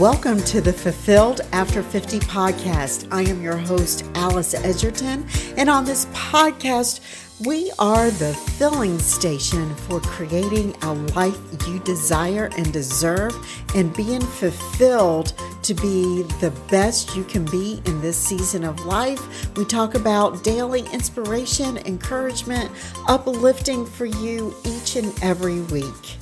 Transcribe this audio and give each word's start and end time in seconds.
Welcome 0.00 0.42
to 0.44 0.62
the 0.62 0.72
Fulfilled 0.72 1.42
After 1.52 1.82
50 1.82 2.20
podcast. 2.20 3.06
I 3.10 3.20
am 3.20 3.42
your 3.42 3.58
host, 3.58 4.02
Alice 4.14 4.54
Edgerton, 4.54 5.26
and 5.58 5.68
on 5.68 5.84
this 5.84 6.06
podcast, 6.06 7.00
we 7.44 7.70
are 7.78 8.10
the 8.12 8.32
filling 8.32 8.98
station 8.98 9.74
for 9.74 10.00
creating 10.00 10.74
a 10.84 10.94
life 10.94 11.36
you 11.68 11.80
desire 11.80 12.48
and 12.56 12.72
deserve 12.72 13.36
and 13.74 13.94
being 13.94 14.22
fulfilled 14.22 15.34
to 15.64 15.74
be 15.74 16.22
the 16.40 16.50
best 16.70 17.14
you 17.14 17.22
can 17.24 17.44
be 17.44 17.82
in 17.84 18.00
this 18.00 18.16
season 18.16 18.64
of 18.64 18.82
life. 18.86 19.54
We 19.54 19.66
talk 19.66 19.96
about 19.96 20.42
daily 20.42 20.86
inspiration, 20.94 21.76
encouragement, 21.76 22.70
uplifting 23.06 23.84
for 23.84 24.06
you 24.06 24.56
each 24.64 24.96
and 24.96 25.12
every 25.22 25.60
week. 25.60 26.16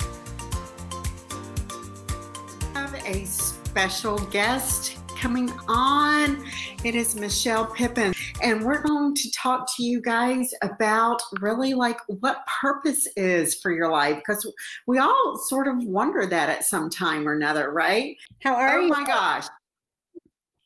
Special 3.69 4.17
guest 4.31 4.97
coming 5.15 5.51
on. 5.67 6.43
It 6.83 6.95
is 6.95 7.15
Michelle 7.15 7.67
Pippin, 7.67 8.15
and 8.41 8.65
we're 8.65 8.81
going 8.81 9.13
to 9.13 9.31
talk 9.31 9.67
to 9.75 9.83
you 9.83 10.01
guys 10.01 10.51
about 10.63 11.21
really 11.39 11.75
like 11.75 11.99
what 12.07 12.39
purpose 12.61 13.07
is 13.15 13.53
for 13.53 13.71
your 13.71 13.91
life 13.91 14.15
because 14.15 14.51
we 14.87 14.97
all 14.97 15.37
sort 15.37 15.67
of 15.67 15.83
wonder 15.83 16.25
that 16.25 16.49
at 16.49 16.65
some 16.65 16.89
time 16.89 17.27
or 17.27 17.33
another, 17.33 17.71
right? 17.71 18.17
How 18.41 18.55
are 18.55 18.79
oh 18.79 18.81
you? 18.81 18.87
Oh 18.87 18.99
my 18.99 19.05
gosh. 19.05 19.45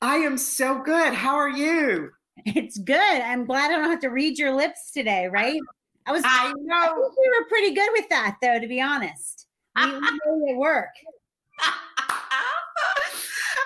I 0.01 0.15
am 0.15 0.37
so 0.37 0.81
good. 0.81 1.13
How 1.13 1.35
are 1.35 1.51
you? 1.51 2.09
It's 2.45 2.77
good. 2.77 2.97
I'm 2.97 3.45
glad 3.45 3.69
I 3.69 3.75
don't 3.75 3.89
have 3.89 3.99
to 4.01 4.09
read 4.09 4.39
your 4.39 4.55
lips 4.55 4.91
today, 4.91 5.27
right? 5.27 5.59
I 6.05 6.11
was 6.13 6.23
I 6.25 6.53
know 6.57 6.75
I 6.75 6.93
we 6.95 7.29
were 7.39 7.47
pretty 7.49 7.73
good 7.75 7.89
with 7.91 8.07
that 8.09 8.37
though, 8.41 8.59
to 8.59 8.67
be 8.67 8.79
honest. 8.79 9.47
We, 9.75 9.85
we 9.85 9.99
know 9.99 10.45
they 10.47 10.53
work. 10.55 10.89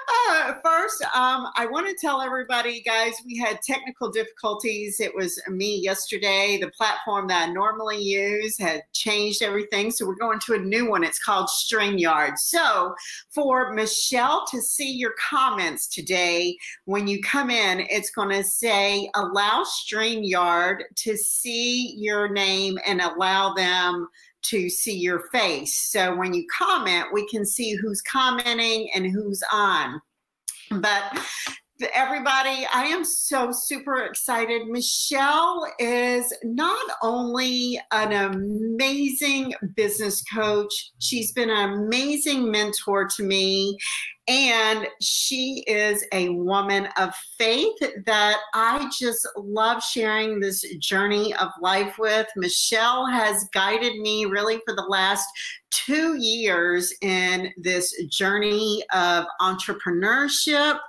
Uh, 0.08 0.54
first, 0.64 1.04
um, 1.16 1.48
I 1.58 1.68
want 1.70 1.88
to 1.88 1.96
tell 2.00 2.22
everybody, 2.22 2.82
guys, 2.82 3.14
we 3.26 3.38
had 3.38 3.62
technical 3.62 4.10
difficulties. 4.10 5.02
It 5.02 5.14
was 5.14 5.42
me 5.50 5.80
yesterday. 5.80 6.58
The 6.62 6.72
platform 6.72 7.28
that 7.28 7.50
I 7.50 7.52
normally 7.52 8.02
use 8.02 8.58
had 8.58 8.84
changed 8.94 9.42
everything. 9.42 9.92
So 9.92 10.08
we're 10.08 10.16
going 10.16 10.40
to 10.46 10.54
a 10.54 10.60
new 10.60 10.90
one. 10.90 11.04
It's 11.04 11.22
called 11.22 11.50
StreamYard. 11.50 12.38
So 12.38 12.96
for 13.30 13.74
Michelle 13.74 14.46
to 14.52 14.62
see 14.62 14.92
your 14.94 15.14
comments 15.30 15.88
today, 15.88 16.58
when 16.86 17.08
you 17.08 17.22
come 17.22 17.50
in, 17.50 17.86
it's 17.90 18.12
going 18.12 18.30
to 18.30 18.44
say 18.44 19.10
allow 19.16 19.66
StreamYard 19.66 20.84
to 20.96 21.18
see 21.18 21.96
your 21.98 22.30
name 22.30 22.78
and 22.86 23.02
allow 23.02 23.54
them 23.54 24.08
to 24.44 24.70
see 24.70 24.98
your 24.98 25.24
face. 25.32 25.90
So 25.92 26.16
when 26.16 26.34
you 26.34 26.46
comment, 26.56 27.08
we 27.14 27.28
can 27.28 27.46
see 27.46 27.76
who's 27.76 28.02
commenting 28.02 28.90
and 28.96 29.06
who's 29.06 29.42
on. 29.52 30.02
But 30.72 31.20
everybody, 31.94 32.66
I 32.74 32.86
am 32.86 33.04
so 33.06 33.52
super 33.52 34.04
excited. 34.06 34.68
Michelle 34.68 35.72
is 35.80 36.34
not 36.44 36.86
only 37.04 37.80
an 37.92 38.14
amazing 38.14 39.54
business 39.76 40.24
coach, 40.24 40.92
she's 41.00 41.32
been 41.32 41.50
an 41.50 41.74
amazing 41.74 42.50
mentor 42.52 43.08
to 43.16 43.24
me. 43.24 43.78
And 44.28 44.88
she 45.02 45.64
is 45.68 46.06
a 46.12 46.30
woman 46.30 46.90
of 46.98 47.16
faith 47.38 47.78
that 48.06 48.38
I 48.54 48.90
just 49.00 49.28
love 49.38 49.82
sharing 49.82 50.40
this 50.40 50.62
journey 50.80 51.34
of 51.36 51.50
life 51.62 51.98
with. 51.98 52.28
Michelle 52.36 53.06
has 53.06 53.48
guided 53.54 54.00
me 54.02 54.26
really 54.26 54.60
for 54.66 54.76
the 54.76 54.86
last 54.90 55.28
two 55.72 56.16
years 56.18 56.94
in 57.02 57.52
this 57.58 57.94
journey 58.10 58.84
of 58.94 59.26
entrepreneurship. 59.42 60.80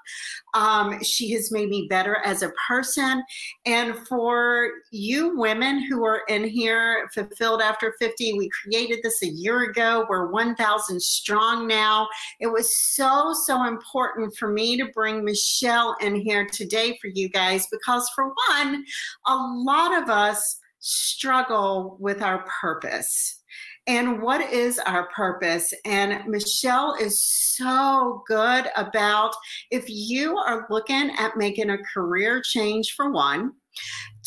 Um, 0.55 1.03
she 1.03 1.33
has 1.33 1.53
made 1.53 1.69
me 1.69 1.87
better 1.89 2.19
as 2.25 2.43
a 2.43 2.53
person. 2.67 3.23
And 3.67 3.97
for 4.09 4.71
you 4.91 5.37
women 5.37 5.83
who 5.85 6.05
are 6.05 6.23
in 6.29 6.45
here, 6.49 7.09
Fulfilled 7.13 7.61
After 7.61 7.95
50, 7.99 8.35
we 8.35 8.49
created 8.63 9.01
this 9.03 9.23
a 9.23 9.29
year 9.29 9.65
ago. 9.65 10.07
We're 10.09 10.31
1,000 10.31 11.01
strong 11.01 11.67
now. 11.67 12.09
It 12.41 12.47
was 12.47 12.75
so, 12.75 13.28
so 13.35 13.65
important 13.65 14.37
for 14.37 14.53
me 14.53 14.77
to 14.77 14.87
bring 14.95 15.25
Michelle 15.25 15.97
in 16.01 16.15
here 16.15 16.47
today 16.47 16.99
for 17.01 17.09
you 17.09 17.29
guys 17.29 17.67
because, 17.71 18.09
for 18.15 18.33
one, 18.51 18.85
a 19.27 19.37
lot 19.37 20.03
of 20.03 20.09
us 20.09 20.59
struggle 20.81 21.97
with 22.01 22.23
our 22.23 22.45
purpose 22.61 23.43
and 23.89 24.21
what 24.21 24.43
is 24.53 24.79
our 24.81 25.09
purpose. 25.09 25.73
And 25.87 26.29
Michelle 26.29 26.95
is 27.01 27.25
so 27.25 28.23
good 28.29 28.67
about 28.77 29.35
if 29.71 29.87
you 29.89 30.37
are 30.37 30.67
looking 30.71 31.11
at 31.19 31.39
making 31.39 31.71
a 31.71 31.79
career 31.95 32.43
change 32.43 32.93
for 32.95 33.11
one, 33.11 33.53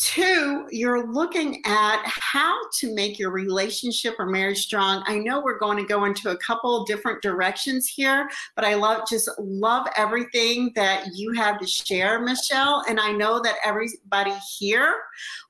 Two, 0.02 0.66
you're 0.72 1.12
looking 1.12 1.62
at 1.64 2.02
how 2.04 2.58
to 2.80 2.92
make 2.92 3.20
your 3.20 3.30
relationship 3.30 4.16
or 4.18 4.26
marriage 4.26 4.58
strong. 4.58 5.04
I 5.06 5.18
know 5.18 5.40
we're 5.40 5.60
going 5.60 5.78
to 5.78 5.84
go 5.84 6.06
into 6.06 6.30
a 6.30 6.36
couple 6.38 6.84
different 6.84 7.22
directions 7.22 7.86
here, 7.86 8.28
but 8.56 8.64
I 8.64 8.74
love 8.74 9.02
just 9.08 9.30
love 9.38 9.86
everything 9.96 10.72
that 10.74 11.06
you 11.14 11.30
have 11.34 11.60
to 11.60 11.68
share, 11.68 12.20
Michelle. 12.20 12.82
And 12.88 12.98
I 12.98 13.12
know 13.12 13.40
that 13.42 13.58
everybody 13.64 14.34
here 14.58 14.92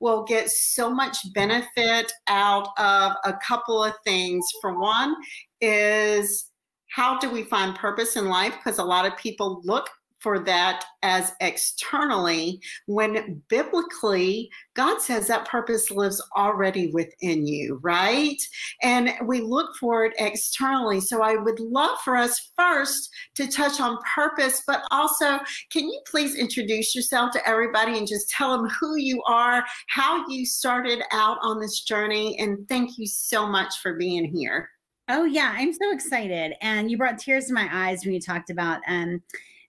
will 0.01 0.23
get 0.25 0.51
so 0.51 0.91
much 0.91 1.17
benefit 1.33 2.13
out 2.27 2.69
of 2.77 3.13
a 3.25 3.39
couple 3.47 3.83
of 3.83 3.95
things. 4.05 4.47
For 4.61 4.79
one, 4.79 5.17
is 5.63 6.51
how 6.89 7.19
do 7.19 7.31
we 7.31 7.45
find 7.45 7.75
purpose 7.75 8.17
in 8.17 8.29
life? 8.29 8.55
Because 8.63 8.79
a 8.79 8.85
lot 8.85 9.07
of 9.07 9.17
people 9.17 9.63
look 9.65 9.89
for 10.23 10.39
that 10.41 10.85
as 11.03 11.33
externally 11.41 12.61
when 12.87 13.43
biblically 13.49 14.51
God 14.75 15.01
says 15.01 15.27
that 15.27 15.49
purpose 15.49 15.91
lives 15.91 16.23
already 16.37 16.91
within 16.93 17.47
you, 17.47 17.79
right? 17.83 18.41
And 18.83 19.13
we 19.27 19.41
look 19.41 19.75
for 19.79 20.05
it 20.05 20.15
externally. 20.19 21.01
So 21.01 21.23
I 21.23 21.37
would 21.37 21.61
love 21.61 21.99
for 22.05 22.17
us 22.17 22.53
first 22.57 23.11
to 23.35 23.49
touch 23.49 23.81
on 23.81 23.99
purpose, 24.15 24.63
but 24.67 24.83
also 24.91 25.39
can 25.71 25.85
you 25.89 26.01
please 26.07 26.37
introduce 26.37 26.95
yourself 26.95 27.33
to 27.33 27.49
everybody 27.49 27.99
and 27.99 28.07
just 28.07 28.31
tell 28.31 28.57
them 28.57 28.69
who 28.81 28.97
you 28.97 29.23
are, 29.27 29.65
how 29.89 30.27
you 30.29 30.47
started 30.47 31.03
out 31.13 31.39
on 31.43 31.61
this 31.61 31.81
journey, 31.81 32.39
and 32.39 32.67
thank 32.69 32.99
you 32.99 33.07
so 33.07 33.47
much 33.47 33.79
for 33.83 33.95
being 33.95 34.25
here. 34.25 34.69
Oh 35.09 35.25
yeah, 35.25 35.53
I'm 35.57 35.73
so 35.73 35.93
excited. 35.93 36.55
And 36.63 36.91
you 36.91 36.97
brought 36.97 37.19
tears 37.19 37.47
to 37.47 37.55
my 37.55 37.69
eyes 37.71 38.05
when 38.05 38.15
you 38.15 38.21
talked 38.21 38.51
about 38.51 38.81
um 38.87 39.23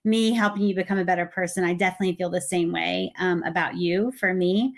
me 0.04 0.32
helping 0.32 0.62
you 0.62 0.74
become 0.74 0.98
a 0.98 1.04
better 1.04 1.26
person. 1.26 1.64
I 1.64 1.72
definitely 1.74 2.14
feel 2.16 2.30
the 2.30 2.40
same 2.40 2.70
way 2.70 3.12
um, 3.18 3.42
about 3.44 3.76
you 3.76 4.12
for 4.12 4.34
me. 4.34 4.74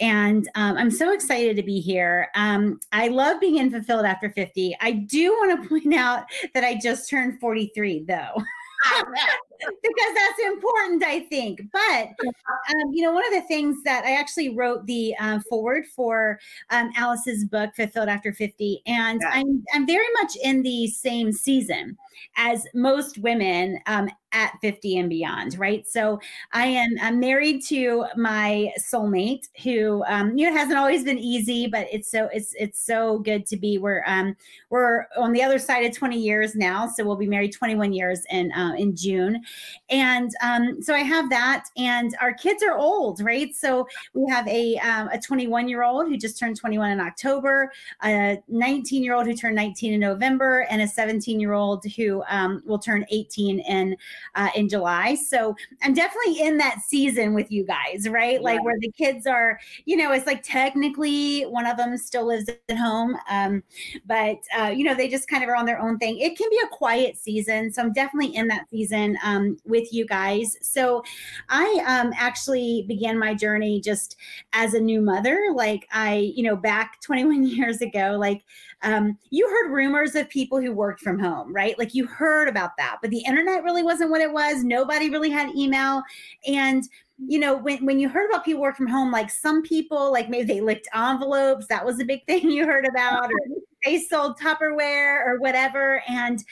And 0.00 0.48
um, 0.54 0.76
I'm 0.76 0.90
so 0.90 1.12
excited 1.12 1.56
to 1.56 1.62
be 1.62 1.80
here. 1.80 2.28
Um, 2.34 2.78
I 2.92 3.08
love 3.08 3.40
being 3.40 3.56
in 3.56 3.70
Fulfilled 3.70 4.04
After 4.04 4.30
50. 4.30 4.76
I 4.80 4.92
do 4.92 5.32
want 5.32 5.62
to 5.62 5.68
point 5.80 5.94
out 5.94 6.24
that 6.54 6.64
I 6.64 6.78
just 6.78 7.08
turned 7.08 7.40
43, 7.40 8.04
though. 8.06 8.34
because 9.82 10.14
that's 10.14 10.40
important, 10.46 11.04
I 11.04 11.20
think. 11.20 11.62
But 11.72 12.08
um, 12.24 12.92
you 12.92 13.02
know, 13.02 13.12
one 13.12 13.26
of 13.26 13.32
the 13.32 13.46
things 13.48 13.82
that 13.84 14.04
I 14.04 14.12
actually 14.12 14.50
wrote 14.50 14.86
the 14.86 15.14
uh, 15.20 15.40
foreword 15.48 15.84
for 15.94 16.38
um, 16.70 16.90
Alice's 16.96 17.44
book, 17.44 17.74
Fulfilled 17.76 18.08
After 18.08 18.32
50, 18.32 18.82
and 18.86 19.20
yeah. 19.22 19.30
I'm 19.32 19.64
I'm 19.74 19.86
very 19.86 20.06
much 20.20 20.36
in 20.42 20.62
the 20.62 20.88
same 20.88 21.32
season 21.32 21.96
as 22.36 22.66
most 22.74 23.18
women 23.18 23.78
um, 23.86 24.08
at 24.32 24.52
50 24.60 24.98
and 24.98 25.08
beyond, 25.08 25.58
right? 25.58 25.86
So 25.88 26.20
I 26.52 26.66
am 26.66 26.90
I'm 27.00 27.18
married 27.18 27.62
to 27.68 28.04
my 28.16 28.70
soulmate 28.78 29.48
who 29.62 30.04
um, 30.06 30.36
you 30.36 30.48
know 30.48 30.56
hasn't 30.56 30.78
always 30.78 31.04
been 31.04 31.18
easy, 31.18 31.66
but 31.66 31.86
it's 31.90 32.10
so 32.10 32.28
it's 32.32 32.54
it's 32.58 32.84
so 32.84 33.18
good 33.20 33.46
to 33.46 33.56
be. 33.56 33.78
We're 33.78 34.02
um 34.06 34.36
we're 34.70 35.06
on 35.16 35.32
the 35.32 35.42
other 35.42 35.58
side 35.58 35.84
of 35.86 35.96
20 35.96 36.18
years 36.18 36.54
now, 36.54 36.86
so 36.86 37.04
we'll 37.04 37.16
be 37.16 37.26
married 37.26 37.52
21 37.52 37.92
years 37.92 38.22
in 38.30 38.52
uh, 38.52 38.74
in 38.76 38.94
June, 38.94 39.42
and 39.90 40.30
um, 40.42 40.82
so 40.82 40.94
I 40.94 41.00
have 41.00 41.30
that, 41.30 41.64
and 41.76 42.16
our 42.20 42.32
kids 42.32 42.62
are 42.62 42.76
old, 42.76 43.20
right? 43.20 43.54
So 43.54 43.86
we 44.14 44.30
have 44.30 44.46
a 44.48 44.76
um, 44.78 45.08
a 45.08 45.18
21 45.18 45.68
year 45.68 45.82
old 45.82 46.08
who 46.08 46.16
just 46.16 46.38
turned 46.38 46.56
21 46.56 46.90
in 46.90 47.00
October, 47.00 47.72
a 48.02 48.38
19 48.48 49.04
year 49.04 49.14
old 49.14 49.26
who 49.26 49.34
turned 49.34 49.56
19 49.56 49.94
in 49.94 50.00
November, 50.00 50.66
and 50.70 50.82
a 50.82 50.88
17 50.88 51.38
year 51.40 51.52
old 51.52 51.84
who 51.96 52.22
um, 52.28 52.62
will 52.64 52.78
turn 52.78 53.04
18 53.10 53.60
in 53.60 53.96
uh, 54.34 54.48
in 54.54 54.68
July. 54.68 55.14
So 55.14 55.54
I'm 55.82 55.94
definitely 55.94 56.40
in 56.40 56.58
that 56.58 56.80
season 56.86 57.34
with 57.34 57.50
you 57.50 57.64
guys, 57.64 58.08
right? 58.08 58.42
Like 58.42 58.64
where 58.64 58.78
the 58.80 58.90
kids 58.92 59.26
are, 59.26 59.58
you 59.84 59.96
know, 59.96 60.12
it's 60.12 60.26
like 60.26 60.42
technically 60.42 61.42
one 61.42 61.66
of 61.66 61.76
them 61.76 61.96
still 61.96 62.26
lives 62.26 62.48
at 62.48 62.76
home, 62.76 63.16
um, 63.30 63.62
but 64.06 64.38
uh, 64.58 64.68
you 64.68 64.84
know 64.84 64.94
they 64.94 65.08
just 65.08 65.28
kind 65.28 65.42
of 65.42 65.48
are 65.48 65.56
on 65.56 65.66
their 65.66 65.80
own 65.80 65.98
thing. 65.98 66.18
It 66.18 66.36
can 66.36 66.48
be 66.50 66.58
a 66.64 66.68
quiet 66.68 67.16
season, 67.16 67.72
so 67.72 67.82
I'm 67.82 67.92
definitely 67.92 68.34
in 68.34 68.48
that 68.48 68.68
season 68.70 69.16
um, 69.22 69.35
with 69.64 69.92
you 69.92 70.06
guys. 70.06 70.56
So 70.60 71.02
I 71.48 71.82
um, 71.86 72.12
actually 72.16 72.84
began 72.88 73.18
my 73.18 73.34
journey 73.34 73.80
just 73.80 74.16
as 74.52 74.74
a 74.74 74.80
new 74.80 75.00
mother. 75.00 75.48
Like 75.54 75.86
I, 75.92 76.32
you 76.34 76.42
know, 76.42 76.56
back 76.56 77.00
21 77.02 77.44
years 77.46 77.80
ago, 77.80 78.16
like 78.18 78.44
um, 78.82 79.18
you 79.30 79.48
heard 79.48 79.72
rumors 79.72 80.14
of 80.14 80.28
people 80.28 80.60
who 80.60 80.72
worked 80.72 81.00
from 81.00 81.18
home, 81.18 81.52
right? 81.54 81.78
Like 81.78 81.94
you 81.94 82.06
heard 82.06 82.48
about 82.48 82.76
that, 82.76 82.98
but 83.00 83.10
the 83.10 83.24
internet 83.26 83.64
really 83.64 83.82
wasn't 83.82 84.10
what 84.10 84.20
it 84.20 84.32
was. 84.32 84.62
Nobody 84.62 85.10
really 85.10 85.30
had 85.30 85.54
email. 85.56 86.02
And 86.46 86.84
you 87.18 87.38
know, 87.38 87.56
when, 87.56 87.84
when 87.84 87.98
you 87.98 88.08
heard 88.08 88.28
about 88.28 88.44
people 88.44 88.60
work 88.60 88.76
from 88.76 88.86
home, 88.86 89.10
like 89.10 89.30
some 89.30 89.62
people, 89.62 90.12
like 90.12 90.28
maybe 90.28 90.46
they 90.46 90.60
licked 90.60 90.88
envelopes, 90.94 91.66
that 91.68 91.84
was 91.84 91.98
a 92.00 92.04
big 92.04 92.24
thing 92.26 92.50
you 92.50 92.66
heard 92.66 92.86
about, 92.86 93.24
or 93.24 93.38
they 93.84 93.98
sold 93.98 94.38
Tupperware 94.38 95.24
or 95.26 95.38
whatever. 95.38 96.02
And 96.08 96.42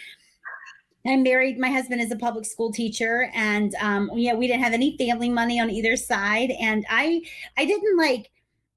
I'm 1.06 1.22
married. 1.22 1.58
My 1.58 1.70
husband 1.70 2.00
is 2.00 2.10
a 2.10 2.16
public 2.16 2.46
school 2.46 2.72
teacher, 2.72 3.30
and 3.34 3.74
um, 3.80 4.10
yeah, 4.14 4.34
we 4.34 4.46
didn't 4.46 4.62
have 4.62 4.72
any 4.72 4.96
family 4.96 5.28
money 5.28 5.60
on 5.60 5.70
either 5.70 5.96
side. 5.96 6.50
And 6.60 6.84
I, 6.88 7.22
I 7.58 7.66
didn't 7.66 7.98
like, 7.98 8.30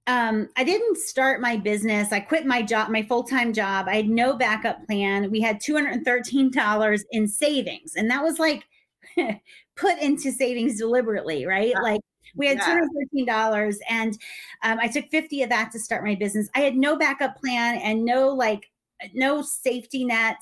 um, 0.08 0.50
I 0.58 0.64
didn't 0.64 0.98
start 0.98 1.40
my 1.40 1.56
business. 1.56 2.12
I 2.12 2.20
quit 2.20 2.46
my 2.46 2.62
job, 2.62 2.90
my 2.90 3.04
full 3.04 3.24
time 3.24 3.54
job. 3.54 3.88
I 3.88 3.96
had 3.96 4.10
no 4.10 4.36
backup 4.36 4.86
plan. 4.86 5.32
We 5.32 5.40
had 5.42 5.62
two 5.62 5.74
hundred 5.74 5.94
and 5.94 6.06
thirteen 6.06 6.52
dollars 6.52 7.06
in 7.12 7.28
savings, 7.28 7.94
and 7.96 8.10
that 8.12 8.24
was 8.24 8.40
like 8.40 8.66
put 9.76 9.98
into 10.00 10.32
savings 10.32 10.78
deliberately, 10.78 11.46
right? 11.46 11.74
Like 11.82 12.02
we 12.36 12.48
had 12.48 12.60
$213 12.60 13.78
and 13.90 14.18
um, 14.64 14.80
I 14.80 14.88
took 14.88 15.10
50 15.10 15.44
of 15.44 15.50
that 15.50 15.72
to 15.72 15.80
start 15.80 16.04
my 16.04 16.16
business. 16.16 16.50
I 16.56 16.60
had 16.60 16.76
no 16.76 16.98
backup 16.98 17.38
plan 17.38 17.78
and 17.78 18.06
no 18.06 18.30
like 18.30 18.70
no 19.14 19.42
safety 19.42 20.04
net 20.04 20.38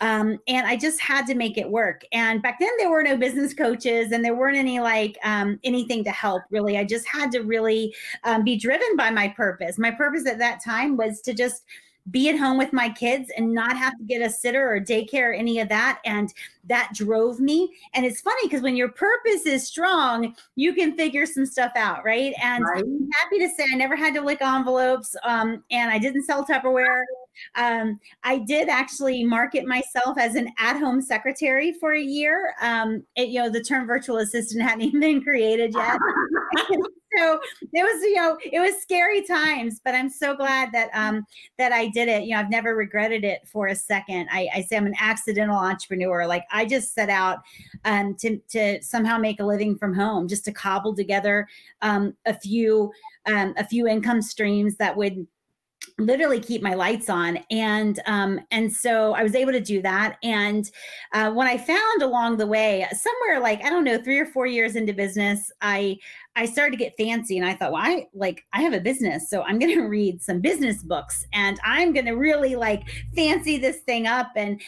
um, 0.00 0.38
and 0.48 0.66
i 0.66 0.76
just 0.76 1.00
had 1.00 1.26
to 1.26 1.34
make 1.34 1.56
it 1.56 1.70
work. 1.70 2.02
And 2.12 2.42
back 2.42 2.58
then 2.60 2.70
there 2.78 2.90
were 2.90 3.02
no 3.02 3.16
business 3.16 3.54
coaches 3.54 4.12
and 4.12 4.24
there 4.24 4.34
weren't 4.34 4.56
any 4.56 4.80
like 4.80 5.16
um, 5.24 5.58
anything 5.64 6.04
to 6.04 6.10
help 6.10 6.42
really. 6.50 6.78
I 6.78 6.84
just 6.84 7.06
had 7.08 7.30
to 7.32 7.40
really 7.40 7.94
um, 8.24 8.44
be 8.44 8.56
driven 8.56 8.96
by 8.96 9.10
my 9.10 9.28
purpose. 9.28 9.78
My 9.78 9.90
purpose 9.90 10.26
at 10.26 10.38
that 10.38 10.62
time 10.64 10.96
was 10.96 11.20
to 11.22 11.34
just 11.34 11.64
be 12.10 12.28
at 12.28 12.38
home 12.38 12.58
with 12.58 12.72
my 12.72 12.88
kids 12.88 13.30
and 13.36 13.52
not 13.52 13.76
have 13.76 13.96
to 13.96 14.04
get 14.04 14.22
a 14.22 14.30
sitter 14.30 14.72
or 14.72 14.80
daycare 14.80 15.30
or 15.30 15.32
any 15.32 15.60
of 15.60 15.68
that. 15.68 16.00
And 16.04 16.32
that 16.64 16.90
drove 16.94 17.40
me. 17.40 17.72
And 17.94 18.04
it's 18.04 18.20
funny 18.20 18.40
because 18.44 18.62
when 18.62 18.76
your 18.76 18.88
purpose 18.88 19.46
is 19.46 19.66
strong, 19.66 20.34
you 20.56 20.74
can 20.74 20.96
figure 20.96 21.26
some 21.26 21.46
stuff 21.46 21.72
out, 21.76 22.04
right? 22.04 22.34
And 22.42 22.64
right. 22.64 22.82
I'm 22.82 23.08
happy 23.20 23.38
to 23.38 23.48
say 23.48 23.64
I 23.72 23.76
never 23.76 23.96
had 23.96 24.14
to 24.14 24.20
lick 24.20 24.42
envelopes 24.42 25.14
um, 25.24 25.62
and 25.70 25.90
I 25.90 25.98
didn't 25.98 26.24
sell 26.24 26.44
Tupperware. 26.44 27.02
Um, 27.54 27.98
I 28.24 28.38
did 28.38 28.68
actually 28.68 29.24
market 29.24 29.66
myself 29.66 30.18
as 30.18 30.34
an 30.34 30.50
at-home 30.58 31.00
secretary 31.00 31.72
for 31.72 31.94
a 31.94 32.00
year. 32.00 32.54
Um, 32.60 33.04
it, 33.16 33.28
you 33.28 33.40
know, 33.40 33.48
the 33.48 33.62
term 33.62 33.86
virtual 33.86 34.18
assistant 34.18 34.62
hadn't 34.68 34.82
even 34.82 35.00
been 35.00 35.22
created 35.22 35.72
yet. 35.74 35.98
so 37.16 37.40
it 37.60 37.82
was, 37.82 38.02
you 38.02 38.14
know, 38.14 38.38
it 38.40 38.60
was 38.60 38.80
scary 38.80 39.22
times, 39.22 39.80
but 39.84 39.94
I'm 39.94 40.08
so 40.08 40.34
glad 40.34 40.70
that 40.72 40.90
um, 40.94 41.24
that 41.58 41.72
I 41.72 41.88
did 41.88 42.08
it. 42.08 42.24
You 42.24 42.34
know, 42.34 42.40
I've 42.40 42.50
never 42.50 42.74
regretted 42.74 43.24
it 43.24 43.46
for 43.46 43.68
a 43.68 43.74
second. 43.74 44.28
I, 44.30 44.48
I 44.54 44.62
say 44.62 44.76
I'm 44.76 44.86
an 44.86 44.94
accidental 45.00 45.56
entrepreneur. 45.56 46.26
Like 46.26 46.44
I 46.50 46.64
just 46.64 46.94
set 46.94 47.10
out 47.10 47.40
um, 47.84 48.14
to 48.16 48.38
to 48.50 48.82
somehow 48.82 49.18
make 49.18 49.40
a 49.40 49.44
living 49.44 49.76
from 49.76 49.94
home, 49.94 50.28
just 50.28 50.44
to 50.46 50.52
cobble 50.52 50.94
together 50.94 51.48
um, 51.82 52.14
a 52.26 52.34
few 52.34 52.92
um, 53.26 53.54
a 53.56 53.66
few 53.66 53.86
income 53.86 54.22
streams 54.22 54.76
that 54.76 54.96
would 54.96 55.26
literally 56.06 56.40
keep 56.40 56.62
my 56.62 56.74
lights 56.74 57.08
on. 57.08 57.38
And 57.50 58.00
um 58.06 58.40
and 58.50 58.72
so 58.72 59.14
i 59.14 59.22
was 59.22 59.34
able 59.34 59.52
to 59.52 59.60
do 59.60 59.82
that. 59.82 60.16
And 60.22 60.70
uh, 61.12 61.32
when 61.32 61.46
i 61.46 61.56
found 61.56 62.02
along 62.02 62.36
the 62.36 62.46
way 62.46 62.86
somewhere 62.92 63.40
like 63.40 63.64
i 63.64 63.70
don't 63.70 63.84
know 63.84 64.02
three 64.02 64.18
or 64.18 64.26
four 64.26 64.46
years 64.46 64.76
into 64.76 64.92
business 64.92 65.50
i 65.60 65.96
i 66.36 66.44
started 66.46 66.72
to 66.72 66.76
get 66.76 66.94
fancy 66.96 67.36
and 67.38 67.46
i 67.46 67.54
thought 67.54 67.72
well 67.72 67.82
i 67.82 68.06
like 68.14 68.44
i 68.52 68.62
have 68.62 68.72
a 68.72 68.80
business 68.80 69.28
so 69.28 69.42
i'm 69.42 69.58
to 69.76 69.82
read 69.88 70.20
some 70.22 70.40
business 70.40 70.82
books 70.82 71.26
and 71.32 71.60
i'm 71.64 71.92
to 72.06 72.12
really 72.12 72.56
like 72.56 72.88
fancy 73.14 73.58
this 73.58 73.78
thing 73.78 74.06
up. 74.06 74.32
And 74.36 74.60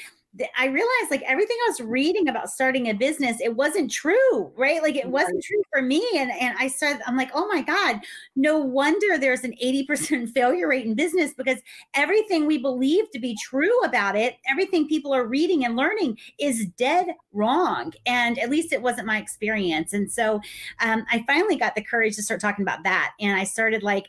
I 0.57 0.67
realized 0.67 1.11
like 1.11 1.23
everything 1.23 1.57
I 1.65 1.69
was 1.69 1.81
reading 1.81 2.29
about 2.29 2.51
starting 2.51 2.89
a 2.89 2.93
business, 2.93 3.41
it 3.41 3.55
wasn't 3.55 3.91
true, 3.91 4.53
right? 4.57 4.83
Like 4.83 4.97
it 4.97 5.09
wasn't 5.09 5.43
true 5.45 5.63
for 5.73 5.81
me. 5.81 6.05
And 6.17 6.33
and 6.33 6.57
I 6.59 6.69
started, 6.69 7.03
I'm 7.07 7.17
like, 7.17 7.31
oh 7.35 7.47
my 7.47 7.63
God, 7.63 8.01
no 8.35 8.59
wonder 8.59 9.17
there's 9.17 9.45
an 9.45 9.55
80% 9.63 10.31
failure 10.35 10.69
rate 10.69 10.87
in 10.87 10.95
business 10.95 11.35
because 11.35 11.59
everything 11.95 12.47
we 12.47 12.59
believe 12.59 13.11
to 13.13 13.21
be 13.21 13.37
true 13.43 13.79
about 13.81 14.17
it, 14.17 14.37
everything 14.51 14.89
people 14.89 15.15
are 15.15 15.27
reading 15.27 15.65
and 15.65 15.77
learning 15.77 16.19
is 16.39 16.67
dead 16.77 17.07
wrong. 17.33 17.93
And 18.07 18.39
at 18.39 18.51
least 18.51 18.73
it 18.73 18.83
wasn't 18.83 19.07
my 19.07 19.19
experience. 19.19 19.93
And 19.93 20.11
so 20.11 20.41
um, 20.81 21.05
I 21.11 21.25
finally 21.27 21.57
got 21.57 21.75
the 21.75 21.85
courage 21.85 22.17
to 22.17 22.23
start 22.23 22.41
talking 22.41 22.65
about 22.65 22.83
that. 22.83 23.13
And 23.21 23.39
I 23.39 23.45
started 23.45 23.83
like, 23.83 24.07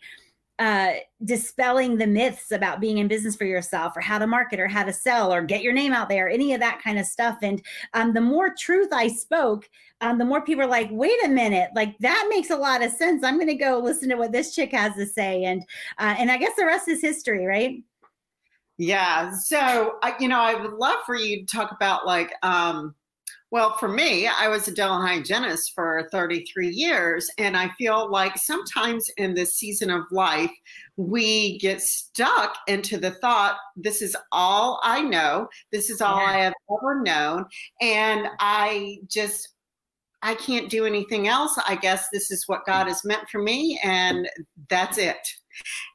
uh, 0.59 0.93
dispelling 1.23 1.97
the 1.97 2.07
myths 2.07 2.51
about 2.51 2.79
being 2.79 2.99
in 2.99 3.07
business 3.07 3.35
for 3.35 3.45
yourself 3.45 3.95
or 3.95 4.01
how 4.01 4.17
to 4.17 4.27
market 4.27 4.59
or 4.59 4.67
how 4.67 4.83
to 4.83 4.93
sell 4.93 5.33
or 5.33 5.41
get 5.41 5.61
your 5.61 5.73
name 5.73 5.91
out 5.91 6.07
there, 6.07 6.29
any 6.29 6.53
of 6.53 6.61
that 6.61 6.81
kind 6.81 6.97
of 6.97 7.05
stuff. 7.05 7.37
And 7.41 7.61
um, 7.93 8.13
the 8.13 8.21
more 8.21 8.53
truth 8.57 8.89
I 8.93 9.09
spoke, 9.09 9.69
um, 10.01 10.17
the 10.17 10.25
more 10.25 10.41
people 10.41 10.63
are 10.63 10.67
like, 10.67 10.89
wait 10.91 11.17
a 11.25 11.29
minute, 11.29 11.71
like 11.75 11.97
that 11.99 12.27
makes 12.29 12.51
a 12.51 12.57
lot 12.57 12.83
of 12.83 12.91
sense. 12.91 13.23
I'm 13.23 13.35
going 13.35 13.47
to 13.47 13.55
go 13.55 13.79
listen 13.79 14.09
to 14.09 14.15
what 14.15 14.31
this 14.31 14.55
chick 14.55 14.71
has 14.71 14.93
to 14.95 15.05
say. 15.05 15.43
And, 15.43 15.61
uh, 15.97 16.15
and 16.17 16.31
I 16.31 16.37
guess 16.37 16.55
the 16.55 16.65
rest 16.65 16.87
is 16.87 17.01
history, 17.01 17.45
right? 17.45 17.83
Yeah. 18.77 19.31
So, 19.31 19.99
you 20.19 20.27
know, 20.27 20.41
I 20.41 20.53
would 20.53 20.73
love 20.73 20.99
for 21.05 21.15
you 21.15 21.45
to 21.45 21.45
talk 21.45 21.71
about 21.71 22.05
like, 22.05 22.33
um, 22.43 22.93
well, 23.55 23.77
for 23.77 23.87
me, 23.87 24.27
I 24.27 24.49
was 24.49 24.67
a 24.67 24.73
dental 24.73 25.01
hygienist 25.01 25.71
for 25.73 26.09
33 26.11 26.67
years, 26.67 27.29
and 27.37 27.55
I 27.55 27.69
feel 27.77 28.11
like 28.11 28.37
sometimes 28.37 29.09
in 29.15 29.33
this 29.33 29.55
season 29.55 29.89
of 29.89 30.03
life, 30.11 30.51
we 30.97 31.57
get 31.59 31.81
stuck 31.81 32.57
into 32.67 32.97
the 32.97 33.11
thought, 33.11 33.55
this 33.77 34.01
is 34.01 34.13
all 34.33 34.81
I 34.83 35.03
know, 35.03 35.47
this 35.71 35.89
is 35.89 36.01
all 36.01 36.17
yeah. 36.17 36.25
I 36.25 36.33
have 36.33 36.53
ever 36.69 37.01
known, 37.01 37.45
and 37.79 38.27
I 38.41 38.97
just 39.07 39.54
I 40.25 40.33
can't 40.33 40.71
do 40.71 40.85
anything 40.85 41.27
else. 41.27 41.55
I 41.67 41.75
guess 41.75 42.07
this 42.11 42.31
is 42.31 42.47
what 42.47 42.65
God 42.65 42.87
has 42.87 43.05
meant 43.05 43.29
for 43.29 43.43
me, 43.43 43.79
and 43.83 44.27
that's 44.71 44.97
it. 44.97 45.17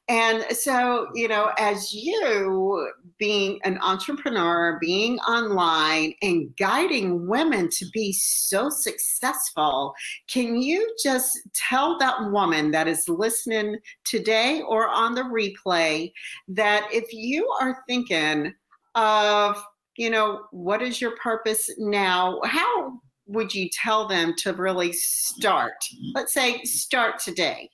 And 0.08 0.44
so, 0.56 1.08
you 1.14 1.26
know, 1.26 1.50
as 1.58 1.92
you 1.92 2.92
being 3.18 3.58
an 3.64 3.76
entrepreneur, 3.82 4.78
being 4.80 5.18
online, 5.20 6.14
and 6.22 6.54
guiding 6.56 7.26
women 7.26 7.68
to 7.70 7.86
be 7.92 8.12
so 8.12 8.70
successful, 8.70 9.94
can 10.30 10.62
you 10.62 10.94
just 11.02 11.36
tell 11.52 11.98
that 11.98 12.30
woman 12.30 12.70
that 12.70 12.86
is 12.86 13.08
listening 13.08 13.78
today 14.04 14.62
or 14.62 14.88
on 14.88 15.16
the 15.16 15.22
replay 15.22 16.12
that 16.46 16.88
if 16.92 17.12
you 17.12 17.48
are 17.60 17.82
thinking 17.88 18.54
of, 18.94 19.60
you 19.96 20.08
know, 20.08 20.44
what 20.52 20.82
is 20.82 21.00
your 21.00 21.16
purpose 21.16 21.68
now? 21.78 22.40
How 22.44 23.00
would 23.30 23.54
you 23.54 23.68
tell 23.72 24.06
them 24.06 24.34
to 24.38 24.52
really 24.52 24.92
start? 24.92 25.74
Let's 26.14 26.32
say 26.32 26.62
start 26.64 27.18
today 27.18 27.70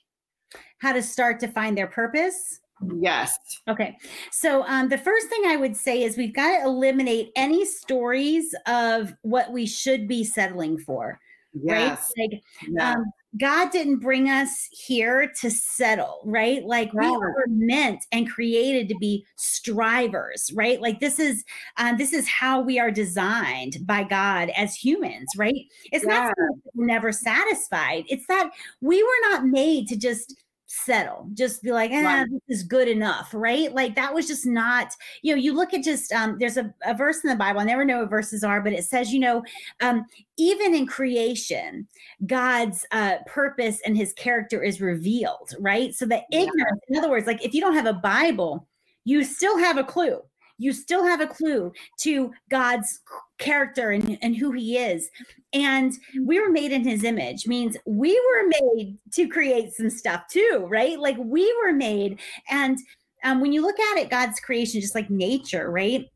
how 0.79 0.93
to 0.93 1.01
start 1.01 1.39
to 1.39 1.47
find 1.47 1.77
their 1.77 1.87
purpose? 1.87 2.59
Yes. 2.99 3.35
Okay. 3.67 3.97
So 4.31 4.63
um, 4.67 4.87
the 4.89 4.97
first 4.97 5.27
thing 5.29 5.43
I 5.47 5.55
would 5.55 5.75
say 5.75 6.03
is 6.03 6.15
we've 6.15 6.35
got 6.35 6.59
to 6.59 6.65
eliminate 6.65 7.31
any 7.35 7.65
stories 7.65 8.53
of 8.67 9.15
what 9.23 9.51
we 9.51 9.65
should 9.65 10.07
be 10.07 10.23
settling 10.23 10.77
for. 10.77 11.19
Yes. 11.53 12.11
Right. 12.17 12.29
Like 12.31 12.43
yeah. 12.69 12.93
um, 12.93 13.05
God 13.35 13.71
didn't 13.71 13.99
bring 13.99 14.29
us 14.29 14.69
here 14.71 15.31
to 15.41 15.51
settle, 15.51 16.21
right? 16.25 16.63
Like 16.63 16.93
we 16.93 17.09
were 17.09 17.45
meant 17.49 18.05
and 18.11 18.29
created 18.29 18.87
to 18.89 18.95
be 18.99 19.25
strivers, 19.35 20.51
right? 20.55 20.81
Like 20.81 20.99
this 20.99 21.19
is 21.19 21.43
uh, 21.77 21.95
this 21.95 22.13
is 22.13 22.27
how 22.27 22.61
we 22.61 22.79
are 22.79 22.89
designed 22.89 23.77
by 23.85 24.03
God 24.03 24.49
as 24.55 24.73
humans, 24.75 25.27
right? 25.35 25.65
It's 25.91 26.05
yeah. 26.07 26.31
not 26.31 26.35
never 26.73 27.11
satisfied. 27.11 28.05
It's 28.07 28.25
that 28.27 28.49
we 28.81 29.03
were 29.03 29.29
not 29.29 29.45
made 29.45 29.87
to 29.89 29.97
just 29.97 30.35
settle 30.67 31.29
just 31.33 31.63
be 31.63 31.71
like 31.71 31.91
eh, 31.91 32.03
right. 32.03 32.27
this 32.29 32.59
is 32.59 32.63
good 32.63 32.89
enough 32.89 33.33
right 33.33 33.73
like 33.73 33.95
that 33.95 34.13
was 34.13 34.27
just 34.27 34.45
not 34.45 34.91
you 35.21 35.33
know 35.33 35.41
you 35.41 35.53
look 35.53 35.73
at 35.73 35.81
just 35.81 36.11
um 36.11 36.35
there's 36.39 36.57
a, 36.57 36.73
a 36.85 36.93
verse 36.93 37.23
in 37.23 37.29
the 37.29 37.35
bible 37.37 37.61
i 37.61 37.63
never 37.63 37.85
know 37.85 37.99
what 37.99 38.09
verses 38.09 38.43
are 38.43 38.61
but 38.61 38.73
it 38.73 38.83
says 38.83 39.13
you 39.13 39.19
know 39.19 39.41
um 39.81 40.05
even 40.37 40.75
in 40.75 40.85
creation 40.85 41.87
god's 42.25 42.85
uh 42.91 43.15
purpose 43.25 43.79
and 43.85 43.95
his 43.95 44.11
character 44.13 44.61
is 44.61 44.81
revealed 44.81 45.53
right 45.59 45.95
so 45.95 46.05
the 46.05 46.21
ignorance 46.31 46.81
yeah. 46.89 46.97
in 46.97 46.97
other 46.97 47.09
words 47.09 47.27
like 47.27 47.43
if 47.45 47.53
you 47.53 47.61
don't 47.61 47.75
have 47.75 47.85
a 47.85 47.93
bible 47.93 48.67
you 49.05 49.23
still 49.23 49.57
have 49.57 49.77
a 49.77 49.83
clue 49.85 50.19
you 50.57 50.73
still 50.73 51.03
have 51.03 51.21
a 51.21 51.27
clue 51.27 51.71
to 51.99 52.31
God's 52.49 53.01
character 53.37 53.91
and, 53.91 54.17
and 54.21 54.35
who 54.35 54.51
he 54.51 54.77
is. 54.77 55.09
And 55.53 55.93
we 56.23 56.39
were 56.39 56.51
made 56.51 56.71
in 56.71 56.83
his 56.83 57.03
image 57.03 57.47
means 57.47 57.77
we 57.85 58.11
were 58.11 58.47
made 58.47 58.97
to 59.13 59.27
create 59.27 59.73
some 59.73 59.89
stuff 59.89 60.23
too, 60.29 60.65
right? 60.69 60.99
Like 60.99 61.17
we 61.19 61.53
were 61.63 61.73
made. 61.73 62.19
And 62.49 62.77
um, 63.23 63.41
when 63.41 63.53
you 63.53 63.61
look 63.61 63.79
at 63.79 63.97
it, 63.97 64.09
God's 64.09 64.39
creation, 64.39 64.81
just 64.81 64.95
like 64.95 65.09
nature, 65.09 65.69
right? 65.71 66.09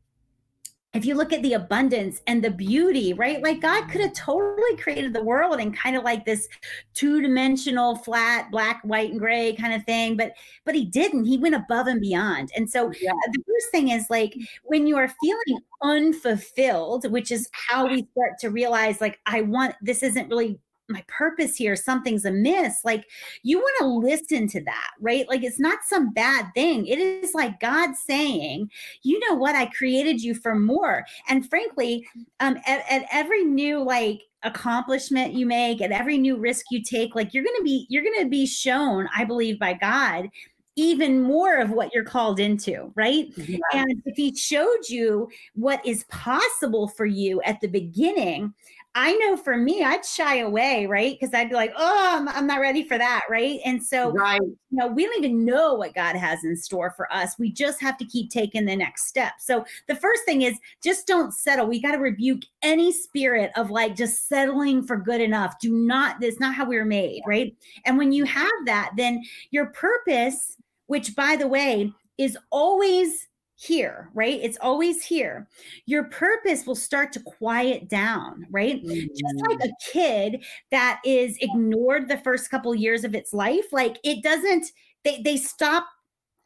If 0.94 1.06
you 1.06 1.14
look 1.14 1.32
at 1.32 1.42
the 1.42 1.54
abundance 1.54 2.20
and 2.26 2.44
the 2.44 2.50
beauty, 2.50 3.14
right? 3.14 3.42
Like 3.42 3.62
God 3.62 3.88
could 3.88 4.02
have 4.02 4.12
totally 4.12 4.76
created 4.76 5.14
the 5.14 5.22
world 5.22 5.58
in 5.58 5.72
kind 5.72 5.96
of 5.96 6.04
like 6.04 6.26
this 6.26 6.48
two-dimensional, 6.92 7.96
flat, 7.96 8.50
black, 8.50 8.82
white, 8.84 9.10
and 9.10 9.18
gray 9.18 9.54
kind 9.54 9.72
of 9.72 9.84
thing, 9.84 10.16
but 10.16 10.32
but 10.66 10.74
he 10.74 10.84
didn't. 10.84 11.24
He 11.24 11.38
went 11.38 11.54
above 11.54 11.86
and 11.86 12.00
beyond. 12.00 12.50
And 12.56 12.68
so 12.68 12.92
yeah. 13.00 13.10
Uh, 13.10 13.30
the 13.32 13.42
first 13.46 13.70
thing 13.70 13.88
is 13.88 14.06
like 14.10 14.34
when 14.64 14.86
you 14.86 14.96
are 14.96 15.12
feeling 15.22 15.60
unfulfilled, 15.82 17.10
which 17.10 17.30
is 17.30 17.48
how 17.52 17.86
we 17.86 18.06
start 18.12 18.38
to 18.40 18.50
realize 18.50 19.00
like 19.00 19.18
I 19.26 19.42
want 19.42 19.74
this 19.80 20.02
isn't 20.02 20.28
really 20.28 20.58
my 20.88 21.02
purpose 21.06 21.56
here 21.56 21.76
something's 21.76 22.24
amiss 22.24 22.80
like 22.84 23.04
you 23.42 23.58
want 23.58 23.74
to 23.78 23.86
listen 23.86 24.46
to 24.46 24.62
that 24.62 24.90
right 25.00 25.28
like 25.28 25.42
it's 25.42 25.60
not 25.60 25.78
some 25.84 26.12
bad 26.12 26.46
thing 26.54 26.86
it 26.86 26.98
is 26.98 27.34
like 27.34 27.58
god 27.60 27.94
saying 27.94 28.68
you 29.02 29.18
know 29.20 29.34
what 29.34 29.54
i 29.54 29.66
created 29.66 30.20
you 30.20 30.34
for 30.34 30.54
more 30.54 31.04
and 31.28 31.48
frankly 31.48 32.06
um 32.40 32.56
at, 32.66 32.84
at 32.90 33.06
every 33.12 33.44
new 33.44 33.82
like 33.82 34.22
accomplishment 34.44 35.34
you 35.34 35.46
make 35.46 35.80
at 35.80 35.92
every 35.92 36.18
new 36.18 36.36
risk 36.36 36.66
you 36.70 36.82
take 36.82 37.14
like 37.14 37.32
you're 37.32 37.44
going 37.44 37.56
to 37.56 37.62
be 37.62 37.86
you're 37.88 38.04
to 38.18 38.28
be 38.28 38.44
shown 38.44 39.08
i 39.16 39.24
believe 39.24 39.58
by 39.58 39.72
god 39.72 40.28
even 40.76 41.20
more 41.20 41.58
of 41.58 41.70
what 41.70 41.92
you're 41.92 42.04
called 42.04 42.40
into, 42.40 42.90
right? 42.94 43.26
Yeah. 43.36 43.58
And 43.74 44.02
if 44.06 44.16
he 44.16 44.34
showed 44.34 44.88
you 44.88 45.28
what 45.54 45.84
is 45.84 46.04
possible 46.04 46.88
for 46.88 47.04
you 47.04 47.42
at 47.42 47.60
the 47.60 47.68
beginning, 47.68 48.54
I 48.94 49.14
know 49.14 49.38
for 49.38 49.56
me, 49.56 49.82
I'd 49.82 50.04
shy 50.04 50.38
away, 50.40 50.84
right? 50.86 51.16
Because 51.18 51.32
I'd 51.32 51.48
be 51.48 51.54
like, 51.54 51.72
oh, 51.76 52.16
I'm, 52.18 52.28
I'm, 52.28 52.46
not 52.46 52.60
ready 52.60 52.86
for 52.86 52.98
that, 52.98 53.22
right? 53.30 53.58
And 53.64 53.82
so, 53.82 54.10
right. 54.10 54.40
you 54.42 54.56
know, 54.70 54.86
we 54.86 55.06
don't 55.06 55.24
even 55.24 55.46
know 55.46 55.74
what 55.74 55.94
God 55.94 56.14
has 56.14 56.44
in 56.44 56.54
store 56.54 56.92
for 56.94 57.10
us. 57.10 57.38
We 57.38 57.50
just 57.50 57.80
have 57.80 57.96
to 57.98 58.04
keep 58.04 58.30
taking 58.30 58.66
the 58.66 58.76
next 58.76 59.06
step. 59.06 59.34
So 59.38 59.64
the 59.88 59.96
first 59.96 60.24
thing 60.26 60.42
is 60.42 60.58
just 60.84 61.06
don't 61.06 61.32
settle. 61.32 61.66
We 61.66 61.80
got 61.80 61.92
to 61.92 61.98
rebuke 61.98 62.42
any 62.62 62.92
spirit 62.92 63.50
of 63.56 63.70
like 63.70 63.96
just 63.96 64.28
settling 64.28 64.82
for 64.82 64.98
good 64.98 65.22
enough. 65.22 65.58
Do 65.58 65.72
not, 65.72 66.20
that's 66.20 66.38
not 66.40 66.54
how 66.54 66.66
we 66.66 66.76
were 66.76 66.84
made, 66.84 67.22
right? 67.26 67.56
And 67.86 67.96
when 67.96 68.12
you 68.12 68.24
have 68.24 68.50
that, 68.66 68.92
then 68.98 69.22
your 69.50 69.66
purpose, 69.66 70.58
which 70.86 71.16
by 71.16 71.36
the 71.36 71.48
way, 71.48 71.94
is 72.18 72.36
always 72.50 73.26
here, 73.62 74.10
right? 74.14 74.40
It's 74.42 74.58
always 74.60 75.04
here. 75.04 75.48
Your 75.86 76.04
purpose 76.04 76.66
will 76.66 76.74
start 76.74 77.12
to 77.12 77.20
quiet 77.20 77.88
down, 77.88 78.46
right? 78.50 78.82
Mm-hmm. 78.82 79.06
Just 79.14 79.48
like 79.48 79.60
a 79.64 79.72
kid 79.92 80.44
that 80.70 81.00
is 81.04 81.36
ignored 81.40 82.08
the 82.08 82.18
first 82.18 82.50
couple 82.50 82.74
years 82.74 83.04
of 83.04 83.14
its 83.14 83.32
life, 83.32 83.72
like 83.72 83.98
it 84.02 84.22
doesn't, 84.22 84.66
they, 85.04 85.22
they 85.22 85.36
stop 85.36 85.86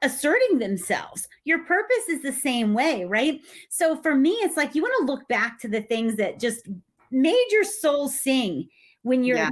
asserting 0.03 0.59
themselves. 0.59 1.27
Your 1.45 1.65
purpose 1.65 2.09
is 2.09 2.23
the 2.23 2.33
same 2.33 2.75
way, 2.75 3.05
right? 3.05 3.41
So 3.71 3.97
for 3.97 4.15
me, 4.15 4.31
it's 4.43 4.57
like 4.57 4.75
you 4.75 4.83
want 4.83 4.95
to 5.07 5.13
look 5.13 5.27
back 5.29 5.59
to 5.61 5.69
the 5.69 5.83
things 5.83 6.17
that 6.17 6.39
just 6.39 6.69
made 7.11 7.47
your 7.51 7.65
soul 7.65 8.09
sing 8.09 8.69
when 9.03 9.25
you're 9.25 9.39
yeah. 9.39 9.51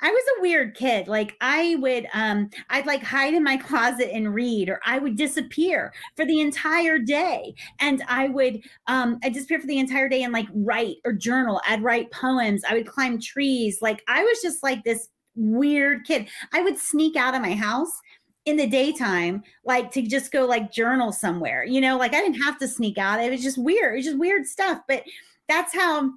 I 0.00 0.10
was 0.10 0.22
a 0.36 0.42
weird 0.42 0.74
kid. 0.74 1.08
Like 1.08 1.36
I 1.40 1.76
would 1.76 2.06
um 2.12 2.50
I'd 2.68 2.86
like 2.86 3.02
hide 3.02 3.34
in 3.34 3.42
my 3.42 3.56
closet 3.56 4.10
and 4.12 4.34
read 4.34 4.68
or 4.68 4.80
I 4.84 4.98
would 4.98 5.16
disappear 5.16 5.92
for 6.16 6.26
the 6.26 6.40
entire 6.40 6.98
day 6.98 7.54
and 7.80 8.02
I 8.08 8.28
would 8.28 8.60
um 8.86 9.18
I 9.24 9.30
disappear 9.30 9.60
for 9.60 9.66
the 9.66 9.78
entire 9.78 10.08
day 10.08 10.22
and 10.22 10.32
like 10.32 10.48
write 10.54 10.96
or 11.04 11.12
journal. 11.12 11.60
I'd 11.66 11.82
write 11.82 12.10
poems. 12.10 12.62
I 12.68 12.74
would 12.74 12.86
climb 12.86 13.20
trees. 13.20 13.80
Like 13.80 14.02
I 14.08 14.22
was 14.22 14.40
just 14.42 14.62
like 14.62 14.84
this 14.84 15.08
weird 15.34 16.04
kid. 16.04 16.28
I 16.52 16.62
would 16.62 16.78
sneak 16.78 17.16
out 17.16 17.34
of 17.34 17.42
my 17.42 17.54
house 17.54 18.00
in 18.44 18.56
the 18.56 18.66
daytime, 18.66 19.42
like 19.64 19.90
to 19.92 20.02
just 20.02 20.30
go 20.30 20.46
like 20.46 20.70
journal 20.72 21.12
somewhere, 21.12 21.64
you 21.64 21.80
know, 21.80 21.98
like 21.98 22.14
I 22.14 22.20
didn't 22.20 22.42
have 22.42 22.58
to 22.58 22.68
sneak 22.68 22.96
out. 22.96 23.20
It 23.20 23.30
was 23.30 23.42
just 23.42 23.58
weird. 23.58 23.94
It 23.94 23.96
was 23.96 24.04
just 24.06 24.18
weird 24.18 24.46
stuff. 24.46 24.80
But 24.86 25.02
that's 25.48 25.74
how 25.74 26.12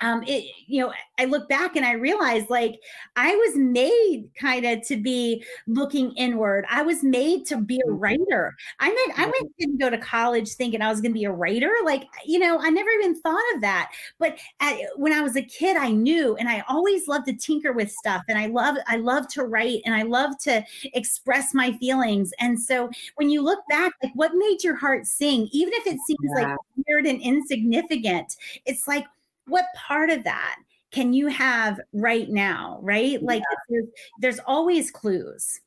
um 0.00 0.22
it 0.26 0.44
you 0.66 0.80
know 0.80 0.92
i 1.18 1.24
look 1.24 1.48
back 1.48 1.76
and 1.76 1.84
i 1.84 1.92
realize 1.92 2.48
like 2.48 2.80
i 3.16 3.34
was 3.34 3.56
made 3.56 4.28
kind 4.38 4.64
of 4.64 4.80
to 4.86 4.96
be 4.96 5.44
looking 5.66 6.12
inward. 6.12 6.64
I 6.70 6.82
was 6.82 7.02
made 7.02 7.46
to 7.46 7.56
be 7.58 7.76
a 7.76 7.88
mm-hmm. 7.88 7.98
writer. 7.98 8.54
I 8.78 8.88
mean 8.88 9.10
i 9.16 9.24
went 9.24 9.56
didn't 9.58 9.80
go 9.80 9.90
to 9.90 9.98
college 9.98 10.54
thinking 10.54 10.82
i 10.82 10.88
was 10.88 11.00
going 11.00 11.12
to 11.12 11.18
be 11.18 11.24
a 11.24 11.32
writer 11.32 11.70
like 11.84 12.04
you 12.24 12.38
know 12.38 12.58
i 12.60 12.70
never 12.70 12.88
even 12.90 13.20
thought 13.20 13.42
of 13.54 13.60
that. 13.60 13.90
But 14.18 14.38
at, 14.60 14.76
when 14.96 15.12
i 15.12 15.20
was 15.20 15.36
a 15.36 15.42
kid 15.42 15.76
i 15.76 15.90
knew 15.90 16.36
and 16.36 16.48
i 16.48 16.64
always 16.68 17.08
loved 17.08 17.26
to 17.26 17.34
tinker 17.34 17.72
with 17.72 17.90
stuff 17.90 18.22
and 18.28 18.38
i 18.38 18.46
love 18.46 18.76
i 18.86 18.96
love 18.96 19.28
to 19.28 19.44
write 19.44 19.82
and 19.84 19.94
i 19.94 20.02
love 20.02 20.38
to 20.44 20.64
express 20.94 21.54
my 21.54 21.72
feelings. 21.78 22.32
And 22.40 22.60
so 22.60 22.90
when 23.16 23.30
you 23.30 23.42
look 23.42 23.60
back 23.68 23.92
like 24.02 24.12
what 24.14 24.32
made 24.34 24.64
your 24.64 24.76
heart 24.76 25.06
sing? 25.06 25.48
Even 25.52 25.74
if 25.74 25.86
it 25.86 25.98
seems 26.06 26.30
yeah. 26.36 26.48
like 26.48 26.58
weird 26.86 27.06
and 27.06 27.20
insignificant 27.20 28.36
it's 28.64 28.88
like 28.88 29.04
what 29.50 29.66
part 29.76 30.10
of 30.10 30.24
that 30.24 30.56
can 30.92 31.12
you 31.12 31.26
have 31.28 31.78
right 31.92 32.30
now 32.30 32.78
right 32.82 33.22
like 33.22 33.42
yeah. 33.50 33.56
there's, 33.68 33.88
there's 34.20 34.40
always 34.46 34.90
clues 34.90 35.60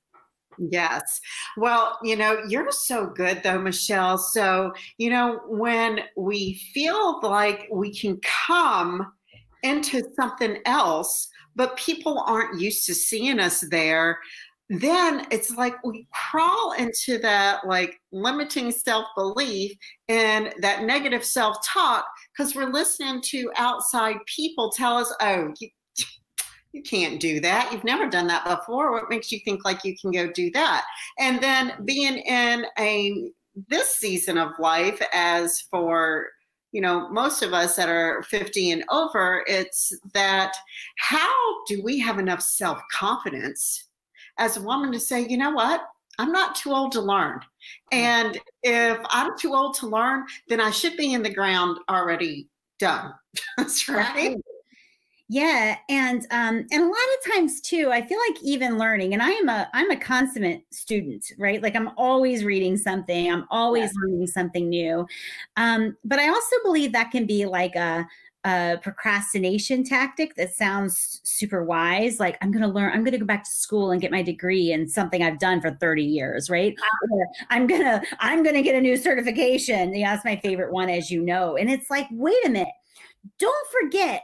Yes. 0.60 1.20
Well, 1.58 1.98
you 2.04 2.16
know, 2.16 2.44
you're 2.48 2.72
so 2.72 3.08
good 3.08 3.42
though, 3.44 3.60
Michelle. 3.60 4.18
So, 4.18 4.74
you 4.98 5.10
know, 5.10 5.42
when 5.48 6.02
we 6.16 6.56
feel 6.74 7.20
like 7.22 7.68
we 7.72 7.92
can 7.92 8.20
come 8.22 9.12
into 9.64 10.04
something 10.16 10.58
else, 10.66 11.30
but 11.56 11.78
people 11.78 12.24
aren't 12.26 12.60
used 12.60 12.86
to 12.86 12.96
seeing 12.96 13.40
us 13.40 13.62
there, 13.62 14.20
then 14.70 15.28
it's 15.30 15.52
like 15.52 15.76
we 15.84 16.08
crawl 16.12 16.74
into 16.74 17.18
that 17.20 17.66
like 17.68 18.00
limiting 18.12 18.72
self 18.72 19.06
belief 19.16 19.76
and 20.08 20.54
that 20.62 20.84
negative 20.84 21.24
self 21.24 21.58
talk 21.66 22.06
because 22.36 22.56
we're 22.56 22.72
listening 22.72 23.22
to 23.22 23.52
outside 23.56 24.18
people 24.26 24.72
tell 24.72 24.98
us, 24.98 25.14
oh, 25.22 25.54
you, 25.60 25.70
you 26.74 26.82
can't 26.82 27.20
do 27.20 27.40
that. 27.42 27.72
You've 27.72 27.84
never 27.84 28.10
done 28.10 28.28
that 28.28 28.46
before. 28.46 28.92
What 28.92 29.10
makes 29.10 29.32
you 29.32 29.40
think 29.46 29.64
like 29.64 29.84
you 29.84 29.96
can 30.00 30.12
go 30.12 30.32
do 30.32 30.52
that? 30.52 30.86
And 31.20 31.42
then 31.42 31.74
being 31.86 32.18
in 32.18 32.66
a 32.80 33.32
this 33.68 33.98
season 33.98 34.38
of 34.38 34.52
life, 34.58 35.02
as 35.14 35.62
for 35.70 36.28
you 36.72 36.82
know 36.82 37.08
most 37.10 37.44
of 37.44 37.54
us 37.54 37.76
that 37.76 37.90
are 37.90 38.24
50 38.24 38.72
and 38.72 38.84
over, 38.90 39.44
it's 39.48 39.94
that 40.14 40.56
how 40.98 41.64
do 41.68 41.82
we 41.84 42.00
have 42.00 42.18
enough 42.18 42.42
self 42.42 42.82
confidence 42.92 43.90
as 44.40 44.58
a 44.58 44.62
woman 44.62 44.92
to 44.92 45.00
say, 45.00 45.28
you 45.28 45.38
know 45.38 45.52
what? 45.52 45.82
I'm 46.20 46.32
not 46.32 46.56
too 46.56 46.72
old 46.72 46.92
to 46.94 47.02
learn. 47.02 47.40
And 47.92 48.40
if 48.62 49.00
I'm 49.10 49.38
too 49.38 49.54
old 49.54 49.76
to 49.76 49.88
learn, 49.88 50.26
then 50.48 50.60
I 50.60 50.70
should 50.70 50.98
be 50.98 51.14
in 51.14 51.24
the 51.24 51.34
ground 51.34 51.80
already 51.90 52.48
done. 52.80 53.14
That's 53.58 53.88
right. 53.90 54.38
Yeah, 55.30 55.78
and 55.90 56.28
um, 56.32 56.68
and 56.72 56.84
a 56.84 56.86
lot 56.86 56.94
of 56.94 57.34
times 57.34 57.62
too, 57.62 57.90
I 57.92 58.02
feel 58.02 58.20
like 58.30 58.44
even 58.44 58.78
learning, 58.78 59.14
and 59.14 59.24
I 59.24 59.32
am 59.32 59.50
a 59.50 59.68
I'm 59.74 59.90
a 59.90 59.96
consummate 59.96 60.64
student, 60.72 61.26
right? 61.40 61.64
Like 61.64 61.76
I'm 61.76 61.92
always 61.98 62.44
reading 62.44 62.78
something, 62.78 63.32
I'm 63.32 63.48
always 63.50 63.92
yeah. 63.96 64.02
learning 64.04 64.28
something 64.28 64.70
new. 64.70 65.08
Um, 65.56 65.98
but 66.04 66.20
I 66.20 66.28
also 66.28 66.56
believe 66.64 66.92
that 66.92 67.10
can 67.10 67.26
be 67.26 67.46
like 67.46 67.76
a 67.76 68.08
a 68.46 68.78
procrastination 68.82 69.84
tactic 69.84 70.36
that 70.36 70.54
sounds 70.54 71.22
super 71.24 71.64
wise 71.64 72.20
like 72.20 72.38
i'm 72.42 72.52
going 72.52 72.62
to 72.62 72.68
learn 72.68 72.92
i'm 72.92 73.04
going 73.04 73.14
to 73.14 73.18
go 73.18 73.26
back 73.26 73.44
to 73.44 73.52
school 73.52 73.92
and 73.92 74.02
get 74.02 74.12
my 74.12 74.22
degree 74.22 74.72
in 74.72 74.88
something 74.88 75.24
i've 75.24 75.40
done 75.40 75.62
for 75.62 75.72
30 75.72 76.04
years 76.04 76.50
right? 76.50 76.76
I'm 77.50 77.68
going 77.68 77.82
to 77.82 78.02
i'm 78.20 78.44
going 78.44 78.56
to 78.56 78.62
get 78.62 78.76
a 78.76 78.82
new 78.82 78.98
certification. 78.98 79.94
Yeah 79.94 80.14
that's 80.14 80.26
my 80.26 80.36
favorite 80.36 80.72
one 80.72 80.90
as 80.90 81.10
you 81.10 81.22
know. 81.22 81.56
And 81.58 81.72
it's 81.72 81.90
like 81.90 82.08
wait 82.12 82.46
a 82.46 82.50
minute. 82.50 82.74
Don't 83.40 83.68
forget 83.72 84.22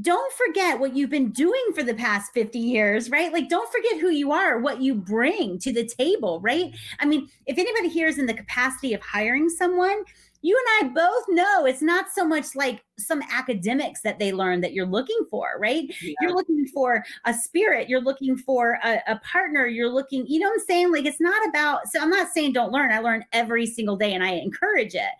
don't 0.00 0.32
forget 0.32 0.80
what 0.80 0.96
you've 0.96 1.10
been 1.10 1.32
doing 1.32 1.62
for 1.74 1.82
the 1.82 1.92
past 1.92 2.32
50 2.32 2.58
years, 2.58 3.10
right? 3.10 3.30
Like, 3.30 3.50
don't 3.50 3.70
forget 3.70 4.00
who 4.00 4.08
you 4.08 4.32
are, 4.32 4.58
what 4.58 4.80
you 4.80 4.94
bring 4.94 5.58
to 5.58 5.70
the 5.70 5.86
table, 5.86 6.40
right? 6.40 6.74
I 6.98 7.04
mean, 7.04 7.28
if 7.44 7.58
anybody 7.58 7.90
here 7.90 8.08
is 8.08 8.18
in 8.18 8.24
the 8.24 8.32
capacity 8.32 8.94
of 8.94 9.02
hiring 9.02 9.50
someone, 9.50 10.02
you 10.42 10.60
and 10.80 10.90
I 10.90 10.92
both 10.92 11.24
know 11.28 11.66
it's 11.66 11.82
not 11.82 12.06
so 12.12 12.26
much 12.26 12.56
like 12.56 12.84
some 12.98 13.22
academics 13.32 14.02
that 14.02 14.18
they 14.18 14.32
learn 14.32 14.60
that 14.60 14.72
you're 14.72 14.86
looking 14.86 15.20
for, 15.30 15.56
right? 15.58 15.84
Yeah. 16.02 16.14
You're 16.20 16.34
looking 16.34 16.66
for 16.66 17.04
a 17.24 17.32
spirit, 17.32 17.88
you're 17.88 18.00
looking 18.00 18.36
for 18.36 18.78
a, 18.84 19.00
a, 19.06 19.20
partner, 19.20 19.66
you're 19.66 19.88
looking, 19.88 20.26
you 20.26 20.40
know 20.40 20.48
what 20.48 20.54
I'm 20.54 20.66
saying? 20.66 20.92
Like 20.92 21.06
it's 21.06 21.20
not 21.20 21.48
about, 21.48 21.88
so 21.88 22.00
I'm 22.00 22.10
not 22.10 22.32
saying 22.32 22.52
don't 22.52 22.72
learn. 22.72 22.90
I 22.90 22.98
learn 22.98 23.24
every 23.32 23.66
single 23.66 23.96
day 23.96 24.14
and 24.14 24.24
I 24.24 24.32
encourage 24.32 24.94
it. 24.94 25.12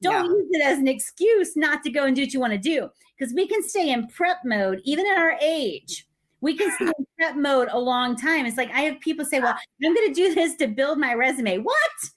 Don't 0.00 0.24
yeah. 0.24 0.32
use 0.32 0.48
it 0.50 0.62
as 0.62 0.78
an 0.78 0.88
excuse 0.88 1.54
not 1.54 1.82
to 1.84 1.90
go 1.90 2.06
and 2.06 2.16
do 2.16 2.22
what 2.22 2.32
you 2.32 2.40
want 2.40 2.54
to 2.54 2.58
do 2.58 2.88
because 3.16 3.34
we 3.34 3.46
can 3.46 3.62
stay 3.62 3.90
in 3.90 4.08
prep 4.08 4.38
mode 4.44 4.80
even 4.84 5.06
at 5.06 5.18
our 5.18 5.36
age. 5.42 6.08
We 6.40 6.56
can 6.56 6.72
stay 6.72 6.86
in 6.86 7.06
prep 7.18 7.36
mode 7.36 7.68
a 7.70 7.78
long 7.78 8.16
time. 8.16 8.46
It's 8.46 8.56
like 8.56 8.70
I 8.70 8.80
have 8.80 9.00
people 9.00 9.24
say, 9.24 9.38
Well, 9.38 9.54
I'm 9.84 9.94
going 9.94 10.08
to 10.08 10.14
do 10.14 10.34
this 10.34 10.56
to 10.56 10.66
build 10.66 10.98
my 10.98 11.14
resume. 11.14 11.58
What? 11.58 12.10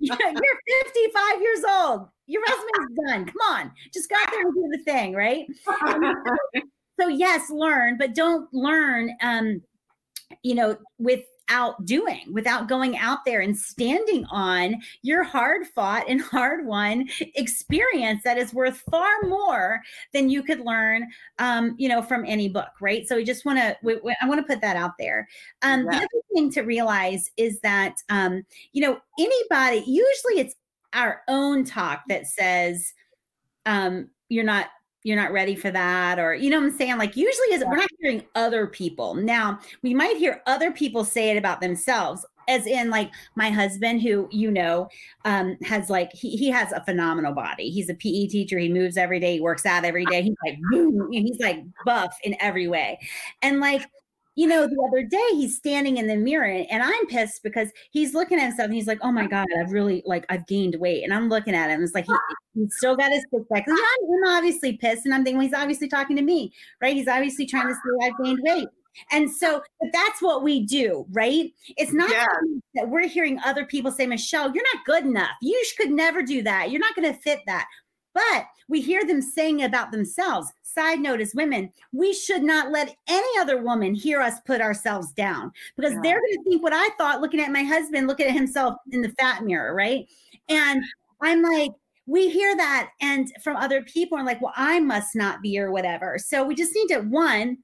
You're 0.00 0.16
55 0.16 1.42
years 1.42 1.64
old. 1.68 2.08
Your 2.26 2.42
resume's 2.42 2.98
done. 3.06 3.26
Come 3.26 3.36
on, 3.50 3.72
just 3.92 4.08
go 4.08 4.16
out 4.16 4.30
there 4.30 4.42
and 4.42 4.54
do 4.54 4.68
the 4.70 4.82
thing, 4.84 5.14
right? 5.14 5.46
so 7.00 7.08
yes, 7.08 7.50
learn, 7.50 7.98
but 7.98 8.14
don't 8.14 8.52
learn. 8.52 9.10
Um, 9.20 9.62
you 10.42 10.54
know, 10.54 10.76
with 10.98 11.20
without 11.48 11.84
doing, 11.84 12.32
without 12.32 12.68
going 12.68 12.96
out 12.96 13.24
there 13.24 13.40
and 13.40 13.56
standing 13.56 14.24
on 14.26 14.76
your 15.02 15.22
hard 15.22 15.66
fought 15.66 16.04
and 16.08 16.20
hard 16.32 16.66
won 16.66 17.08
experience 17.34 18.22
that 18.24 18.38
is 18.38 18.54
worth 18.54 18.82
far 18.90 19.10
more 19.24 19.80
than 20.12 20.30
you 20.30 20.42
could 20.42 20.60
learn, 20.60 21.06
um, 21.38 21.74
you 21.78 21.88
know, 21.88 22.02
from 22.02 22.24
any 22.26 22.48
book, 22.48 22.70
right? 22.80 23.06
So 23.06 23.16
we 23.16 23.24
just 23.24 23.44
want 23.44 23.58
to, 23.58 23.76
I 24.22 24.28
want 24.28 24.40
to 24.40 24.46
put 24.46 24.60
that 24.62 24.76
out 24.76 24.92
there. 24.98 25.28
Um, 25.62 25.84
yeah. 25.84 25.90
The 25.90 25.96
other 25.96 26.24
thing 26.32 26.50
to 26.52 26.62
realize 26.62 27.30
is 27.36 27.60
that, 27.60 27.96
um, 28.08 28.44
you 28.72 28.82
know, 28.82 28.98
anybody, 29.18 29.78
usually 29.86 30.40
it's 30.40 30.54
our 30.92 31.22
own 31.28 31.64
talk 31.64 32.02
that 32.08 32.26
says, 32.26 32.92
um, 33.66 34.08
you're 34.28 34.44
not 34.44 34.68
you're 35.04 35.16
not 35.16 35.32
ready 35.32 35.54
for 35.54 35.70
that 35.70 36.18
or 36.18 36.34
you 36.34 36.50
know 36.50 36.58
what 36.58 36.66
i'm 36.66 36.76
saying? 36.76 36.98
Like 36.98 37.16
usually 37.16 37.48
is 37.52 37.64
we're 37.64 37.76
not 37.76 37.88
hearing 38.00 38.24
other 38.34 38.66
people. 38.66 39.14
Now 39.14 39.60
we 39.82 39.94
might 39.94 40.16
hear 40.16 40.42
other 40.46 40.72
people 40.72 41.04
say 41.04 41.30
it 41.30 41.36
about 41.36 41.60
themselves 41.60 42.26
as 42.48 42.66
in 42.66 42.90
like 42.90 43.10
my 43.36 43.48
husband 43.50 44.02
who 44.02 44.28
you 44.30 44.50
know 44.50 44.88
um 45.24 45.56
has 45.62 45.88
like 45.88 46.12
he, 46.12 46.36
he 46.36 46.50
has 46.50 46.72
a 46.72 46.84
phenomenal 46.84 47.32
body. 47.32 47.70
He's 47.70 47.88
a 47.88 47.94
pe 47.94 48.26
teacher. 48.26 48.58
He 48.58 48.68
moves 48.68 48.96
every 48.96 49.20
day. 49.20 49.34
He 49.34 49.40
works 49.40 49.66
out 49.66 49.84
every 49.84 50.06
day. 50.06 50.22
He's 50.22 50.36
like 50.44 50.58
boom 50.70 51.12
he's 51.12 51.38
like 51.38 51.62
buff 51.84 52.16
in 52.24 52.36
every 52.40 52.66
way. 52.66 52.98
And 53.42 53.60
like 53.60 53.86
you 54.36 54.48
know, 54.48 54.66
the 54.66 54.88
other 54.88 55.02
day 55.02 55.28
he's 55.32 55.56
standing 55.56 55.96
in 55.96 56.06
the 56.06 56.16
mirror 56.16 56.64
and 56.70 56.82
I'm 56.82 57.06
pissed 57.06 57.42
because 57.42 57.68
he's 57.90 58.14
looking 58.14 58.38
at 58.38 58.46
himself 58.46 58.66
and 58.66 58.74
he's 58.74 58.86
like, 58.86 58.98
oh 59.02 59.12
my 59.12 59.26
God, 59.26 59.46
I've 59.58 59.72
really 59.72 60.02
like 60.04 60.26
I've 60.28 60.46
gained 60.46 60.76
weight. 60.76 61.04
And 61.04 61.14
I'm 61.14 61.28
looking 61.28 61.54
at 61.54 61.70
him. 61.70 61.82
It's 61.82 61.94
like 61.94 62.06
he, 62.06 62.14
he's 62.54 62.76
still 62.76 62.96
got 62.96 63.12
his 63.12 63.24
six 63.32 63.44
pack. 63.52 63.64
Yeah, 63.66 63.74
I'm 63.74 64.36
obviously 64.36 64.76
pissed. 64.76 65.04
And 65.04 65.14
I'm 65.14 65.22
thinking, 65.22 65.38
well, 65.38 65.46
he's 65.46 65.56
obviously 65.56 65.88
talking 65.88 66.16
to 66.16 66.22
me, 66.22 66.52
right? 66.80 66.94
He's 66.94 67.08
obviously 67.08 67.46
trying 67.46 67.68
to 67.68 67.74
say 67.74 68.06
I've 68.06 68.24
gained 68.24 68.40
weight. 68.42 68.68
And 69.10 69.30
so, 69.30 69.60
but 69.80 69.90
that's 69.92 70.22
what 70.22 70.42
we 70.42 70.64
do, 70.64 71.04
right? 71.10 71.52
It's 71.76 71.92
not 71.92 72.10
yeah. 72.10 72.26
that 72.74 72.88
we're 72.88 73.08
hearing 73.08 73.40
other 73.44 73.64
people 73.64 73.90
say, 73.90 74.06
Michelle, 74.06 74.52
you're 74.54 74.64
not 74.74 74.84
good 74.84 75.04
enough. 75.04 75.32
You 75.42 75.60
could 75.76 75.90
never 75.90 76.22
do 76.22 76.42
that. 76.42 76.70
You're 76.70 76.80
not 76.80 76.94
going 76.94 77.12
to 77.12 77.20
fit 77.20 77.40
that. 77.46 77.66
But 78.14 78.46
we 78.68 78.80
hear 78.80 79.04
them 79.04 79.20
saying 79.20 79.62
about 79.62 79.92
themselves. 79.92 80.52
Side 80.62 81.00
note 81.00 81.20
as 81.20 81.34
women, 81.34 81.70
we 81.92 82.14
should 82.14 82.42
not 82.42 82.70
let 82.70 82.96
any 83.08 83.38
other 83.38 83.62
woman 83.62 83.94
hear 83.94 84.20
us 84.20 84.40
put 84.46 84.60
ourselves 84.60 85.12
down 85.12 85.52
because 85.76 85.92
yeah. 85.92 86.00
they're 86.02 86.20
going 86.20 86.44
to 86.44 86.44
think 86.44 86.62
what 86.62 86.72
I 86.72 86.88
thought 86.96 87.20
looking 87.20 87.40
at 87.40 87.52
my 87.52 87.62
husband, 87.62 88.06
looking 88.06 88.26
at 88.26 88.32
himself 88.32 88.76
in 88.92 89.02
the 89.02 89.10
fat 89.10 89.44
mirror, 89.44 89.74
right? 89.74 90.06
And 90.48 90.82
I'm 91.20 91.42
like, 91.42 91.72
we 92.06 92.28
hear 92.28 92.56
that 92.56 92.90
and 93.00 93.30
from 93.42 93.56
other 93.56 93.82
people 93.82 94.18
and 94.18 94.26
like, 94.26 94.40
well, 94.40 94.52
I 94.56 94.80
must 94.80 95.14
not 95.14 95.42
be 95.42 95.58
or 95.58 95.72
whatever. 95.72 96.18
So 96.18 96.44
we 96.44 96.54
just 96.54 96.74
need 96.74 96.88
to 96.88 97.00
one 97.00 97.58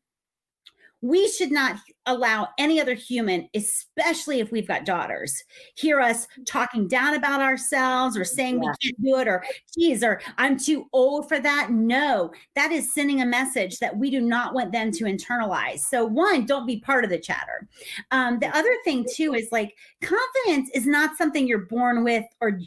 we 1.03 1.29
should 1.29 1.51
not 1.51 1.77
allow 2.07 2.49
any 2.59 2.81
other 2.81 2.95
human, 2.95 3.49
especially 3.55 4.41
if 4.41 4.51
we've 4.51 4.69
got 4.69 4.85
daughters, 4.85 5.43
hear 5.75 6.01
us 6.01 6.27
talking 6.47 6.89
down 6.89 7.15
about 7.15 7.41
ourselves 7.41 8.17
or 8.17 8.25
saying 8.25 8.63
yeah. 8.63 8.71
we 8.71 8.89
can't 8.89 9.03
do 9.03 9.17
it 9.17 9.29
or 9.29 9.45
geez, 9.77 10.05
or 10.05 10.21
I'm 10.37 10.59
too 10.59 10.89
old 10.93 11.29
for 11.29 11.41
that. 11.41 11.71
No, 11.71 12.33
that 12.55 12.71
is 12.73 12.93
sending 12.93 13.23
a 13.23 13.27
message 13.27 13.79
that 13.79 13.97
we 13.97 14.11
do 14.11 14.21
not 14.21 14.53
want 14.53 14.73
them 14.73 14.91
to 14.93 15.05
internalize. 15.05 15.81
So, 15.81 16.05
one, 16.05 16.45
don't 16.45 16.67
be 16.67 16.81
part 16.81 17.05
of 17.05 17.11
the 17.11 17.19
chatter. 17.19 17.67
Um, 18.11 18.39
the 18.39 18.55
other 18.57 18.75
thing 18.85 19.07
too 19.11 19.35
is 19.35 19.49
like 19.53 19.75
confidence 20.03 20.71
is 20.75 20.87
not 20.87 21.17
something 21.17 21.47
you're 21.47 21.67
born 21.67 22.05
with 22.05 22.25
or 22.41 22.61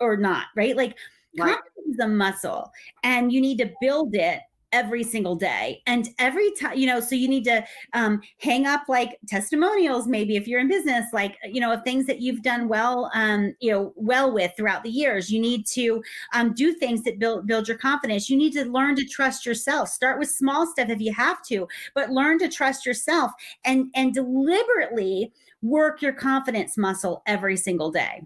or 0.00 0.16
not, 0.16 0.46
right? 0.56 0.76
Like 0.76 0.96
right. 1.38 1.54
confidence 1.54 1.94
is 1.94 2.00
a 2.00 2.08
muscle 2.08 2.70
and 3.04 3.32
you 3.32 3.40
need 3.40 3.58
to 3.58 3.72
build 3.80 4.14
it 4.14 4.40
every 4.72 5.02
single 5.02 5.36
day. 5.36 5.82
And 5.86 6.08
every 6.18 6.50
time 6.52 6.76
you 6.76 6.86
know 6.86 7.00
so 7.00 7.14
you 7.14 7.28
need 7.28 7.44
to 7.44 7.64
um, 7.92 8.20
hang 8.38 8.66
up 8.66 8.82
like 8.88 9.18
testimonials 9.28 10.06
maybe 10.06 10.36
if 10.36 10.46
you're 10.46 10.60
in 10.60 10.68
business 10.68 11.06
like 11.12 11.36
you 11.44 11.60
know 11.60 11.72
of 11.72 11.82
things 11.82 12.06
that 12.06 12.20
you've 12.20 12.42
done 12.42 12.68
well 12.68 13.10
um, 13.14 13.54
you 13.60 13.70
know 13.70 13.92
well 13.96 14.32
with 14.32 14.52
throughout 14.56 14.82
the 14.82 14.90
years. 14.90 15.30
You 15.30 15.40
need 15.40 15.66
to 15.68 16.02
um, 16.34 16.54
do 16.54 16.72
things 16.72 17.02
that 17.02 17.18
build 17.18 17.46
build 17.46 17.68
your 17.68 17.78
confidence. 17.78 18.28
You 18.28 18.36
need 18.36 18.52
to 18.52 18.64
learn 18.64 18.96
to 18.96 19.04
trust 19.04 19.46
yourself. 19.46 19.88
Start 19.88 20.18
with 20.18 20.30
small 20.30 20.66
stuff 20.66 20.88
if 20.88 21.00
you 21.00 21.12
have 21.12 21.42
to 21.44 21.66
but 21.94 22.10
learn 22.10 22.38
to 22.38 22.48
trust 22.48 22.86
yourself 22.86 23.32
and 23.64 23.90
and 23.94 24.14
deliberately 24.14 25.32
work 25.62 26.02
your 26.02 26.12
confidence 26.12 26.76
muscle 26.76 27.22
every 27.26 27.56
single 27.56 27.90
day 27.90 28.22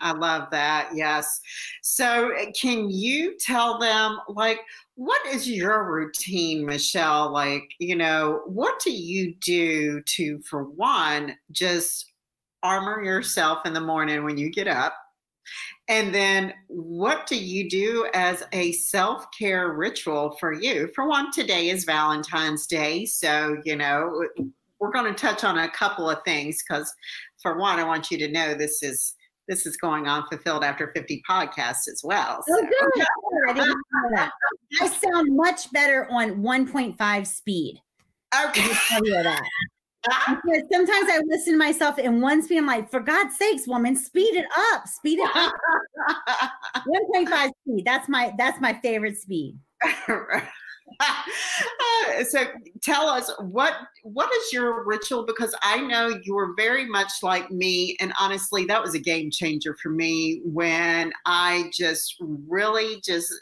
I 0.00 0.12
love 0.12 0.48
that. 0.50 0.90
Yes. 0.94 1.40
So, 1.82 2.30
eh, 2.30 2.50
can 2.52 2.90
you 2.90 3.36
tell 3.38 3.78
them, 3.78 4.18
like, 4.28 4.60
what 4.96 5.24
is 5.26 5.48
your 5.48 5.92
routine, 5.92 6.64
Michelle? 6.64 7.32
Like, 7.32 7.64
you 7.78 7.96
know, 7.96 8.42
what 8.46 8.80
do 8.80 8.92
you 8.92 9.34
do 9.36 10.02
to, 10.02 10.40
for 10.42 10.64
one, 10.64 11.36
just 11.50 12.12
armor 12.62 13.02
yourself 13.02 13.66
in 13.66 13.72
the 13.72 13.80
morning 13.80 14.24
when 14.24 14.38
you 14.38 14.50
get 14.50 14.68
up? 14.68 14.94
And 15.88 16.14
then, 16.14 16.54
what 16.68 17.26
do 17.26 17.36
you 17.36 17.68
do 17.68 18.08
as 18.14 18.42
a 18.52 18.72
self 18.72 19.26
care 19.38 19.72
ritual 19.72 20.36
for 20.40 20.52
you? 20.52 20.88
For 20.94 21.06
one, 21.06 21.30
today 21.30 21.68
is 21.68 21.84
Valentine's 21.84 22.66
Day. 22.66 23.04
So, 23.04 23.58
you 23.64 23.76
know, 23.76 24.26
we're 24.80 24.92
going 24.92 25.12
to 25.12 25.18
touch 25.18 25.44
on 25.44 25.58
a 25.58 25.70
couple 25.70 26.08
of 26.08 26.22
things 26.24 26.62
because, 26.62 26.92
for 27.42 27.58
one, 27.58 27.78
I 27.78 27.84
want 27.84 28.10
you 28.10 28.18
to 28.18 28.28
know 28.28 28.54
this 28.54 28.82
is 28.82 29.14
this 29.48 29.66
is 29.66 29.76
going 29.76 30.06
on 30.06 30.26
fulfilled 30.28 30.64
after 30.64 30.90
50 30.94 31.22
podcasts 31.28 31.88
as 31.90 32.00
well. 32.02 32.42
Oh, 32.48 32.56
so. 32.56 32.66
Oh, 32.66 33.52
good. 33.54 33.58
I, 34.16 34.30
I 34.80 34.88
sound 35.12 35.36
much 35.36 35.70
better 35.72 36.08
on 36.10 36.42
1.5 36.42 37.26
speed. 37.26 37.80
Okay. 38.46 38.68
that. 39.22 39.42
Ah. 40.10 40.38
because 40.44 40.64
sometimes 40.70 41.08
I 41.10 41.22
listen 41.28 41.54
to 41.54 41.58
myself 41.58 41.98
in 41.98 42.20
one 42.20 42.42
speed. 42.42 42.58
I'm 42.58 42.66
like, 42.66 42.90
for 42.90 43.00
God's 43.00 43.38
sakes, 43.38 43.66
woman, 43.66 43.96
speed 43.96 44.34
it 44.34 44.44
up, 44.74 44.86
speed 44.86 45.18
it 45.18 45.30
up. 45.34 45.54
1.5 46.86 47.50
speed. 47.62 47.86
That's 47.86 48.06
my 48.06 48.34
that's 48.36 48.60
my 48.60 48.74
favorite 48.82 49.16
speed. 49.16 49.58
so 52.28 52.44
tell 52.82 53.08
us 53.08 53.30
what 53.40 53.74
what 54.02 54.30
is 54.34 54.52
your 54.52 54.84
ritual? 54.84 55.24
Because 55.24 55.54
i 55.62 55.80
know 55.80 56.20
you 56.24 56.36
are 56.36 56.54
very 56.56 56.86
much 56.86 57.10
like 57.22 57.50
me 57.50 57.96
and 58.00 58.12
honestly 58.20 58.64
that 58.66 58.82
was 58.82 58.94
a 58.94 58.98
game 58.98 59.30
changer 59.30 59.76
for 59.82 59.90
me 59.90 60.40
when 60.44 61.12
i 61.26 61.70
just 61.72 62.16
really 62.20 63.00
just 63.04 63.32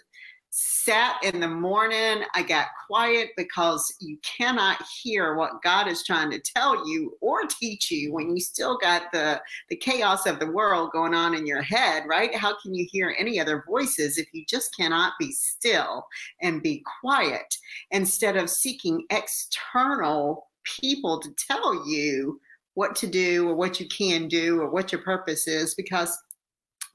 sat 0.55 1.17
in 1.25 1.41
the 1.41 1.49
morning. 1.49 2.25
I 2.35 2.43
got 2.43 2.67
quiet 2.87 3.31
because 3.39 3.97
you 4.01 4.19
cannot 4.19 4.85
hear 5.03 5.35
what 5.35 5.63
God 5.63 5.89
is 5.89 6.05
trying 6.05 6.31
to 6.31 6.39
tell 6.39 6.87
you 6.87 7.17
or 7.23 7.47
teach 7.47 7.91
you 7.91 8.13
when 8.13 8.37
you 8.37 8.41
still 8.41 8.77
got 8.77 9.11
the, 9.13 9.41
the 9.71 9.77
chaos 9.77 10.27
of 10.27 10.39
the 10.39 10.53
world 10.53 10.91
going 10.93 11.15
on 11.15 11.35
in 11.35 11.47
your 11.47 11.63
head, 11.63 12.05
right? 12.07 12.35
How 12.35 12.55
can 12.61 12.75
you 12.75 12.87
hear 12.91 13.17
any 13.19 13.41
other 13.41 13.65
voices 13.67 14.19
if 14.19 14.27
you 14.33 14.45
just 14.47 14.77
cannot 14.77 15.15
be 15.19 15.33
still 15.33 16.07
and 16.43 16.63
be 16.63 16.85
quiet 17.01 17.57
instead 17.91 18.37
of 18.37 18.51
seeking 18.51 19.07
external 19.09 20.49
people 20.65 21.19
to 21.21 21.31
tell 21.49 21.89
you 21.89 22.39
what 22.75 22.95
to 22.97 23.07
do 23.07 23.49
or 23.49 23.55
what 23.55 23.81
you 23.81 23.89
can 23.89 24.29
do 24.29 24.61
or 24.61 24.69
what 24.69 24.93
your 24.93 25.01
purpose 25.01 25.49
is 25.49 25.75
because 25.75 26.19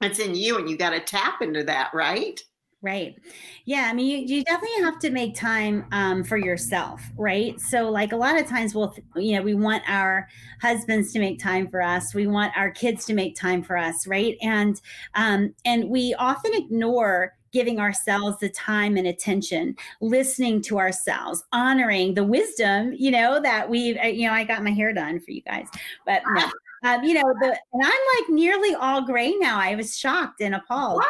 it's 0.02 0.20
in 0.20 0.36
you 0.36 0.60
and 0.60 0.70
you 0.70 0.78
got 0.78 0.92
to 0.92 1.00
tap 1.00 1.42
into 1.42 1.64
that, 1.64 1.90
right? 1.92 2.40
Right. 2.84 3.18
Yeah. 3.66 3.88
I 3.90 3.94
mean, 3.94 4.08
you, 4.08 4.38
you 4.38 4.44
definitely 4.44 4.84
have 4.84 5.00
to 5.00 5.10
make 5.10 5.34
time 5.34 5.86
um, 5.92 6.24
for 6.24 6.38
yourself, 6.38 7.02
right? 7.18 7.60
So, 7.60 7.90
like 7.90 8.12
a 8.12 8.16
lot 8.16 8.40
of 8.40 8.46
times, 8.46 8.76
we'll, 8.76 8.96
you 9.16 9.36
know, 9.36 9.42
we 9.42 9.56
want 9.56 9.82
our 9.88 10.28
husbands 10.62 11.12
to 11.14 11.20
make 11.20 11.40
time 11.40 11.68
for 11.68 11.82
us. 11.82 12.14
We 12.14 12.28
want 12.28 12.56
our 12.56 12.70
kids 12.70 13.06
to 13.06 13.16
make 13.16 13.36
time 13.36 13.64
for 13.64 13.78
us, 13.78 14.06
right? 14.06 14.38
And 14.44 14.80
um, 15.16 15.56
and 15.66 15.90
we 15.90 16.14
often 16.20 16.54
ignore 16.54 17.34
giving 17.52 17.80
ourselves 17.80 18.38
the 18.40 18.50
time 18.50 18.96
and 18.96 19.08
attention, 19.08 19.76
listening 20.00 20.62
to 20.62 20.78
ourselves, 20.78 21.44
honoring 21.52 22.14
the 22.14 22.24
wisdom, 22.24 22.94
you 22.94 23.10
know, 23.10 23.42
that 23.42 23.68
we, 23.68 23.98
uh, 23.98 24.06
you 24.06 24.28
know, 24.28 24.34
I 24.34 24.44
got 24.44 24.64
my 24.64 24.72
hair 24.72 24.94
done 24.94 25.20
for 25.20 25.32
you 25.32 25.42
guys, 25.42 25.68
but. 26.06 26.22
No. 26.34 26.50
Um, 26.84 27.04
you 27.04 27.16
know, 27.16 27.24
the 27.42 27.48
and 27.48 27.84
I'm 27.84 27.90
like 28.20 28.30
nearly 28.30 28.76
all 28.76 29.02
gray 29.02 29.34
now. 29.40 29.60
I 29.60 29.74
was 29.74 29.98
shocked 29.98 30.42
and 30.42 30.54
appalled 30.54 31.02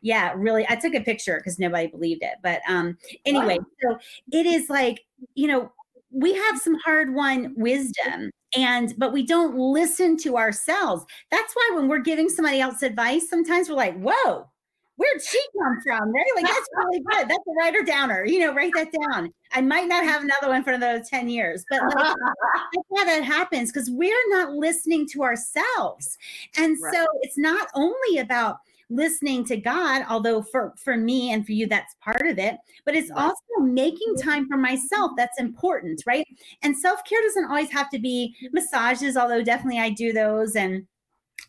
yeah, 0.00 0.32
really. 0.36 0.66
I 0.68 0.76
took 0.76 0.94
a 0.94 1.00
picture 1.00 1.36
because 1.36 1.58
nobody 1.58 1.86
believed 1.86 2.22
it. 2.22 2.34
But 2.42 2.60
um, 2.68 2.96
anyway, 3.24 3.58
wow. 3.58 3.66
so 3.82 3.98
it 4.32 4.46
is 4.46 4.70
like, 4.70 5.04
you 5.34 5.46
know, 5.46 5.72
we 6.10 6.34
have 6.34 6.58
some 6.58 6.76
hard 6.84 7.14
won 7.14 7.54
wisdom 7.56 8.30
and 8.56 8.94
but 8.98 9.12
we 9.12 9.24
don't 9.24 9.56
listen 9.56 10.16
to 10.16 10.36
ourselves 10.36 11.04
that's 11.30 11.54
why 11.54 11.70
when 11.74 11.88
we're 11.88 12.00
giving 12.00 12.28
somebody 12.28 12.60
else 12.60 12.82
advice 12.82 13.28
sometimes 13.28 13.68
we're 13.68 13.76
like 13.76 13.96
whoa 14.00 14.44
where'd 14.96 15.22
she 15.22 15.40
come 15.58 15.78
from 15.82 16.12
right 16.12 16.26
like 16.34 16.44
that's 16.44 16.68
really 16.76 17.00
good 17.12 17.28
that's 17.28 17.46
a 17.48 17.52
writer 17.58 17.82
downer 17.82 18.24
you 18.24 18.40
know 18.40 18.52
write 18.52 18.72
that 18.74 18.88
down 18.92 19.32
i 19.52 19.60
might 19.60 19.86
not 19.86 20.04
have 20.04 20.22
another 20.22 20.48
one 20.48 20.64
for 20.64 20.72
another 20.72 21.02
10 21.02 21.28
years 21.28 21.64
but 21.70 21.80
like, 21.82 21.94
that's 22.74 22.86
why 22.88 23.04
that 23.04 23.22
happens 23.22 23.72
because 23.72 23.90
we're 23.90 24.28
not 24.30 24.52
listening 24.52 25.06
to 25.06 25.22
ourselves 25.22 26.18
and 26.56 26.76
right. 26.82 26.94
so 26.94 27.06
it's 27.22 27.38
not 27.38 27.68
only 27.74 28.18
about 28.18 28.58
listening 28.90 29.44
to 29.46 29.56
God, 29.56 30.04
although 30.08 30.42
for 30.42 30.74
for 30.82 30.96
me 30.96 31.32
and 31.32 31.46
for 31.46 31.52
you 31.52 31.66
that's 31.66 31.94
part 32.02 32.26
of 32.26 32.38
it, 32.38 32.56
but 32.84 32.94
it's 32.94 33.10
also 33.10 33.40
making 33.60 34.16
time 34.16 34.46
for 34.48 34.56
myself 34.56 35.12
that's 35.16 35.40
important, 35.40 36.02
right? 36.06 36.26
And 36.62 36.76
self-care 36.76 37.20
doesn't 37.22 37.48
always 37.48 37.70
have 37.70 37.90
to 37.90 37.98
be 37.98 38.34
massages, 38.52 39.16
although 39.16 39.42
definitely 39.42 39.80
I 39.80 39.90
do 39.90 40.12
those 40.12 40.56
and 40.56 40.86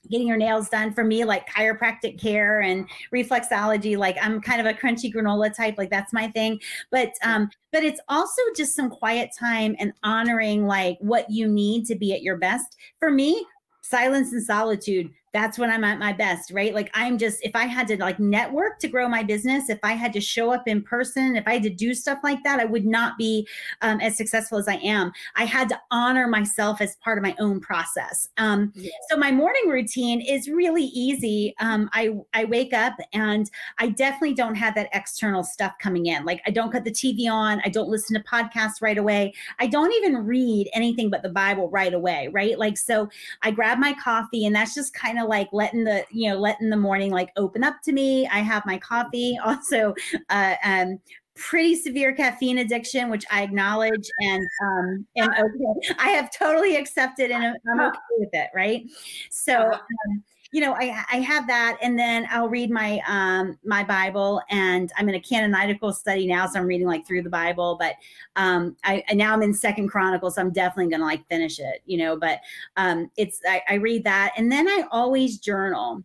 getting 0.09 0.27
your 0.27 0.37
nails 0.37 0.69
done 0.69 0.93
for 0.93 1.03
me 1.03 1.25
like 1.25 1.47
chiropractic 1.47 2.19
care 2.19 2.61
and 2.61 2.87
reflexology 3.13 3.95
like 3.97 4.17
i'm 4.21 4.41
kind 4.41 4.59
of 4.59 4.65
a 4.65 4.73
crunchy 4.73 5.13
granola 5.13 5.53
type 5.55 5.75
like 5.77 5.91
that's 5.91 6.13
my 6.13 6.27
thing 6.29 6.59
but 6.91 7.11
um 7.23 7.49
but 7.71 7.83
it's 7.83 8.01
also 8.09 8.41
just 8.55 8.75
some 8.75 8.89
quiet 8.89 9.29
time 9.37 9.75
and 9.79 9.93
honoring 10.03 10.65
like 10.65 10.97
what 10.99 11.29
you 11.29 11.47
need 11.47 11.85
to 11.85 11.95
be 11.95 12.13
at 12.13 12.21
your 12.21 12.37
best. 12.37 12.77
For 12.99 13.11
me 13.11 13.45
silence 13.81 14.31
and 14.31 14.43
solitude 14.43 15.09
that's 15.33 15.57
when 15.57 15.69
I'm 15.69 15.83
at 15.83 15.99
my 15.99 16.13
best, 16.13 16.51
right? 16.51 16.73
Like 16.73 16.89
I'm 16.93 17.17
just 17.17 17.39
if 17.43 17.55
I 17.55 17.65
had 17.65 17.87
to 17.87 17.97
like 17.97 18.19
network 18.19 18.79
to 18.79 18.87
grow 18.87 19.07
my 19.07 19.23
business, 19.23 19.69
if 19.69 19.79
I 19.83 19.93
had 19.93 20.11
to 20.13 20.21
show 20.21 20.51
up 20.51 20.67
in 20.67 20.81
person, 20.81 21.35
if 21.35 21.47
I 21.47 21.53
had 21.53 21.63
to 21.63 21.69
do 21.69 21.93
stuff 21.93 22.19
like 22.23 22.43
that, 22.43 22.59
I 22.59 22.65
would 22.65 22.85
not 22.85 23.17
be 23.17 23.47
um, 23.81 24.01
as 24.01 24.17
successful 24.17 24.57
as 24.57 24.67
I 24.67 24.75
am. 24.75 25.11
I 25.35 25.45
had 25.45 25.69
to 25.69 25.79
honor 25.89 26.27
myself 26.27 26.81
as 26.81 26.95
part 26.97 27.17
of 27.17 27.23
my 27.23 27.35
own 27.39 27.61
process. 27.61 28.27
Um, 28.37 28.73
yeah. 28.75 28.91
So 29.09 29.17
my 29.17 29.31
morning 29.31 29.69
routine 29.69 30.21
is 30.21 30.49
really 30.49 30.85
easy. 30.85 31.55
Um, 31.59 31.89
I 31.93 32.11
I 32.33 32.45
wake 32.45 32.73
up 32.73 32.93
and 33.13 33.49
I 33.79 33.89
definitely 33.89 34.33
don't 34.33 34.55
have 34.55 34.75
that 34.75 34.89
external 34.93 35.43
stuff 35.43 35.73
coming 35.79 36.07
in. 36.07 36.25
Like 36.25 36.41
I 36.45 36.51
don't 36.51 36.71
cut 36.71 36.83
the 36.83 36.91
TV 36.91 37.31
on. 37.31 37.61
I 37.63 37.69
don't 37.69 37.89
listen 37.89 38.15
to 38.15 38.23
podcasts 38.27 38.81
right 38.81 38.97
away. 38.97 39.33
I 39.59 39.67
don't 39.67 39.93
even 39.93 40.25
read 40.25 40.69
anything 40.73 41.09
but 41.09 41.21
the 41.21 41.29
Bible 41.29 41.69
right 41.69 41.93
away, 41.93 42.27
right? 42.33 42.59
Like 42.59 42.77
so, 42.77 43.07
I 43.41 43.51
grab 43.51 43.77
my 43.77 43.93
coffee 43.93 44.45
and 44.45 44.55
that's 44.55 44.75
just 44.75 44.93
kind 44.93 45.19
of 45.19 45.20
of 45.21 45.29
like 45.29 45.49
letting 45.51 45.83
the 45.83 46.05
you 46.11 46.29
know 46.29 46.37
letting 46.37 46.69
the 46.69 46.77
morning 46.77 47.11
like 47.11 47.31
open 47.37 47.63
up 47.63 47.75
to 47.83 47.91
me 47.91 48.27
i 48.27 48.39
have 48.39 48.65
my 48.65 48.77
coffee 48.77 49.37
also 49.45 49.93
uh, 50.29 50.55
um, 50.63 50.99
pretty 51.35 51.75
severe 51.75 52.13
caffeine 52.13 52.59
addiction, 52.59 53.09
which 53.09 53.25
I 53.31 53.41
acknowledge 53.41 54.07
and 54.19 54.43
um, 54.63 55.07
am 55.17 55.31
okay. 55.31 55.95
I 55.97 56.09
have 56.09 56.31
totally 56.31 56.75
accepted 56.75 57.31
and 57.31 57.43
I'm 57.43 57.79
okay 57.79 57.97
with 58.17 58.29
it, 58.33 58.49
right? 58.53 58.83
So, 59.29 59.53
uh-huh. 59.53 59.79
um, 60.09 60.23
you 60.51 60.59
know, 60.59 60.73
I, 60.73 61.03
I 61.11 61.17
have 61.17 61.47
that, 61.47 61.77
and 61.81 61.97
then 61.97 62.27
I'll 62.29 62.49
read 62.49 62.69
my 62.69 63.01
um, 63.07 63.57
my 63.65 63.83
Bible, 63.83 64.41
and 64.49 64.91
I'm 64.97 65.07
in 65.07 65.15
a 65.15 65.19
canonical 65.19 65.93
study 65.93 66.27
now, 66.27 66.45
so 66.45 66.59
I'm 66.59 66.65
reading 66.65 66.87
like 66.87 67.07
through 67.07 67.23
the 67.23 67.29
Bible. 67.29 67.77
But 67.79 67.95
um, 68.35 68.75
I 68.83 69.03
now 69.13 69.33
I'm 69.33 69.43
in 69.43 69.53
Second 69.53 69.87
Chronicles, 69.87 70.35
so 70.35 70.41
I'm 70.41 70.51
definitely 70.51 70.91
gonna 70.91 71.05
like 71.05 71.25
finish 71.27 71.59
it, 71.59 71.81
you 71.85 71.97
know. 71.97 72.17
But 72.17 72.39
um, 72.75 73.09
it's 73.15 73.39
I, 73.47 73.61
I 73.69 73.73
read 73.75 74.03
that, 74.03 74.33
and 74.35 74.51
then 74.51 74.67
I 74.67 74.83
always 74.91 75.39
journal, 75.39 76.03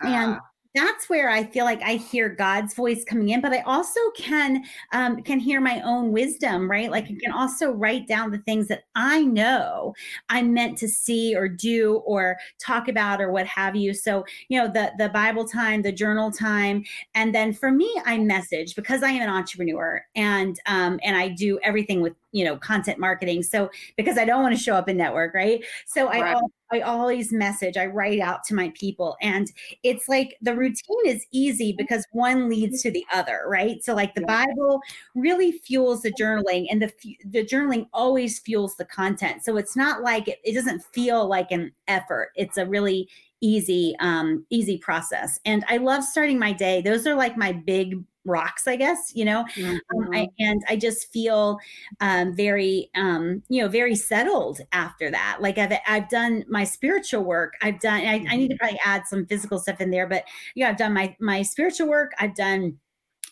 and. 0.00 0.38
That's 0.76 1.08
where 1.08 1.30
I 1.30 1.44
feel 1.44 1.64
like 1.64 1.80
I 1.80 1.94
hear 1.94 2.28
God's 2.28 2.74
voice 2.74 3.02
coming 3.02 3.30
in, 3.30 3.40
but 3.40 3.50
I 3.50 3.60
also 3.60 3.98
can 4.14 4.62
um, 4.92 5.22
can 5.22 5.40
hear 5.40 5.58
my 5.58 5.80
own 5.80 6.12
wisdom, 6.12 6.70
right? 6.70 6.90
Like 6.90 7.04
I 7.04 7.16
can 7.18 7.32
also 7.32 7.72
write 7.72 8.06
down 8.06 8.30
the 8.30 8.40
things 8.40 8.68
that 8.68 8.82
I 8.94 9.22
know 9.22 9.94
I'm 10.28 10.52
meant 10.52 10.76
to 10.78 10.88
see 10.88 11.34
or 11.34 11.48
do 11.48 12.02
or 12.04 12.36
talk 12.60 12.88
about 12.88 13.22
or 13.22 13.32
what 13.32 13.46
have 13.46 13.74
you. 13.74 13.94
So 13.94 14.26
you 14.50 14.60
know 14.60 14.68
the 14.70 14.92
the 14.98 15.08
Bible 15.08 15.48
time, 15.48 15.80
the 15.80 15.92
journal 15.92 16.30
time, 16.30 16.84
and 17.14 17.34
then 17.34 17.54
for 17.54 17.70
me, 17.70 17.90
I 18.04 18.18
message 18.18 18.74
because 18.76 19.02
I 19.02 19.08
am 19.12 19.22
an 19.22 19.30
entrepreneur 19.30 20.04
and 20.14 20.60
um, 20.66 21.00
and 21.02 21.16
I 21.16 21.28
do 21.28 21.58
everything 21.62 22.02
with 22.02 22.12
you 22.36 22.44
know 22.44 22.56
content 22.56 22.98
marketing. 22.98 23.42
So 23.42 23.70
because 23.96 24.18
I 24.18 24.24
don't 24.24 24.42
want 24.42 24.56
to 24.56 24.62
show 24.62 24.74
up 24.74 24.88
in 24.88 24.96
network, 24.96 25.34
right? 25.34 25.64
So 25.86 26.06
right. 26.06 26.36
I 26.36 26.40
I 26.72 26.80
always 26.80 27.32
message, 27.32 27.76
I 27.76 27.86
write 27.86 28.20
out 28.20 28.42
to 28.44 28.54
my 28.54 28.72
people. 28.74 29.16
And 29.22 29.50
it's 29.82 30.08
like 30.08 30.36
the 30.42 30.54
routine 30.54 31.06
is 31.06 31.24
easy 31.30 31.72
because 31.72 32.04
one 32.12 32.48
leads 32.48 32.82
to 32.82 32.90
the 32.90 33.04
other, 33.12 33.42
right? 33.46 33.82
So, 33.84 33.94
like 33.94 34.14
the 34.14 34.22
Bible 34.22 34.80
really 35.14 35.52
fuels 35.52 36.02
the 36.02 36.12
journaling, 36.12 36.66
and 36.70 36.82
the, 36.82 36.92
the 37.24 37.44
journaling 37.44 37.86
always 37.92 38.40
fuels 38.40 38.76
the 38.76 38.84
content. 38.84 39.44
So, 39.44 39.56
it's 39.56 39.76
not 39.76 40.02
like 40.02 40.28
it, 40.28 40.38
it 40.44 40.54
doesn't 40.54 40.82
feel 40.92 41.28
like 41.28 41.50
an 41.50 41.72
effort, 41.88 42.32
it's 42.34 42.56
a 42.56 42.66
really 42.66 43.08
easy 43.42 43.94
um 44.00 44.46
easy 44.48 44.78
process 44.78 45.38
and 45.44 45.62
i 45.68 45.76
love 45.76 46.02
starting 46.02 46.38
my 46.38 46.54
day 46.54 46.80
those 46.80 47.06
are 47.06 47.14
like 47.14 47.36
my 47.36 47.52
big 47.52 48.02
rocks 48.26 48.66
i 48.66 48.76
guess 48.76 49.12
you 49.14 49.24
know? 49.24 49.44
Mm-hmm. 49.56 49.98
um, 49.98 50.10
I, 50.12 50.28
and 50.38 50.62
i 50.68 50.76
just 50.76 51.12
feel 51.12 51.58
um, 52.00 52.34
very 52.34 52.90
um, 52.94 53.42
you 53.48 53.62
know 53.62 53.68
very 53.68 53.94
settled 53.96 54.60
after 54.72 55.10
that. 55.10 55.38
Like 55.40 55.58
I've, 55.58 55.72
I've 55.86 56.08
done 56.08 56.44
my 56.48 56.64
spiritual 56.64 57.22
work. 57.24 57.54
I've 57.62 57.80
done 57.80 58.00
I, 58.00 58.24
I 58.28 58.36
need 58.36 58.48
to 58.48 58.54
mm-hmm. 58.54 58.58
probably 58.58 58.80
add 58.84 59.06
some 59.06 59.26
physical 59.26 59.58
stuff 59.58 59.80
in 59.80 59.90
there 59.90 60.06
but 60.06 60.24
yeah 60.54 60.68
i've 60.68 60.76
done 60.76 60.92
my 60.92 61.16
my 61.20 61.42
spiritual 61.42 61.88
work. 61.88 62.12
I've 62.18 62.34
done 62.34 62.78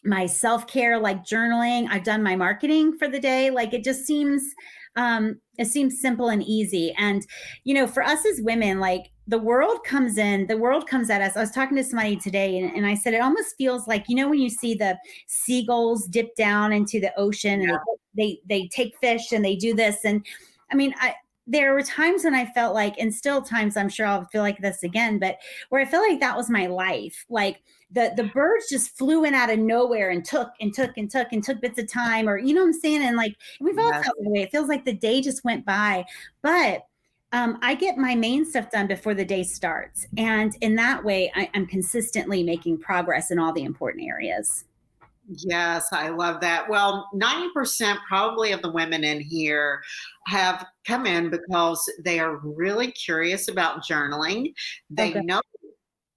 my 0.04 0.26
self-care 0.26 0.98
like 0.98 1.24
journaling. 1.24 1.88
I've 1.90 2.04
done 2.04 2.22
my 2.22 2.36
marketing 2.36 2.98
for 2.98 3.08
the 3.08 3.20
day. 3.20 3.50
Like 3.50 3.72
it 3.72 3.84
just 3.84 4.04
seems 4.06 4.42
um 4.96 5.40
it 5.58 5.66
seems 5.66 6.00
simple 6.00 6.28
and 6.28 6.42
easy. 6.42 6.94
And 6.98 7.26
you 7.64 7.74
know 7.74 7.86
for 7.86 8.02
us 8.02 8.24
as 8.26 8.40
women 8.40 8.80
like 8.80 9.10
the 9.26 9.38
world 9.38 9.84
comes 9.84 10.18
in 10.18 10.46
the 10.46 10.56
world 10.56 10.86
comes 10.86 11.10
at 11.10 11.22
us. 11.22 11.36
I 11.36 11.40
was 11.40 11.50
talking 11.50 11.76
to 11.76 11.84
somebody 11.84 12.16
today 12.16 12.58
and, 12.58 12.74
and, 12.76 12.86
i 12.86 12.94
said 12.94 13.14
it 13.14 13.22
almost 13.22 13.56
feels 13.56 13.86
like 13.86 14.04
you 14.08 14.16
know 14.16 14.28
when 14.28 14.40
you 14.40 14.50
see 14.50 14.74
the 14.74 14.98
seagulls 15.26 16.06
dip 16.06 16.34
down 16.36 16.72
into 16.72 17.00
the 17.00 17.12
ocean 17.18 17.62
yeah. 17.62 17.70
and 17.70 17.78
they 18.16 18.38
they 18.48 18.68
take 18.68 18.96
fish 18.98 19.32
and 19.32 19.44
they 19.44 19.56
do 19.56 19.74
this. 19.74 20.04
And 20.04 20.24
i 20.70 20.74
mean 20.74 20.94
i 21.00 21.14
there 21.46 21.74
were 21.74 21.82
times 21.82 22.24
when 22.24 22.34
i 22.34 22.46
felt 22.46 22.74
like 22.74 22.94
and 22.98 23.14
still 23.14 23.42
times 23.42 23.76
i'm 23.76 23.88
sure 23.88 24.06
i'll 24.06 24.24
feel 24.26 24.40
like 24.40 24.58
this 24.60 24.82
again 24.82 25.18
but 25.18 25.36
where 25.68 25.82
i 25.82 25.84
feel 25.84 26.00
like 26.00 26.18
that 26.20 26.36
was 26.36 26.48
my 26.48 26.66
life. 26.66 27.26
Like 27.28 27.62
the 27.94 28.12
the 28.16 28.24
birds 28.24 28.66
just 28.68 28.96
flew 28.96 29.24
in 29.24 29.34
out 29.34 29.50
of 29.50 29.58
nowhere 29.58 30.10
and 30.10 30.24
took 30.24 30.50
and 30.60 30.74
took 30.74 30.96
and 30.96 31.10
took 31.10 31.32
and 31.32 31.42
took 31.42 31.60
bits 31.60 31.78
of 31.78 31.90
time 31.90 32.28
or 32.28 32.38
you 32.38 32.54
know 32.54 32.60
what 32.60 32.68
i'm 32.68 32.72
saying 32.72 33.02
and 33.02 33.16
like 33.16 33.34
we've 33.60 33.78
all 33.78 33.92
felt 33.92 34.16
the 34.20 34.30
way 34.30 34.42
it 34.42 34.50
feels 34.50 34.68
like 34.68 34.84
the 34.84 34.92
day 34.92 35.20
just 35.20 35.44
went 35.44 35.64
by 35.64 36.04
but 36.42 36.82
um, 37.32 37.58
I 37.62 37.74
get 37.74 37.98
my 37.98 38.14
main 38.14 38.44
stuff 38.44 38.70
done 38.70 38.86
before 38.86 39.12
the 39.12 39.24
day 39.24 39.42
starts. 39.42 40.06
And 40.16 40.56
in 40.60 40.76
that 40.76 41.02
way, 41.02 41.32
I, 41.34 41.50
I'm 41.52 41.66
consistently 41.66 42.44
making 42.44 42.78
progress 42.78 43.32
in 43.32 43.40
all 43.40 43.52
the 43.52 43.64
important 43.64 44.06
areas. 44.06 44.66
Yes, 45.26 45.88
I 45.92 46.10
love 46.10 46.40
that. 46.42 46.68
Well, 46.68 47.08
90% 47.12 47.96
probably 48.06 48.52
of 48.52 48.62
the 48.62 48.70
women 48.70 49.02
in 49.02 49.20
here 49.20 49.82
have 50.26 50.64
come 50.86 51.06
in 51.06 51.28
because 51.28 51.90
they 52.04 52.20
are 52.20 52.36
really 52.36 52.92
curious 52.92 53.48
about 53.48 53.82
journaling. 53.82 54.54
They 54.90 55.10
okay. 55.10 55.22
know 55.22 55.40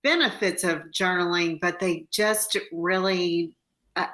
benefits 0.08 0.64
of 0.64 0.84
journaling, 0.94 1.60
but 1.60 1.82
they 1.82 2.06
just 2.12 2.58
really 2.72 3.52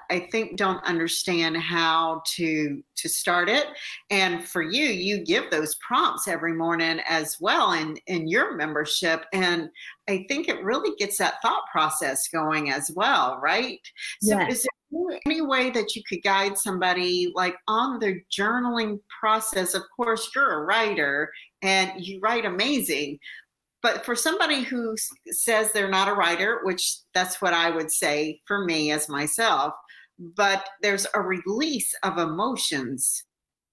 I 0.09 0.29
think 0.31 0.55
don't 0.55 0.81
understand 0.85 1.57
how 1.57 2.21
to 2.35 2.81
to 2.95 3.09
start 3.09 3.49
it. 3.49 3.67
And 4.09 4.43
for 4.43 4.61
you, 4.61 4.85
you 4.85 5.25
give 5.25 5.51
those 5.51 5.75
prompts 5.75 6.27
every 6.27 6.53
morning 6.53 7.01
as 7.07 7.37
well 7.41 7.73
in 7.73 7.97
in 8.07 8.27
your 8.27 8.55
membership. 8.55 9.25
And 9.33 9.69
I 10.07 10.25
think 10.29 10.47
it 10.47 10.63
really 10.63 10.95
gets 10.97 11.17
that 11.17 11.41
thought 11.41 11.63
process 11.69 12.29
going 12.29 12.71
as 12.71 12.91
well, 12.95 13.39
right? 13.43 13.81
So 14.21 14.39
yes. 14.39 14.53
is 14.53 14.67
there 14.91 15.19
any 15.25 15.41
way 15.41 15.69
that 15.71 15.95
you 15.95 16.03
could 16.07 16.23
guide 16.23 16.57
somebody 16.57 17.31
like 17.35 17.55
on 17.67 17.99
the 17.99 18.21
journaling 18.31 18.99
process? 19.19 19.73
Of 19.73 19.83
course, 19.97 20.29
you're 20.33 20.61
a 20.61 20.65
writer 20.65 21.29
and 21.61 21.91
you 21.97 22.19
write 22.21 22.45
amazing, 22.45 23.17
but 23.83 24.05
for 24.05 24.15
somebody 24.15 24.63
who 24.63 24.95
says 25.27 25.71
they're 25.71 25.89
not 25.89 26.07
a 26.07 26.13
writer, 26.13 26.61
which 26.63 26.99
that's 27.13 27.41
what 27.41 27.53
I 27.53 27.69
would 27.69 27.91
say 27.91 28.41
for 28.47 28.63
me 28.63 28.91
as 28.91 29.09
myself, 29.09 29.73
but 30.17 30.67
there's 30.81 31.05
a 31.13 31.21
release 31.21 31.93
of 32.01 32.17
emotions 32.17 33.25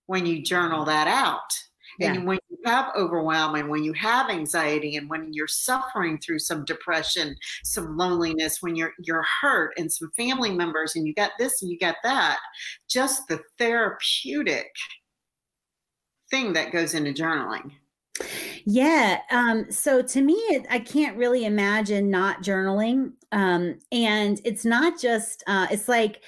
when 0.07 0.27
you 0.27 0.43
journal 0.43 0.85
that 0.85 1.07
out. 1.07 1.39
Yeah. 1.99 2.15
And 2.15 2.27
when 2.27 2.39
you 2.49 2.59
have 2.65 2.93
overwhelm 2.97 3.55
and 3.55 3.69
when 3.69 3.85
you 3.85 3.93
have 3.93 4.31
anxiety 4.31 4.97
and 4.97 5.09
when 5.09 5.33
you're 5.33 5.47
suffering 5.47 6.19
through 6.19 6.39
some 6.41 6.65
depression, 6.65 7.37
some 7.63 7.97
loneliness, 7.97 8.59
when 8.61 8.75
you're 8.75 8.93
you're 9.01 9.25
hurt 9.41 9.73
and 9.77 9.93
some 9.93 10.11
family 10.17 10.51
members 10.53 10.97
and 10.97 11.07
you 11.07 11.15
got 11.15 11.33
this 11.39 11.63
and 11.63 11.71
you 11.71 11.79
got 11.79 11.97
that, 12.03 12.39
just 12.89 13.29
the 13.29 13.41
therapeutic 13.59 14.71
thing 16.31 16.53
that 16.55 16.73
goes 16.73 16.95
into 16.95 17.13
journaling. 17.13 17.73
Yeah. 18.65 19.21
Um, 19.31 19.71
so 19.71 20.03
to 20.03 20.21
me, 20.21 20.35
it, 20.35 20.67
I 20.71 20.79
can't 20.79 21.17
really 21.17 21.45
imagine 21.45 22.11
not 22.11 22.43
journaling. 22.43 23.13
Um, 23.33 23.79
and 23.91 24.41
it's 24.45 24.65
not 24.65 25.01
just, 25.01 25.43
uh, 25.47 25.67
it's 25.71 25.89
like, 25.89 26.23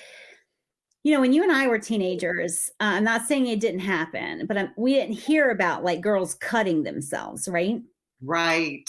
you 1.05 1.13
know, 1.13 1.21
when 1.21 1.33
you 1.33 1.43
and 1.43 1.51
I 1.51 1.67
were 1.67 1.79
teenagers, 1.79 2.71
uh, 2.81 2.95
I'm 2.95 3.05
not 3.05 3.27
saying 3.27 3.47
it 3.47 3.61
didn't 3.61 3.81
happen, 3.81 4.47
but 4.47 4.57
um, 4.57 4.71
we 4.77 4.95
didn't 4.95 5.15
hear 5.15 5.51
about 5.51 5.85
like 5.85 6.01
girls 6.01 6.35
cutting 6.35 6.85
themselves, 6.85 7.49
right? 7.49 7.83
Right. 8.23 8.89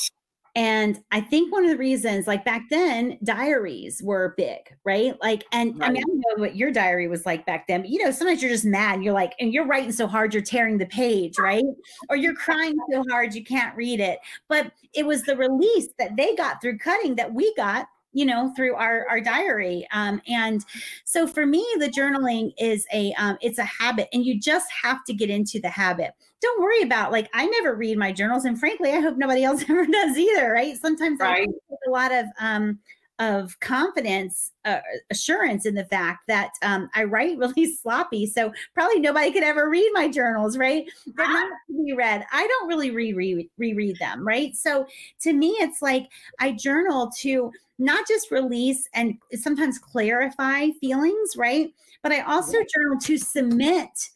And 0.56 1.00
I 1.12 1.20
think 1.20 1.52
one 1.52 1.64
of 1.64 1.72
the 1.72 1.78
reasons, 1.78 2.28
like 2.28 2.46
back 2.46 2.64
then, 2.70 3.18
diaries 3.24 4.04
were 4.04 4.36
big, 4.38 4.60
right? 4.86 5.16
Like, 5.20 5.46
and 5.52 5.78
right. 5.80 5.90
I 5.90 5.92
mean, 5.92 6.04
I 6.04 6.06
don't 6.06 6.20
know 6.20 6.42
what 6.42 6.56
your 6.56 6.70
diary 6.70 7.08
was 7.08 7.26
like 7.26 7.44
back 7.48 7.68
then, 7.68 7.82
but 7.82 7.90
you 7.90 8.04
know, 8.04 8.12
sometimes 8.12 8.42
you're 8.42 8.52
just 8.52 8.66
mad. 8.66 9.04
You're 9.04 9.16
like, 9.16 9.34
and 9.40 9.52
you're 9.52 9.66
writing 9.66 9.92
so 9.92 10.06
hard, 10.06 10.32
you're 10.32 10.44
tearing 10.44 10.78
the 10.78 10.86
page, 10.86 11.40
right? 11.40 11.64
Or 12.10 12.16
you're 12.16 12.36
crying 12.36 12.76
so 12.92 13.04
hard, 13.10 13.34
you 13.34 13.44
can't 13.44 13.76
read 13.76 14.00
it. 14.00 14.20
But 14.48 14.72
it 14.94 15.08
was 15.08 15.24
the 15.24 15.36
release 15.36 15.90
that 15.98 16.16
they 16.16 16.36
got 16.36 16.62
through 16.62 16.78
cutting 16.78 17.16
that 17.16 17.34
we 17.34 17.54
got 17.56 17.88
you 18.14 18.26
know 18.26 18.54
through 18.56 18.76
our 18.76 19.08
our 19.10 19.20
diary 19.20 19.88
um, 19.92 20.22
and 20.28 20.64
so 21.04 21.26
for 21.26 21.48
me 21.48 21.66
the 21.80 21.90
journaling 21.90 22.54
is 22.60 22.86
a 22.94 23.12
um, 23.14 23.38
it's 23.42 23.58
a 23.58 23.64
habit 23.64 24.08
and 24.14 24.24
you 24.24 24.40
just 24.40 24.72
have 24.72 25.04
to 25.06 25.14
get 25.14 25.32
into 25.32 25.60
the 25.60 25.70
habit 25.70 26.12
don't 26.44 26.62
worry 26.62 26.82
about 26.82 27.12
like 27.12 27.30
i 27.34 27.46
never 27.48 27.74
read 27.74 27.98
my 27.98 28.12
journals 28.12 28.46
and 28.46 28.60
frankly 28.60 28.92
i 28.92 29.00
hope 29.00 29.18
nobody 29.18 29.44
else 29.44 29.64
ever 29.70 29.86
does 29.86 30.18
either 30.18 30.52
right? 30.52 30.78
Sometimes 30.78 31.20
right. 31.20 31.48
i 31.50 31.76
a 31.88 31.90
lot 31.90 32.12
of 32.12 32.26
um 32.40 32.80
of 33.20 33.60
confidence 33.60 34.52
uh, 34.66 34.80
assurance 35.12 35.68
in 35.68 35.76
the 35.76 35.86
fact 35.86 36.22
that 36.28 36.52
um, 36.62 36.90
i 36.96 37.04
write 37.04 37.38
really 37.38 37.66
sloppy 37.66 38.26
so 38.26 38.52
probably 38.74 39.00
nobody 39.00 39.32
could 39.32 39.44
ever 39.44 39.70
read 39.70 39.90
my 39.94 40.08
journals 40.08 40.58
right? 40.58 40.86
They're 41.16 41.28
not 41.28 41.50
to 41.68 41.84
be 41.84 41.94
read. 41.94 42.26
I 42.32 42.46
don't 42.46 42.68
really 42.68 42.92
reread 42.92 43.48
reread 43.58 43.98
them 44.00 44.28
right? 44.28 44.56
So 44.56 44.86
to 45.22 45.34
me 45.34 45.50
it's 45.60 45.82
like 45.82 46.10
i 46.40 46.52
journal 46.52 47.12
to 47.20 47.52
not 47.80 48.08
just 48.08 48.32
release 48.32 48.88
and 48.94 49.18
sometimes 49.34 49.80
clarify 49.80 50.70
feelings 50.82 51.38
right? 51.38 51.74
But 52.02 52.12
i 52.12 52.22
also 52.22 52.58
journal 52.76 53.00
to 53.02 53.18
submit 53.18 54.10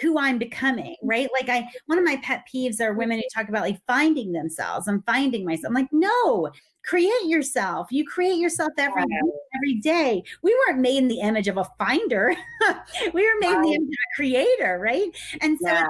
who 0.00 0.18
I'm 0.18 0.38
becoming, 0.38 0.96
mm-hmm. 1.02 1.08
right? 1.08 1.28
Like 1.32 1.48
I 1.48 1.68
one 1.86 1.98
of 1.98 2.04
my 2.04 2.16
pet 2.22 2.44
peeves 2.52 2.80
are 2.80 2.94
women 2.94 3.18
who 3.18 3.22
mm-hmm. 3.22 3.40
talk 3.40 3.48
about 3.48 3.62
like 3.62 3.80
finding 3.86 4.32
themselves. 4.32 4.88
I'm 4.88 5.02
finding 5.02 5.44
myself. 5.44 5.66
I'm 5.68 5.74
like, 5.74 5.92
no, 5.92 6.50
create 6.84 7.24
yourself. 7.24 7.88
You 7.90 8.06
create 8.06 8.38
yourself 8.38 8.72
every 8.78 9.02
every 9.02 9.74
day. 9.80 10.22
We 10.42 10.56
weren't 10.66 10.80
made 10.80 10.98
in 10.98 11.08
the 11.08 11.20
image 11.20 11.48
of 11.48 11.56
a 11.56 11.68
finder. 11.78 12.34
we 13.14 13.22
were 13.22 13.40
made 13.40 13.54
in 13.54 13.62
the 13.62 13.74
image 13.74 13.88
of 13.88 14.12
a 14.12 14.16
creator, 14.16 14.78
right? 14.80 15.08
And 15.40 15.58
so 15.60 15.72
yeah. 15.72 15.86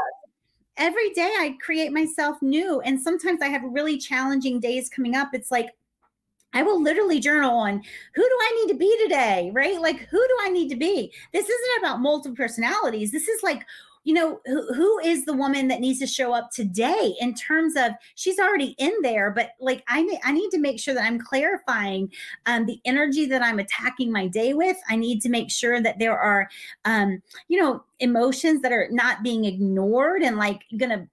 every 0.77 1.11
day 1.11 1.33
I 1.39 1.57
create 1.63 1.93
myself 1.93 2.41
new. 2.43 2.81
And 2.81 3.01
sometimes 3.01 3.43
I 3.43 3.49
have 3.49 3.63
really 3.65 3.99
challenging 3.99 4.61
days 4.61 4.89
coming 4.89 5.15
up. 5.15 5.31
It's 5.33 5.51
like 5.51 5.71
I 6.53 6.63
will 6.63 6.83
literally 6.83 7.21
journal 7.21 7.57
on 7.57 7.81
who 8.15 8.23
do 8.23 8.39
I 8.41 8.61
need 8.61 8.73
to 8.73 8.79
be 8.79 8.99
today, 9.03 9.53
right? 9.55 9.81
Like, 9.81 10.01
who 10.09 10.19
do 10.19 10.37
I 10.43 10.49
need 10.49 10.69
to 10.71 10.77
be? 10.77 11.13
This 11.33 11.49
isn't 11.49 11.79
about 11.79 12.01
multiple 12.01 12.35
personalities. 12.35 13.13
This 13.13 13.29
is 13.29 13.43
like, 13.45 13.65
you 14.05 14.15
know, 14.15 14.41
who, 14.47 14.75
who 14.75 14.99
is 15.01 15.25
the 15.25 15.33
woman 15.33 15.69
that 15.69 15.81
needs 15.81 15.99
to 16.01 16.07
show 16.07 16.33
up 16.33 16.51
today 16.51 17.15
in 17.21 17.35
terms 17.35 17.77
of 17.77 17.93
she's 18.15 18.39
already 18.39 18.75
in 18.79 18.93
there, 19.03 19.31
but 19.31 19.51
like 19.61 19.83
I, 19.89 20.19
I 20.25 20.33
need 20.33 20.51
to 20.51 20.59
make 20.59 20.81
sure 20.81 20.95
that 20.95 21.05
I'm 21.05 21.19
clarifying 21.19 22.11
um, 22.47 22.67
the 22.67 22.81
energy 22.85 23.27
that 23.27 23.43
I'm 23.43 23.59
attacking 23.59 24.11
my 24.11 24.27
day 24.27 24.55
with. 24.55 24.77
I 24.89 24.97
need 24.97 25.21
to 25.23 25.29
make 25.29 25.51
sure 25.51 25.81
that 25.83 25.99
there 25.99 26.19
are, 26.19 26.49
um, 26.85 27.23
you 27.49 27.61
know, 27.61 27.85
emotions 28.01 28.63
that 28.63 28.73
are 28.73 28.89
not 28.91 29.23
being 29.23 29.45
ignored 29.45 30.23
and 30.23 30.37
like 30.37 30.63
gonna 30.79 31.07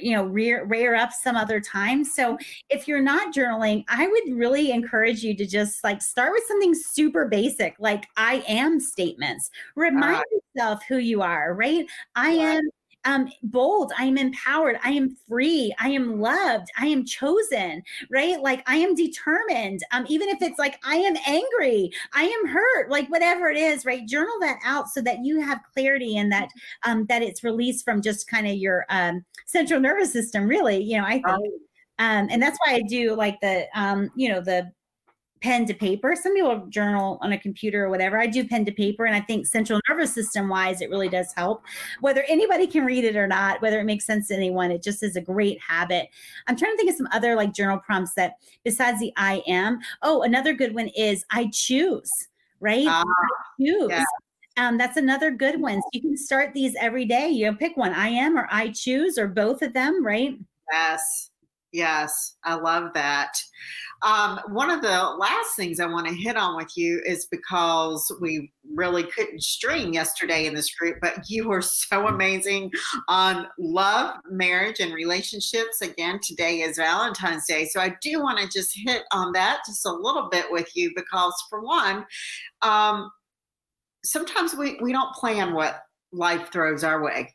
you 0.00 0.16
know 0.16 0.24
rear 0.24 0.64
rear 0.64 0.94
up 0.94 1.12
some 1.12 1.36
other 1.36 1.60
time. 1.60 2.04
So 2.04 2.38
if 2.70 2.88
you're 2.88 3.02
not 3.02 3.34
journaling 3.34 3.84
i 3.88 4.06
would 4.06 4.36
really 4.36 4.70
encourage 4.70 5.22
you 5.22 5.36
to 5.36 5.46
just 5.46 5.84
like 5.84 6.00
start 6.00 6.32
with 6.32 6.42
something 6.48 6.74
super 6.74 7.26
basic 7.26 7.76
like 7.78 8.06
i 8.16 8.42
am 8.48 8.80
statements. 8.80 9.50
Remind 9.76 10.16
uh, 10.16 10.22
yourself 10.56 10.82
who 10.88 10.96
you 10.96 11.22
are 11.22 11.54
right? 11.54 11.86
I 12.14 12.30
am 12.32 12.62
um, 13.04 13.28
bold. 13.42 13.92
I 13.98 14.04
am 14.04 14.16
empowered. 14.16 14.78
I 14.84 14.90
am 14.90 15.16
free. 15.28 15.74
I 15.80 15.88
am 15.90 16.20
loved. 16.20 16.68
I 16.78 16.86
am 16.86 17.04
chosen, 17.04 17.82
right? 18.10 18.40
Like 18.40 18.62
I 18.66 18.76
am 18.76 18.94
determined. 18.94 19.80
Um, 19.92 20.06
even 20.08 20.28
if 20.28 20.40
it's 20.40 20.58
like 20.58 20.78
I 20.84 20.96
am 20.96 21.16
angry, 21.26 21.90
I 22.12 22.24
am 22.24 22.48
hurt, 22.48 22.90
like 22.90 23.08
whatever 23.08 23.48
it 23.48 23.58
is, 23.58 23.84
right? 23.84 24.06
Journal 24.06 24.34
that 24.40 24.58
out 24.64 24.88
so 24.88 25.00
that 25.02 25.24
you 25.24 25.40
have 25.40 25.60
clarity 25.74 26.16
and 26.16 26.30
that 26.32 26.48
um, 26.84 27.06
that 27.06 27.22
it's 27.22 27.44
released 27.44 27.84
from 27.84 28.02
just 28.02 28.28
kind 28.28 28.46
of 28.46 28.54
your 28.54 28.84
um, 28.88 29.24
central 29.46 29.80
nervous 29.80 30.12
system. 30.12 30.46
Really, 30.46 30.82
you 30.82 30.98
know, 30.98 31.04
I 31.04 31.20
think. 31.22 31.54
Um, 31.98 32.28
and 32.30 32.42
that's 32.42 32.58
why 32.64 32.74
I 32.74 32.82
do 32.88 33.14
like 33.14 33.40
the, 33.40 33.66
um, 33.74 34.10
you 34.16 34.28
know, 34.28 34.40
the 34.40 34.72
pen 35.42 35.66
to 35.66 35.74
paper. 35.74 36.14
Some 36.14 36.34
people 36.34 36.66
journal 36.68 37.18
on 37.20 37.32
a 37.32 37.38
computer 37.38 37.84
or 37.84 37.90
whatever. 37.90 38.18
I 38.18 38.26
do 38.26 38.46
pen 38.46 38.64
to 38.64 38.72
paper, 38.72 39.04
and 39.04 39.14
I 39.14 39.20
think 39.20 39.46
central 39.46 39.80
nervous 39.88 40.14
system 40.14 40.48
wise, 40.48 40.80
it 40.80 40.88
really 40.88 41.08
does 41.08 41.32
help. 41.34 41.64
Whether 42.00 42.24
anybody 42.28 42.66
can 42.66 42.84
read 42.84 43.04
it 43.04 43.16
or 43.16 43.26
not, 43.26 43.60
whether 43.60 43.80
it 43.80 43.84
makes 43.84 44.06
sense 44.06 44.28
to 44.28 44.34
anyone, 44.34 44.70
it 44.70 44.82
just 44.82 45.02
is 45.02 45.16
a 45.16 45.20
great 45.20 45.60
habit. 45.60 46.08
I'm 46.46 46.56
trying 46.56 46.72
to 46.72 46.76
think 46.76 46.90
of 46.90 46.96
some 46.96 47.08
other 47.12 47.34
like 47.34 47.52
journal 47.52 47.78
prompts 47.78 48.14
that 48.14 48.36
besides 48.64 49.00
the 49.00 49.12
I 49.16 49.42
am. 49.46 49.80
Oh, 50.02 50.22
another 50.22 50.54
good 50.54 50.74
one 50.74 50.88
is 50.88 51.24
I 51.30 51.50
choose, 51.52 52.10
right? 52.60 52.86
Uh, 52.86 53.02
I 53.04 53.62
choose. 53.62 53.90
Yeah. 53.90 54.04
Um, 54.58 54.78
that's 54.78 54.96
another 54.96 55.30
good 55.30 55.60
one. 55.60 55.80
So 55.80 55.88
you 55.92 56.02
can 56.02 56.16
start 56.16 56.52
these 56.54 56.74
every 56.78 57.04
day. 57.04 57.28
You 57.28 57.46
know, 57.46 57.56
pick 57.56 57.76
one. 57.76 57.92
I 57.92 58.08
am 58.08 58.38
or 58.38 58.46
I 58.50 58.68
choose 58.68 59.18
or 59.18 59.26
both 59.26 59.62
of 59.62 59.72
them, 59.72 60.04
right? 60.04 60.38
Yes. 60.70 61.31
Yes. 61.72 62.36
I 62.44 62.54
love 62.54 62.92
that. 62.94 63.32
Um, 64.02 64.40
one 64.48 64.68
of 64.68 64.82
the 64.82 64.88
last 64.88 65.54
things 65.56 65.78
I 65.78 65.86
want 65.86 66.06
to 66.08 66.14
hit 66.14 66.36
on 66.36 66.56
with 66.56 66.76
you 66.76 67.00
is 67.06 67.26
because 67.30 68.12
we 68.20 68.52
really 68.74 69.04
couldn't 69.04 69.42
stream 69.42 69.92
yesterday 69.92 70.46
in 70.46 70.54
this 70.54 70.74
group, 70.74 70.98
but 71.00 71.30
you 71.30 71.48
were 71.48 71.62
so 71.62 72.08
amazing 72.08 72.72
on 73.08 73.46
love, 73.58 74.16
marriage, 74.28 74.80
and 74.80 74.92
relationships. 74.92 75.80
Again, 75.80 76.18
today 76.20 76.60
is 76.62 76.76
Valentine's 76.76 77.46
Day. 77.46 77.66
So 77.66 77.80
I 77.80 77.94
do 78.02 78.20
want 78.20 78.38
to 78.38 78.48
just 78.48 78.76
hit 78.84 79.04
on 79.12 79.32
that 79.32 79.60
just 79.66 79.86
a 79.86 79.92
little 79.92 80.28
bit 80.30 80.46
with 80.50 80.76
you 80.76 80.92
because, 80.96 81.34
for 81.48 81.62
one, 81.62 82.04
um, 82.62 83.08
sometimes 84.04 84.54
we, 84.56 84.78
we 84.82 84.92
don't 84.92 85.14
plan 85.14 85.54
what 85.54 85.84
life 86.12 86.50
throws 86.52 86.82
our 86.82 87.02
way. 87.02 87.32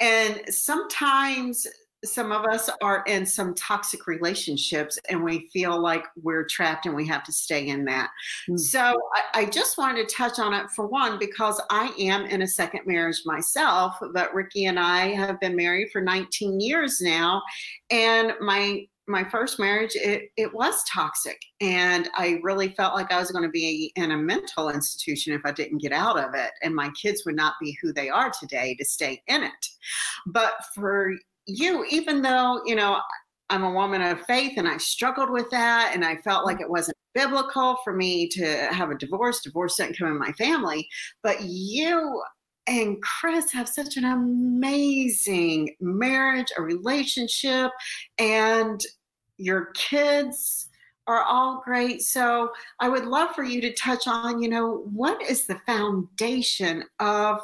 And 0.00 0.42
sometimes 0.48 1.66
some 2.04 2.30
of 2.30 2.44
us 2.46 2.70
are 2.80 3.02
in 3.06 3.26
some 3.26 3.54
toxic 3.54 4.06
relationships 4.06 4.98
and 5.08 5.22
we 5.22 5.48
feel 5.52 5.80
like 5.80 6.04
we're 6.22 6.44
trapped 6.44 6.86
and 6.86 6.94
we 6.94 7.06
have 7.06 7.24
to 7.24 7.32
stay 7.32 7.68
in 7.68 7.84
that. 7.86 8.10
Mm-hmm. 8.48 8.56
So 8.56 8.80
I, 9.14 9.40
I, 9.40 9.44
just 9.46 9.78
wanted 9.78 10.08
to 10.08 10.14
touch 10.14 10.38
on 10.38 10.54
it 10.54 10.70
for 10.70 10.86
one 10.86 11.18
because 11.18 11.60
I 11.70 11.92
am 11.98 12.24
in 12.26 12.42
a 12.42 12.46
second 12.46 12.86
marriage 12.86 13.22
myself, 13.24 13.96
but 14.12 14.32
Ricky 14.32 14.66
and 14.66 14.78
I 14.78 15.08
have 15.14 15.40
been 15.40 15.56
married 15.56 15.90
for 15.92 16.00
19 16.00 16.60
years 16.60 17.00
now. 17.00 17.42
And 17.90 18.32
my 18.40 18.86
my 19.08 19.24
first 19.24 19.58
marriage 19.58 19.92
it, 19.94 20.30
it 20.36 20.52
was 20.52 20.84
toxic 20.84 21.40
and 21.60 22.10
i 22.14 22.38
really 22.42 22.68
felt 22.68 22.94
like 22.94 23.10
i 23.10 23.18
was 23.18 23.30
going 23.30 23.42
to 23.42 23.48
be 23.48 23.90
in 23.96 24.10
a 24.10 24.16
mental 24.16 24.68
institution 24.68 25.32
if 25.32 25.40
i 25.46 25.50
didn't 25.50 25.78
get 25.78 25.92
out 25.92 26.18
of 26.18 26.34
it 26.34 26.50
and 26.62 26.74
my 26.74 26.90
kids 27.00 27.22
would 27.24 27.34
not 27.34 27.54
be 27.60 27.76
who 27.80 27.92
they 27.92 28.10
are 28.10 28.30
today 28.38 28.76
to 28.78 28.84
stay 28.84 29.22
in 29.26 29.42
it 29.42 29.66
but 30.26 30.52
for 30.74 31.14
you, 31.48 31.84
even 31.90 32.22
though, 32.22 32.60
you 32.64 32.76
know, 32.76 33.00
I'm 33.50 33.64
a 33.64 33.72
woman 33.72 34.02
of 34.02 34.20
faith 34.26 34.58
and 34.58 34.68
I 34.68 34.76
struggled 34.76 35.30
with 35.30 35.50
that 35.50 35.92
and 35.94 36.04
I 36.04 36.16
felt 36.16 36.44
like 36.44 36.60
it 36.60 36.68
wasn't 36.68 36.98
biblical 37.14 37.78
for 37.82 37.94
me 37.94 38.28
to 38.28 38.68
have 38.70 38.90
a 38.90 38.94
divorce. 38.94 39.40
Divorce 39.40 39.76
didn't 39.76 39.98
come 39.98 40.08
in 40.08 40.18
my 40.18 40.32
family. 40.32 40.86
But 41.22 41.42
you 41.42 42.22
and 42.66 43.02
Chris 43.02 43.50
have 43.52 43.68
such 43.68 43.96
an 43.96 44.04
amazing 44.04 45.74
marriage, 45.80 46.52
a 46.58 46.62
relationship, 46.62 47.70
and 48.18 48.80
your 49.38 49.70
kids 49.74 50.68
are 51.06 51.22
all 51.22 51.62
great. 51.64 52.02
So 52.02 52.50
I 52.80 52.90
would 52.90 53.06
love 53.06 53.34
for 53.34 53.42
you 53.42 53.62
to 53.62 53.72
touch 53.72 54.06
on, 54.06 54.42
you 54.42 54.50
know, 54.50 54.84
what 54.92 55.22
is 55.22 55.46
the 55.46 55.58
foundation 55.64 56.84
of 57.00 57.40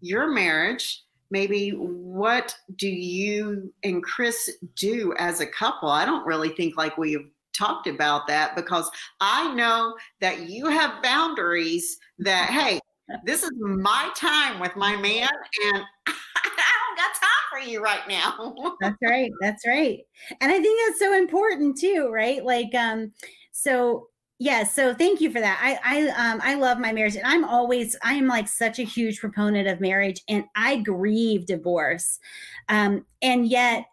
your 0.00 0.32
marriage? 0.32 1.03
Maybe 1.30 1.70
what 1.70 2.54
do 2.76 2.88
you 2.88 3.72
and 3.82 4.02
Chris 4.02 4.50
do 4.76 5.14
as 5.18 5.40
a 5.40 5.46
couple? 5.46 5.88
I 5.88 6.04
don't 6.04 6.26
really 6.26 6.50
think 6.50 6.76
like 6.76 6.96
we've 6.98 7.28
talked 7.56 7.86
about 7.86 8.26
that 8.26 8.56
because 8.56 8.90
I 9.20 9.52
know 9.54 9.96
that 10.20 10.48
you 10.48 10.66
have 10.66 11.02
boundaries 11.02 11.98
that, 12.18 12.48
hey, 12.50 12.80
this 13.24 13.42
is 13.42 13.50
my 13.58 14.10
time 14.16 14.60
with 14.60 14.74
my 14.76 14.96
man 14.96 15.28
and 15.64 15.82
I 16.06 16.12
don't 16.46 16.96
got 16.96 17.14
time 17.14 17.44
for 17.50 17.58
you 17.58 17.82
right 17.82 18.06
now. 18.08 18.54
that's 18.80 18.96
right. 19.02 19.30
That's 19.40 19.66
right. 19.66 20.00
And 20.40 20.50
I 20.50 20.60
think 20.60 20.80
that's 20.86 20.98
so 20.98 21.16
important 21.16 21.78
too, 21.78 22.10
right? 22.12 22.44
Like, 22.44 22.74
um, 22.74 23.12
so 23.52 24.08
Yes, 24.38 24.74
so 24.74 24.92
thank 24.94 25.20
you 25.20 25.30
for 25.30 25.40
that. 25.40 25.58
I 25.62 26.08
I 26.08 26.32
um 26.32 26.40
I 26.42 26.54
love 26.56 26.78
my 26.78 26.92
marriage 26.92 27.14
and 27.16 27.26
I'm 27.26 27.44
always 27.44 27.96
I 28.02 28.14
am 28.14 28.26
like 28.26 28.48
such 28.48 28.78
a 28.78 28.82
huge 28.82 29.20
proponent 29.20 29.68
of 29.68 29.80
marriage 29.80 30.22
and 30.28 30.44
I 30.56 30.76
grieve 30.78 31.46
divorce. 31.46 32.18
Um 32.68 33.06
and 33.22 33.46
yet 33.46 33.84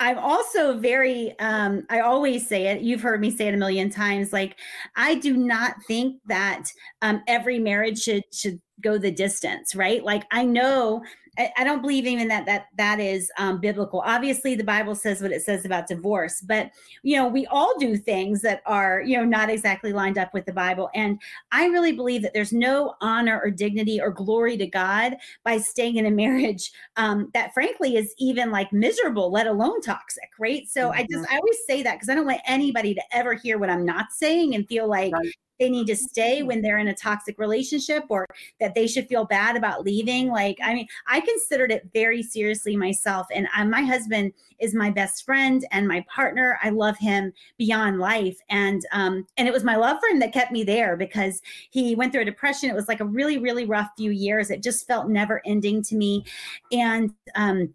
I'm 0.00 0.18
also 0.18 0.78
very 0.78 1.38
um 1.38 1.86
I 1.90 2.00
always 2.00 2.48
say 2.48 2.68
it. 2.68 2.82
You've 2.82 3.02
heard 3.02 3.20
me 3.20 3.30
say 3.30 3.48
it 3.48 3.54
a 3.54 3.58
million 3.58 3.90
times 3.90 4.32
like 4.32 4.56
I 4.96 5.16
do 5.16 5.36
not 5.36 5.76
think 5.86 6.20
that 6.26 6.64
um 7.02 7.22
every 7.28 7.58
marriage 7.58 8.00
should 8.02 8.24
should 8.32 8.60
go 8.82 8.98
the 8.98 9.10
distance, 9.12 9.74
right? 9.76 10.04
Like 10.04 10.24
I 10.32 10.44
know 10.44 11.02
I, 11.38 11.64
don't 11.64 11.80
believe 11.80 12.06
even 12.06 12.28
that 12.28 12.44
that 12.44 12.66
that 12.76 13.00
is 13.00 13.30
um, 13.38 13.58
biblical. 13.58 14.02
Obviously, 14.04 14.54
the 14.54 14.64
Bible 14.64 14.94
says 14.94 15.22
what 15.22 15.32
it 15.32 15.42
says 15.42 15.64
about 15.64 15.86
divorce, 15.86 16.42
but 16.42 16.70
you 17.02 17.16
know 17.16 17.26
we 17.26 17.46
all 17.46 17.78
do 17.78 17.96
things 17.96 18.42
that 18.42 18.62
are 18.66 19.00
you 19.00 19.16
know 19.16 19.24
not 19.24 19.48
exactly 19.48 19.92
lined 19.92 20.18
up 20.18 20.34
with 20.34 20.44
the 20.44 20.52
Bible. 20.52 20.90
And 20.94 21.20
I 21.50 21.66
really 21.66 21.92
believe 21.92 22.20
that 22.22 22.34
there's 22.34 22.52
no 22.52 22.96
honor 23.00 23.40
or 23.42 23.50
dignity 23.50 24.00
or 24.00 24.10
glory 24.10 24.58
to 24.58 24.66
God 24.66 25.16
by 25.42 25.56
staying 25.56 25.96
in 25.96 26.06
a 26.06 26.10
marriage 26.10 26.70
um, 26.96 27.30
that, 27.32 27.54
frankly, 27.54 27.96
is 27.96 28.14
even 28.18 28.50
like 28.50 28.72
miserable, 28.72 29.30
let 29.32 29.46
alone 29.46 29.80
toxic, 29.80 30.28
right? 30.38 30.68
So 30.68 30.90
mm-hmm. 30.90 31.00
I 31.00 31.06
just 31.10 31.32
I 31.32 31.36
always 31.36 31.58
say 31.66 31.82
that 31.82 31.94
because 31.94 32.10
I 32.10 32.14
don't 32.14 32.26
want 32.26 32.42
anybody 32.46 32.94
to 32.94 33.02
ever 33.10 33.32
hear 33.34 33.58
what 33.58 33.70
I'm 33.70 33.86
not 33.86 34.12
saying 34.12 34.54
and 34.54 34.68
feel 34.68 34.86
like 34.86 35.14
right 35.14 35.32
they 35.62 35.70
need 35.70 35.86
to 35.86 35.96
stay 35.96 36.38
mm-hmm. 36.38 36.48
when 36.48 36.60
they're 36.60 36.78
in 36.78 36.88
a 36.88 36.94
toxic 36.94 37.38
relationship 37.38 38.04
or 38.08 38.26
that 38.58 38.74
they 38.74 38.88
should 38.88 39.06
feel 39.06 39.24
bad 39.24 39.56
about 39.56 39.84
leaving. 39.84 40.28
Like, 40.28 40.58
I 40.62 40.74
mean, 40.74 40.88
I 41.06 41.20
considered 41.20 41.70
it 41.70 41.88
very 41.94 42.20
seriously 42.20 42.76
myself. 42.76 43.28
And 43.32 43.46
I, 43.54 43.64
my 43.64 43.82
husband 43.82 44.32
is 44.58 44.74
my 44.74 44.90
best 44.90 45.24
friend 45.24 45.64
and 45.70 45.86
my 45.86 46.04
partner. 46.12 46.58
I 46.64 46.70
love 46.70 46.98
him 46.98 47.32
beyond 47.58 48.00
life. 48.00 48.36
And 48.48 48.84
um, 48.90 49.24
and 49.36 49.46
it 49.46 49.54
was 49.54 49.62
my 49.62 49.76
love 49.76 49.98
for 50.00 50.08
him 50.08 50.18
that 50.18 50.32
kept 50.32 50.50
me 50.50 50.64
there 50.64 50.96
because 50.96 51.40
he 51.70 51.94
went 51.94 52.12
through 52.12 52.22
a 52.22 52.26
depression. 52.26 52.68
It 52.68 52.74
was 52.74 52.88
like 52.88 53.00
a 53.00 53.04
really, 53.04 53.38
really 53.38 53.64
rough 53.64 53.90
few 53.96 54.10
years. 54.10 54.50
It 54.50 54.64
just 54.64 54.86
felt 54.88 55.08
never 55.08 55.40
ending 55.46 55.82
to 55.84 55.94
me. 55.94 56.24
And 56.72 57.14
um 57.36 57.72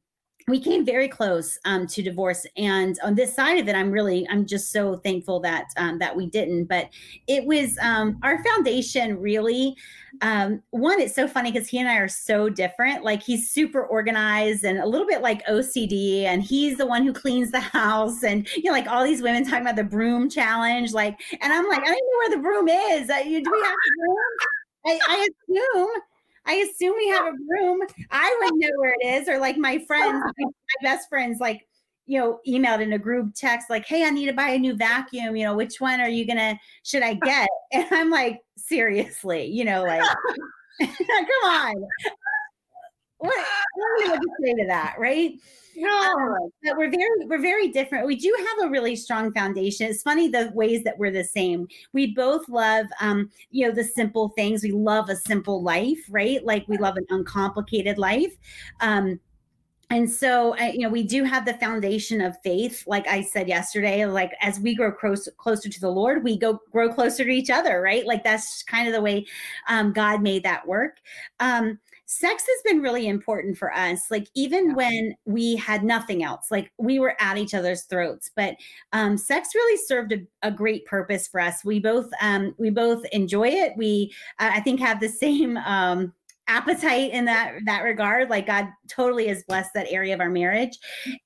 we 0.47 0.61
came 0.61 0.85
very 0.85 1.09
close 1.09 1.59
um, 1.65 1.85
to 1.87 2.01
divorce 2.01 2.45
and 2.55 2.97
on 3.03 3.15
this 3.15 3.35
side 3.35 3.57
of 3.57 3.67
it 3.67 3.75
i'm 3.75 3.91
really 3.91 4.27
i'm 4.29 4.45
just 4.45 4.71
so 4.71 4.95
thankful 4.97 5.39
that 5.39 5.65
um, 5.77 5.99
that 5.99 6.15
we 6.15 6.25
didn't 6.25 6.65
but 6.65 6.89
it 7.27 7.45
was 7.45 7.77
um, 7.81 8.17
our 8.23 8.41
foundation 8.43 9.19
really 9.19 9.75
um, 10.21 10.63
one 10.71 10.99
it's 11.01 11.13
so 11.13 11.27
funny 11.27 11.51
because 11.51 11.67
he 11.67 11.79
and 11.79 11.89
i 11.89 11.97
are 11.97 12.07
so 12.07 12.49
different 12.49 13.03
like 13.03 13.21
he's 13.21 13.51
super 13.51 13.85
organized 13.85 14.63
and 14.63 14.79
a 14.79 14.85
little 14.85 15.05
bit 15.05 15.21
like 15.21 15.45
ocd 15.47 16.23
and 16.23 16.41
he's 16.41 16.77
the 16.77 16.85
one 16.85 17.03
who 17.03 17.11
cleans 17.11 17.51
the 17.51 17.59
house 17.59 18.23
and 18.23 18.47
you 18.55 18.63
know 18.63 18.71
like 18.71 18.87
all 18.87 19.03
these 19.03 19.21
women 19.21 19.43
talking 19.43 19.61
about 19.61 19.75
the 19.75 19.83
broom 19.83 20.29
challenge 20.29 20.93
like 20.93 21.19
and 21.41 21.51
i'm 21.51 21.67
like 21.67 21.81
i 21.81 21.85
don't 21.85 21.93
know 21.93 22.17
where 22.19 22.37
the 22.37 22.41
broom 22.41 22.67
is. 22.67 23.09
Uh, 23.09 23.23
do 23.23 23.29
we 23.29 23.35
have 23.35 23.43
a 23.43 23.91
broom? 23.99 24.17
I, 24.85 24.99
I 25.07 25.27
assume 25.27 25.89
I 26.47 26.55
assume 26.55 26.95
we 26.95 27.09
have 27.09 27.27
a 27.27 27.37
room. 27.47 27.81
I 28.09 28.37
wouldn't 28.39 28.61
know 28.61 28.69
where 28.77 28.95
it 28.99 29.05
is, 29.05 29.27
or 29.27 29.37
like 29.39 29.57
my 29.57 29.79
friends, 29.79 30.23
my 30.39 30.49
best 30.81 31.09
friends, 31.09 31.39
like 31.39 31.67
you 32.07 32.17
know, 32.17 32.39
emailed 32.47 32.81
in 32.81 32.93
a 32.93 32.99
group 32.99 33.33
text 33.35 33.69
like, 33.69 33.85
"Hey, 33.85 34.05
I 34.05 34.09
need 34.09 34.27
to 34.27 34.33
buy 34.33 34.49
a 34.49 34.57
new 34.57 34.75
vacuum. 34.75 35.35
You 35.35 35.45
know, 35.45 35.55
which 35.55 35.79
one 35.79 35.99
are 35.99 36.09
you 36.09 36.25
gonna? 36.25 36.57
Should 36.83 37.03
I 37.03 37.15
get?" 37.15 37.49
And 37.73 37.85
I'm 37.91 38.09
like, 38.09 38.39
seriously, 38.55 39.45
you 39.47 39.65
know, 39.65 39.83
like, 39.83 40.01
come 40.79 41.43
on. 41.43 41.75
What, 43.19 43.33
what 43.73 44.11
would 44.11 44.19
you 44.21 44.33
say 44.43 44.53
to 44.61 44.67
that, 44.67 44.95
right? 44.99 45.33
No, 45.75 45.89
um, 45.89 46.49
but 46.63 46.75
we're 46.75 46.89
very 46.89 47.25
we're 47.25 47.41
very 47.41 47.67
different. 47.67 48.07
We 48.07 48.15
do 48.15 48.35
have 48.37 48.67
a 48.67 48.71
really 48.71 48.95
strong 48.95 49.31
foundation. 49.31 49.87
It's 49.87 50.01
funny 50.01 50.27
the 50.27 50.51
ways 50.55 50.83
that 50.83 50.97
we're 50.97 51.11
the 51.11 51.23
same. 51.23 51.67
We 51.93 52.15
both 52.15 52.49
love 52.49 52.87
um, 52.99 53.29
you 53.51 53.67
know, 53.67 53.73
the 53.73 53.83
simple 53.83 54.29
things. 54.29 54.63
We 54.63 54.71
love 54.71 55.09
a 55.09 55.15
simple 55.15 55.61
life, 55.61 55.99
right? 56.09 56.43
Like 56.43 56.67
we 56.67 56.77
love 56.77 56.97
an 56.97 57.05
uncomplicated 57.09 57.99
life. 57.99 58.35
Um, 58.81 59.19
and 59.89 60.09
so 60.09 60.57
you 60.59 60.79
know 60.79 60.89
we 60.89 61.03
do 61.03 61.23
have 61.23 61.45
the 61.45 61.53
foundation 61.55 62.19
of 62.19 62.35
faith 62.43 62.83
like 62.87 63.07
i 63.07 63.21
said 63.21 63.47
yesterday 63.47 64.05
like 64.05 64.33
as 64.41 64.59
we 64.59 64.75
grow 64.75 64.91
close, 64.91 65.29
closer 65.37 65.69
to 65.69 65.79
the 65.79 65.89
lord 65.89 66.23
we 66.23 66.37
go 66.37 66.59
grow 66.71 66.93
closer 66.93 67.23
to 67.23 67.29
each 67.29 67.49
other 67.49 67.81
right 67.81 68.05
like 68.05 68.23
that's 68.23 68.63
kind 68.63 68.87
of 68.87 68.93
the 68.93 69.01
way 69.01 69.25
um, 69.69 69.93
god 69.93 70.21
made 70.21 70.43
that 70.43 70.67
work 70.67 70.97
um, 71.39 71.79
sex 72.07 72.43
has 72.43 72.73
been 72.73 72.81
really 72.81 73.07
important 73.07 73.57
for 73.57 73.71
us 73.73 74.09
like 74.09 74.27
even 74.33 74.69
yeah. 74.69 74.75
when 74.75 75.15
we 75.25 75.57
had 75.57 75.83
nothing 75.83 76.23
else 76.23 76.49
like 76.49 76.71
we 76.77 76.99
were 76.99 77.15
at 77.19 77.37
each 77.37 77.53
other's 77.53 77.83
throats 77.83 78.31
but 78.33 78.55
um, 78.93 79.17
sex 79.17 79.49
really 79.53 79.77
served 79.85 80.13
a, 80.13 80.19
a, 80.41 80.49
great 80.49 80.85
purpose 80.85 81.27
for 81.27 81.41
us 81.41 81.65
we 81.65 81.81
both 81.81 82.09
um, 82.21 82.55
we 82.57 82.69
both 82.69 83.03
enjoy 83.11 83.49
it 83.49 83.73
we 83.75 84.09
uh, 84.39 84.49
i 84.53 84.61
think 84.61 84.79
have 84.79 85.01
the 85.01 85.09
same 85.27 85.57
um, 85.57 86.13
appetite 86.47 87.11
in 87.11 87.25
that 87.25 87.53
that 87.65 87.83
regard 87.83 88.29
like 88.29 88.47
god 88.47 88.67
totally 88.87 89.27
has 89.27 89.43
blessed 89.43 89.69
that 89.73 89.87
area 89.89 90.13
of 90.13 90.21
our 90.21 90.29
marriage 90.29 90.77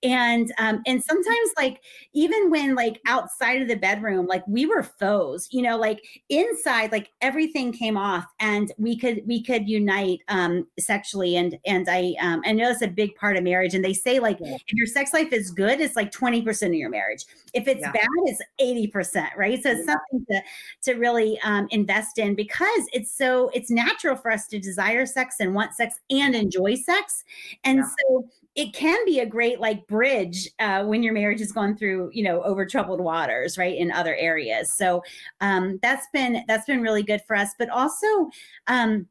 and 0.01 0.51
um 0.57 0.81
and 0.87 1.03
sometimes 1.03 1.49
like 1.57 1.79
even 2.13 2.49
when 2.49 2.73
like 2.73 2.99
outside 3.05 3.61
of 3.61 3.67
the 3.67 3.75
bedroom 3.75 4.25
like 4.25 4.43
we 4.47 4.65
were 4.65 4.81
foes 4.81 5.47
you 5.51 5.61
know 5.61 5.77
like 5.77 6.01
inside 6.29 6.91
like 6.91 7.09
everything 7.21 7.71
came 7.71 7.97
off 7.97 8.25
and 8.39 8.71
we 8.79 8.97
could 8.97 9.21
we 9.27 9.43
could 9.43 9.69
unite 9.69 10.19
um 10.27 10.65
sexually 10.79 11.35
and 11.35 11.57
and 11.65 11.87
i 11.87 12.15
um 12.19 12.41
i 12.45 12.51
know 12.51 12.69
that's 12.69 12.81
a 12.81 12.87
big 12.87 13.13
part 13.15 13.37
of 13.37 13.43
marriage 13.43 13.75
and 13.75 13.85
they 13.85 13.93
say 13.93 14.19
like 14.19 14.37
yeah. 14.41 14.55
if 14.55 14.73
your 14.73 14.87
sex 14.87 15.13
life 15.13 15.31
is 15.31 15.51
good 15.51 15.79
it's 15.79 15.95
like 15.95 16.11
20% 16.11 16.67
of 16.67 16.73
your 16.73 16.89
marriage 16.89 17.25
if 17.53 17.67
it's 17.67 17.81
yeah. 17.81 17.91
bad 17.91 18.07
it's 18.25 18.41
80% 18.59 19.35
right 19.37 19.61
so 19.61 19.69
it's 19.69 19.87
yeah. 19.87 19.95
something 20.11 20.25
to 20.31 20.41
to 20.83 20.99
really 20.99 21.39
um 21.41 21.67
invest 21.69 22.17
in 22.17 22.33
because 22.33 22.87
it's 22.91 23.15
so 23.15 23.51
it's 23.53 23.69
natural 23.69 24.15
for 24.15 24.31
us 24.31 24.47
to 24.47 24.59
desire 24.59 25.05
sex 25.13 25.35
and 25.39 25.53
want 25.53 25.73
sex 25.75 25.95
and 26.09 26.35
enjoy 26.35 26.75
sex. 26.75 27.23
And 27.63 27.79
yeah. 27.79 27.85
so 27.85 28.27
it 28.55 28.73
can 28.73 29.03
be 29.05 29.19
a 29.19 29.25
great 29.25 29.59
like 29.59 29.85
bridge 29.87 30.49
uh, 30.59 30.83
when 30.83 31.03
your 31.03 31.13
marriage 31.13 31.39
has 31.39 31.51
gone 31.51 31.75
through 31.75 32.09
you 32.13 32.23
know 32.23 32.43
over 32.43 32.65
troubled 32.65 32.99
waters 32.99 33.57
right 33.57 33.77
in 33.77 33.91
other 33.91 34.15
areas 34.15 34.75
so 34.75 35.01
um, 35.39 35.79
that's 35.81 36.07
been 36.11 36.43
that's 36.47 36.65
been 36.65 36.81
really 36.81 37.03
good 37.03 37.21
for 37.27 37.35
us 37.35 37.51
but 37.57 37.69
also 37.69 38.29
um, 38.67 39.07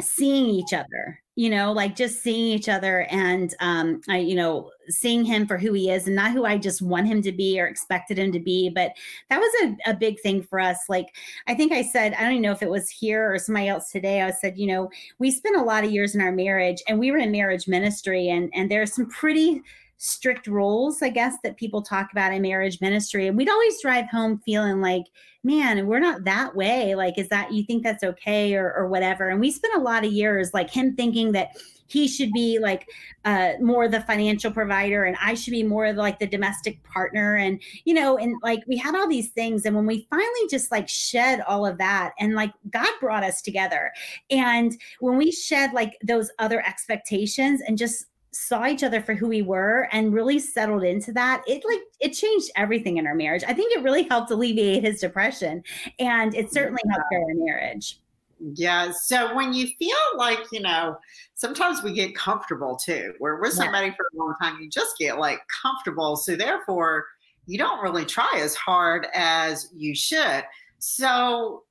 seeing 0.00 0.46
each 0.46 0.72
other 0.72 1.20
you 1.36 1.50
know 1.50 1.72
like 1.72 1.96
just 1.96 2.22
seeing 2.22 2.46
each 2.46 2.68
other 2.68 3.06
and 3.10 3.54
um 3.60 4.00
I, 4.08 4.18
you 4.18 4.36
know 4.36 4.70
seeing 4.88 5.24
him 5.24 5.46
for 5.46 5.58
who 5.58 5.72
he 5.72 5.90
is 5.90 6.06
and 6.06 6.14
not 6.14 6.32
who 6.32 6.44
i 6.44 6.56
just 6.56 6.80
want 6.80 7.08
him 7.08 7.22
to 7.22 7.32
be 7.32 7.60
or 7.60 7.66
expected 7.66 8.18
him 8.18 8.30
to 8.32 8.38
be 8.38 8.70
but 8.70 8.92
that 9.30 9.38
was 9.40 9.52
a, 9.64 9.90
a 9.90 9.94
big 9.94 10.20
thing 10.20 10.42
for 10.42 10.60
us. 10.60 10.78
Like 10.88 11.14
i 11.48 11.54
think 11.54 11.72
i 11.72 11.82
said 11.82 12.14
i 12.14 12.22
don't 12.22 12.32
even 12.32 12.42
know 12.42 12.52
if 12.52 12.62
it 12.62 12.70
was 12.70 12.88
here 12.88 13.32
or 13.32 13.38
somebody 13.38 13.68
else 13.68 13.90
today 13.90 14.22
i 14.22 14.30
said 14.30 14.56
you 14.56 14.66
know 14.66 14.90
we 15.18 15.30
spent 15.30 15.56
a 15.56 15.62
lot 15.62 15.84
of 15.84 15.90
years 15.90 16.14
in 16.14 16.20
our 16.20 16.32
marriage 16.32 16.82
and 16.88 16.98
we 16.98 17.10
were 17.10 17.18
in 17.18 17.32
marriage 17.32 17.66
ministry 17.66 18.28
and 18.28 18.50
and 18.54 18.70
there's 18.70 18.94
some 18.94 19.08
pretty 19.08 19.62
strict 19.98 20.46
rules, 20.46 21.02
I 21.02 21.08
guess, 21.08 21.36
that 21.42 21.56
people 21.56 21.82
talk 21.82 22.12
about 22.12 22.32
in 22.32 22.42
marriage 22.42 22.80
ministry. 22.80 23.26
And 23.26 23.36
we'd 23.36 23.48
always 23.48 23.80
drive 23.80 24.06
home 24.10 24.40
feeling 24.44 24.80
like, 24.80 25.04
man, 25.42 25.86
we're 25.86 26.00
not 26.00 26.24
that 26.24 26.54
way. 26.56 26.94
Like, 26.94 27.18
is 27.18 27.28
that 27.28 27.52
you 27.52 27.64
think 27.64 27.82
that's 27.82 28.02
okay 28.02 28.54
or, 28.54 28.72
or 28.74 28.88
whatever? 28.88 29.28
And 29.28 29.40
we 29.40 29.50
spent 29.50 29.74
a 29.74 29.80
lot 29.80 30.04
of 30.04 30.12
years 30.12 30.52
like 30.54 30.70
him 30.70 30.96
thinking 30.96 31.32
that 31.32 31.56
he 31.86 32.08
should 32.08 32.32
be 32.32 32.58
like 32.58 32.88
uh, 33.24 33.52
more 33.60 33.88
the 33.88 34.00
financial 34.00 34.50
provider 34.50 35.04
and 35.04 35.16
I 35.22 35.34
should 35.34 35.50
be 35.50 35.62
more 35.62 35.92
like 35.92 36.18
the 36.18 36.26
domestic 36.26 36.82
partner. 36.82 37.36
And, 37.36 37.60
you 37.84 37.94
know, 37.94 38.16
and 38.16 38.34
like 38.42 38.64
we 38.66 38.76
had 38.76 38.94
all 38.94 39.06
these 39.06 39.30
things. 39.30 39.64
And 39.64 39.76
when 39.76 39.86
we 39.86 40.06
finally 40.10 40.48
just 40.50 40.72
like 40.72 40.88
shed 40.88 41.42
all 41.46 41.66
of 41.66 41.78
that 41.78 42.12
and 42.18 42.34
like 42.34 42.52
God 42.70 42.88
brought 43.00 43.22
us 43.22 43.42
together. 43.42 43.92
And 44.30 44.76
when 45.00 45.16
we 45.18 45.30
shed 45.30 45.72
like 45.72 45.98
those 46.02 46.30
other 46.38 46.66
expectations 46.66 47.60
and 47.60 47.76
just 47.76 48.06
saw 48.34 48.66
each 48.66 48.82
other 48.82 49.00
for 49.00 49.14
who 49.14 49.28
we 49.28 49.42
were 49.42 49.88
and 49.92 50.12
really 50.12 50.38
settled 50.38 50.82
into 50.82 51.12
that 51.12 51.42
it 51.46 51.62
like 51.66 51.80
it 52.00 52.10
changed 52.10 52.50
everything 52.56 52.96
in 52.96 53.06
our 53.06 53.14
marriage 53.14 53.44
i 53.46 53.54
think 53.54 53.74
it 53.76 53.82
really 53.82 54.02
helped 54.02 54.30
alleviate 54.30 54.82
his 54.82 55.00
depression 55.00 55.62
and 56.00 56.34
it 56.34 56.52
certainly 56.52 56.80
yeah. 56.84 56.92
helped 56.92 57.06
our 57.12 57.34
marriage 57.34 58.00
yeah 58.40 58.90
so 58.90 59.34
when 59.34 59.52
you 59.52 59.68
feel 59.78 59.96
like 60.16 60.40
you 60.50 60.60
know 60.60 60.96
sometimes 61.34 61.82
we 61.82 61.92
get 61.92 62.14
comfortable 62.16 62.76
too 62.76 63.14
where 63.18 63.36
we're 63.36 63.42
with 63.42 63.52
somebody 63.52 63.86
yeah. 63.86 63.94
for 63.94 64.06
a 64.12 64.18
long 64.18 64.34
time 64.42 64.60
you 64.60 64.68
just 64.68 64.98
get 64.98 65.18
like 65.18 65.40
comfortable 65.62 66.16
so 66.16 66.34
therefore 66.34 67.06
you 67.46 67.56
don't 67.56 67.82
really 67.82 68.04
try 68.04 68.32
as 68.36 68.54
hard 68.56 69.06
as 69.14 69.70
you 69.74 69.94
should 69.94 70.42
so 70.78 71.62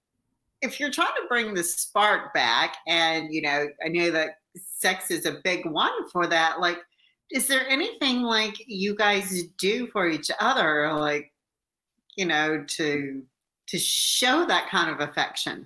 if 0.61 0.79
you're 0.79 0.91
trying 0.91 1.13
to 1.21 1.27
bring 1.27 1.53
the 1.53 1.63
spark 1.63 2.33
back 2.33 2.77
and 2.87 3.33
you 3.33 3.41
know 3.41 3.67
i 3.85 3.89
know 3.89 4.09
that 4.09 4.37
sex 4.55 5.11
is 5.11 5.25
a 5.25 5.39
big 5.43 5.65
one 5.65 6.09
for 6.09 6.27
that. 6.27 6.59
Like, 6.59 6.79
is 7.31 7.47
there 7.47 7.67
anything 7.67 8.21
like 8.21 8.55
you 8.67 8.95
guys 8.95 9.43
do 9.57 9.87
for 9.87 10.07
each 10.07 10.29
other, 10.39 10.91
like, 10.93 11.31
you 12.15 12.25
know, 12.25 12.63
to 12.67 13.23
to 13.67 13.79
show 13.79 14.45
that 14.45 14.69
kind 14.69 14.89
of 14.89 15.07
affection? 15.07 15.65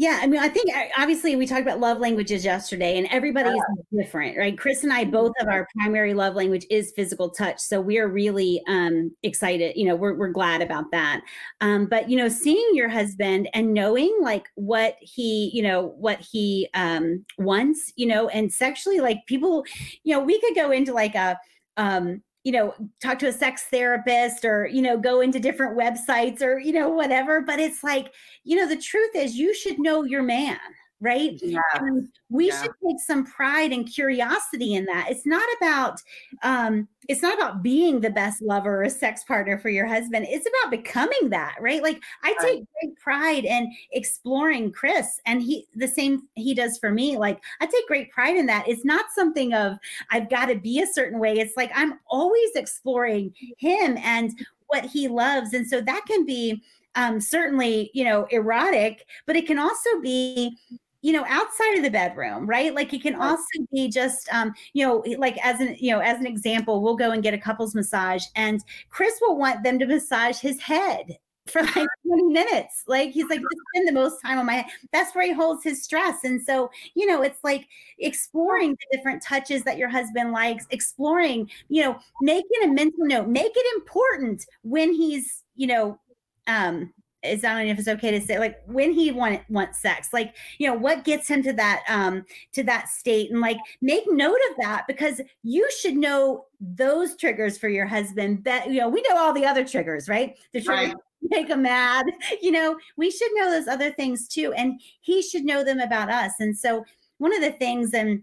Yeah, 0.00 0.18
I 0.22 0.26
mean, 0.26 0.40
I 0.40 0.48
think 0.48 0.70
obviously 0.96 1.36
we 1.36 1.46
talked 1.46 1.60
about 1.60 1.78
love 1.78 1.98
languages 1.98 2.42
yesterday, 2.42 2.96
and 2.96 3.06
everybody's 3.10 3.52
yeah. 3.54 4.00
different, 4.02 4.38
right? 4.38 4.56
Chris 4.56 4.82
and 4.82 4.90
I 4.90 5.04
both 5.04 5.34
of 5.42 5.48
our 5.48 5.68
primary 5.76 6.14
love 6.14 6.34
language 6.34 6.64
is 6.70 6.94
physical 6.96 7.28
touch, 7.28 7.60
so 7.60 7.82
we 7.82 7.98
are 7.98 8.08
really 8.08 8.62
um, 8.66 9.14
excited. 9.24 9.76
You 9.76 9.88
know, 9.88 9.96
we're 9.96 10.14
we're 10.14 10.30
glad 10.30 10.62
about 10.62 10.90
that. 10.92 11.20
Um, 11.60 11.84
but 11.84 12.08
you 12.08 12.16
know, 12.16 12.30
seeing 12.30 12.66
your 12.72 12.88
husband 12.88 13.50
and 13.52 13.74
knowing 13.74 14.16
like 14.22 14.48
what 14.54 14.96
he, 15.00 15.50
you 15.52 15.62
know, 15.62 15.88
what 15.98 16.18
he 16.18 16.70
um, 16.72 17.22
wants, 17.36 17.92
you 17.96 18.06
know, 18.06 18.30
and 18.30 18.50
sexually, 18.50 19.00
like 19.00 19.18
people, 19.26 19.66
you 20.02 20.16
know, 20.16 20.24
we 20.24 20.40
could 20.40 20.54
go 20.54 20.70
into 20.70 20.94
like 20.94 21.14
a 21.14 21.38
um 21.76 22.22
you 22.44 22.52
know 22.52 22.74
talk 23.02 23.18
to 23.18 23.28
a 23.28 23.32
sex 23.32 23.64
therapist 23.70 24.44
or 24.44 24.66
you 24.66 24.82
know 24.82 24.96
go 24.96 25.20
into 25.20 25.38
different 25.38 25.76
websites 25.76 26.42
or 26.42 26.58
you 26.58 26.72
know 26.72 26.88
whatever 26.88 27.40
but 27.40 27.60
it's 27.60 27.84
like 27.84 28.12
you 28.44 28.56
know 28.56 28.66
the 28.66 28.76
truth 28.76 29.14
is 29.14 29.36
you 29.36 29.54
should 29.54 29.78
know 29.78 30.04
your 30.04 30.22
man 30.22 30.58
right? 31.00 31.40
Yeah. 31.40 31.60
And 31.78 32.08
we 32.28 32.50
Yeah. 32.50 32.52
should 32.52 32.72
take 32.86 33.00
some 33.00 33.24
pride 33.24 33.72
and 33.72 33.88
curiosity 33.90 34.74
in 34.74 34.84
that. 34.86 35.10
It's 35.10 35.26
not 35.26 35.48
about 35.58 35.98
um 36.42 36.88
it's 37.08 37.22
not 37.22 37.34
about 37.34 37.62
being 37.62 38.00
the 38.00 38.10
best 38.10 38.40
lover 38.42 38.84
or 38.84 38.88
sex 38.88 39.24
partner 39.24 39.58
for 39.58 39.68
your 39.70 39.86
husband. 39.86 40.26
It's 40.28 40.46
about 40.46 40.70
becoming 40.70 41.30
that, 41.30 41.56
right? 41.60 41.82
Like 41.82 42.00
I 42.22 42.34
Right. 42.38 42.52
take 42.52 42.64
great 42.80 42.96
pride 43.02 43.44
in 43.44 43.74
exploring 43.92 44.72
Chris 44.72 45.20
and 45.26 45.42
he 45.42 45.66
the 45.74 45.88
same 45.88 46.28
he 46.36 46.54
does 46.54 46.78
for 46.78 46.90
me. 46.92 47.16
Like 47.16 47.40
I 47.60 47.66
take 47.66 47.86
great 47.86 48.10
pride 48.10 48.36
in 48.36 48.46
that. 48.46 48.68
It's 48.68 48.84
not 48.84 49.06
something 49.14 49.54
of 49.54 49.78
I've 50.10 50.28
got 50.30 50.46
to 50.46 50.56
be 50.56 50.80
a 50.82 50.86
certain 50.86 51.18
way. 51.18 51.38
It's 51.38 51.56
like 51.56 51.70
I'm 51.74 51.98
always 52.08 52.50
exploring 52.54 53.34
him 53.58 53.96
and 53.98 54.32
what 54.66 54.84
he 54.84 55.08
loves. 55.08 55.52
And 55.52 55.66
so 55.66 55.80
that 55.80 56.04
can 56.06 56.24
be 56.24 56.62
um, 56.96 57.20
certainly, 57.20 57.90
you 57.94 58.04
know, 58.04 58.24
erotic, 58.30 59.06
but 59.26 59.36
it 59.36 59.46
can 59.46 59.58
also 59.58 60.00
be 60.00 60.56
you 61.02 61.12
know 61.12 61.24
outside 61.28 61.76
of 61.76 61.82
the 61.82 61.90
bedroom 61.90 62.46
right? 62.46 62.74
Like 62.74 62.92
it 62.92 63.02
can 63.02 63.14
also 63.14 63.42
be 63.72 63.88
just 63.88 64.32
um 64.32 64.52
you 64.72 64.86
know 64.86 65.04
like 65.18 65.38
as 65.44 65.60
an 65.60 65.76
you 65.78 65.92
know 65.92 66.00
as 66.00 66.18
an 66.18 66.26
example 66.26 66.82
we'll 66.82 66.96
go 66.96 67.10
and 67.12 67.22
get 67.22 67.34
a 67.34 67.38
couples 67.38 67.74
massage 67.74 68.24
and 68.36 68.62
chris 68.90 69.14
will 69.20 69.36
want 69.36 69.62
them 69.62 69.78
to 69.78 69.86
massage 69.86 70.38
his 70.38 70.60
head 70.60 71.18
for 71.50 71.62
like 71.62 71.74
20 72.06 72.22
minutes. 72.24 72.84
Like 72.86 73.10
he's 73.10 73.28
like 73.28 73.40
spend 73.74 73.88
the 73.88 73.92
most 73.92 74.20
time 74.22 74.38
on 74.38 74.46
my 74.46 74.54
head 74.54 74.66
that's 74.92 75.14
where 75.14 75.26
he 75.26 75.32
holds 75.32 75.62
his 75.64 75.82
stress 75.82 76.24
and 76.24 76.40
so 76.42 76.70
you 76.94 77.06
know 77.06 77.22
it's 77.22 77.42
like 77.44 77.66
exploring 77.98 78.70
the 78.70 78.96
different 78.96 79.22
touches 79.22 79.62
that 79.64 79.78
your 79.78 79.88
husband 79.88 80.32
likes 80.32 80.66
exploring 80.70 81.50
you 81.68 81.82
know 81.82 81.98
making 82.22 82.62
a 82.64 82.68
mental 82.68 83.04
note 83.04 83.28
make 83.28 83.52
it 83.54 83.76
important 83.76 84.44
when 84.62 84.92
he's 84.92 85.44
you 85.56 85.66
know 85.66 85.98
um 86.46 86.92
is 87.22 87.44
I 87.44 87.54
don't 87.54 87.66
know 87.66 87.72
if 87.72 87.78
it's 87.78 87.88
okay 87.88 88.10
to 88.12 88.20
say 88.20 88.38
like 88.38 88.56
when 88.66 88.92
he 88.92 89.12
want 89.12 89.42
wants 89.48 89.80
sex, 89.80 90.08
like 90.12 90.34
you 90.58 90.66
know 90.66 90.74
what 90.74 91.04
gets 91.04 91.28
him 91.28 91.42
to 91.42 91.52
that 91.54 91.82
um 91.88 92.24
to 92.52 92.62
that 92.64 92.88
state, 92.88 93.30
and 93.30 93.40
like 93.40 93.58
make 93.82 94.04
note 94.06 94.38
of 94.50 94.56
that 94.60 94.86
because 94.86 95.20
you 95.42 95.68
should 95.80 95.96
know 95.96 96.46
those 96.60 97.16
triggers 97.16 97.58
for 97.58 97.68
your 97.68 97.86
husband. 97.86 98.44
That 98.44 98.70
you 98.70 98.80
know 98.80 98.88
we 98.88 99.02
know 99.08 99.16
all 99.16 99.32
the 99.32 99.46
other 99.46 99.64
triggers, 99.64 100.08
right? 100.08 100.36
The 100.52 100.62
triggers 100.62 100.94
Right. 100.94 100.96
make 101.30 101.48
him 101.48 101.62
mad. 101.62 102.06
You 102.42 102.52
know 102.52 102.78
we 102.96 103.10
should 103.10 103.30
know 103.34 103.50
those 103.50 103.68
other 103.68 103.90
things 103.92 104.26
too, 104.28 104.52
and 104.54 104.80
he 105.00 105.22
should 105.22 105.44
know 105.44 105.62
them 105.64 105.80
about 105.80 106.10
us. 106.10 106.32
And 106.40 106.56
so 106.56 106.84
one 107.18 107.34
of 107.34 107.42
the 107.42 107.52
things 107.52 107.92
and 107.92 108.22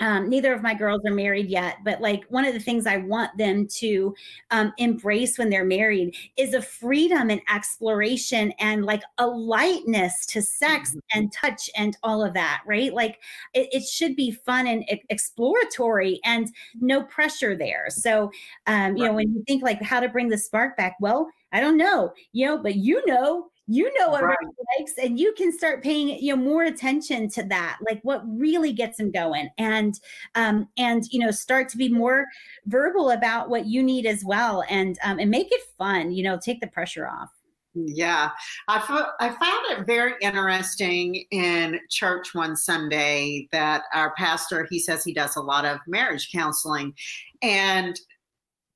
um, 0.00 0.28
neither 0.28 0.52
of 0.52 0.62
my 0.62 0.74
girls 0.74 1.02
are 1.06 1.14
married 1.14 1.48
yet, 1.48 1.76
but 1.84 2.00
like 2.00 2.24
one 2.28 2.44
of 2.44 2.52
the 2.52 2.60
things 2.60 2.86
I 2.86 2.96
want 2.96 3.36
them 3.38 3.66
to 3.78 4.14
um, 4.50 4.72
embrace 4.78 5.38
when 5.38 5.50
they're 5.50 5.64
married 5.64 6.16
is 6.36 6.54
a 6.54 6.62
freedom 6.62 7.30
and 7.30 7.40
exploration 7.52 8.52
and 8.58 8.84
like 8.84 9.02
a 9.18 9.26
lightness 9.26 10.26
to 10.26 10.42
sex 10.42 10.96
and 11.12 11.32
touch 11.32 11.70
and 11.76 11.96
all 12.02 12.24
of 12.24 12.34
that, 12.34 12.62
right? 12.66 12.92
Like 12.92 13.20
it, 13.52 13.68
it 13.72 13.84
should 13.84 14.16
be 14.16 14.32
fun 14.32 14.66
and 14.66 14.82
e- 14.90 15.02
exploratory 15.10 16.20
and 16.24 16.48
no 16.80 17.04
pressure 17.04 17.56
there. 17.56 17.86
So, 17.90 18.30
um, 18.66 18.96
you 18.96 19.06
know, 19.06 19.14
when 19.14 19.32
you 19.32 19.44
think 19.46 19.62
like 19.62 19.80
how 19.80 20.00
to 20.00 20.08
bring 20.08 20.28
the 20.28 20.38
spark 20.38 20.76
back, 20.76 20.96
well, 21.00 21.28
I 21.52 21.60
don't 21.60 21.76
know, 21.76 22.12
you 22.32 22.46
know, 22.46 22.58
but 22.58 22.74
you 22.74 23.04
know, 23.06 23.50
you 23.66 23.90
know 23.98 24.10
what 24.10 24.24
Right. 24.24 24.36
Rick 24.40 24.54
likes, 24.78 24.92
and 25.02 25.18
you 25.18 25.32
can 25.32 25.50
start 25.50 25.82
paying 25.82 26.08
you 26.08 26.36
know 26.36 26.42
more 26.42 26.64
attention 26.64 27.28
to 27.30 27.42
that, 27.44 27.78
like 27.88 28.00
what 28.02 28.22
really 28.26 28.72
gets 28.72 29.00
him 29.00 29.10
going, 29.10 29.48
and 29.58 29.98
um, 30.34 30.68
and 30.76 31.04
you 31.10 31.20
know 31.20 31.30
start 31.30 31.68
to 31.70 31.76
be 31.76 31.88
more 31.88 32.26
verbal 32.66 33.10
about 33.10 33.48
what 33.48 33.66
you 33.66 33.82
need 33.82 34.06
as 34.06 34.24
well, 34.24 34.64
and 34.68 34.98
um, 35.02 35.18
and 35.18 35.30
make 35.30 35.48
it 35.50 35.62
fun. 35.78 36.12
You 36.12 36.24
know, 36.24 36.38
take 36.38 36.60
the 36.60 36.66
pressure 36.66 37.06
off. 37.06 37.30
Yeah, 37.74 38.30
I 38.68 38.78
fo- 38.80 39.10
I 39.18 39.30
found 39.30 39.80
it 39.80 39.86
very 39.86 40.12
interesting 40.20 41.24
in 41.30 41.80
church 41.90 42.34
one 42.34 42.54
Sunday 42.56 43.48
that 43.50 43.82
our 43.92 44.14
pastor 44.16 44.66
he 44.70 44.78
says 44.78 45.02
he 45.02 45.14
does 45.14 45.36
a 45.36 45.42
lot 45.42 45.64
of 45.64 45.78
marriage 45.86 46.30
counseling, 46.30 46.94
and 47.42 47.98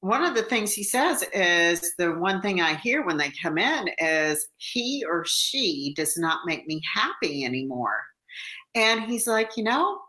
one 0.00 0.24
of 0.24 0.34
the 0.34 0.42
things 0.42 0.72
he 0.72 0.84
says 0.84 1.24
is 1.32 1.94
the 1.98 2.12
one 2.12 2.40
thing 2.40 2.60
I 2.60 2.74
hear 2.74 3.04
when 3.04 3.16
they 3.16 3.32
come 3.42 3.58
in 3.58 3.88
is 3.98 4.48
he 4.56 5.04
or 5.08 5.24
she 5.26 5.92
does 5.96 6.16
not 6.16 6.46
make 6.46 6.66
me 6.66 6.80
happy 6.94 7.44
anymore, 7.44 8.00
and 8.74 9.02
he's 9.02 9.26
like, 9.26 9.56
you 9.56 9.64
know, 9.64 10.00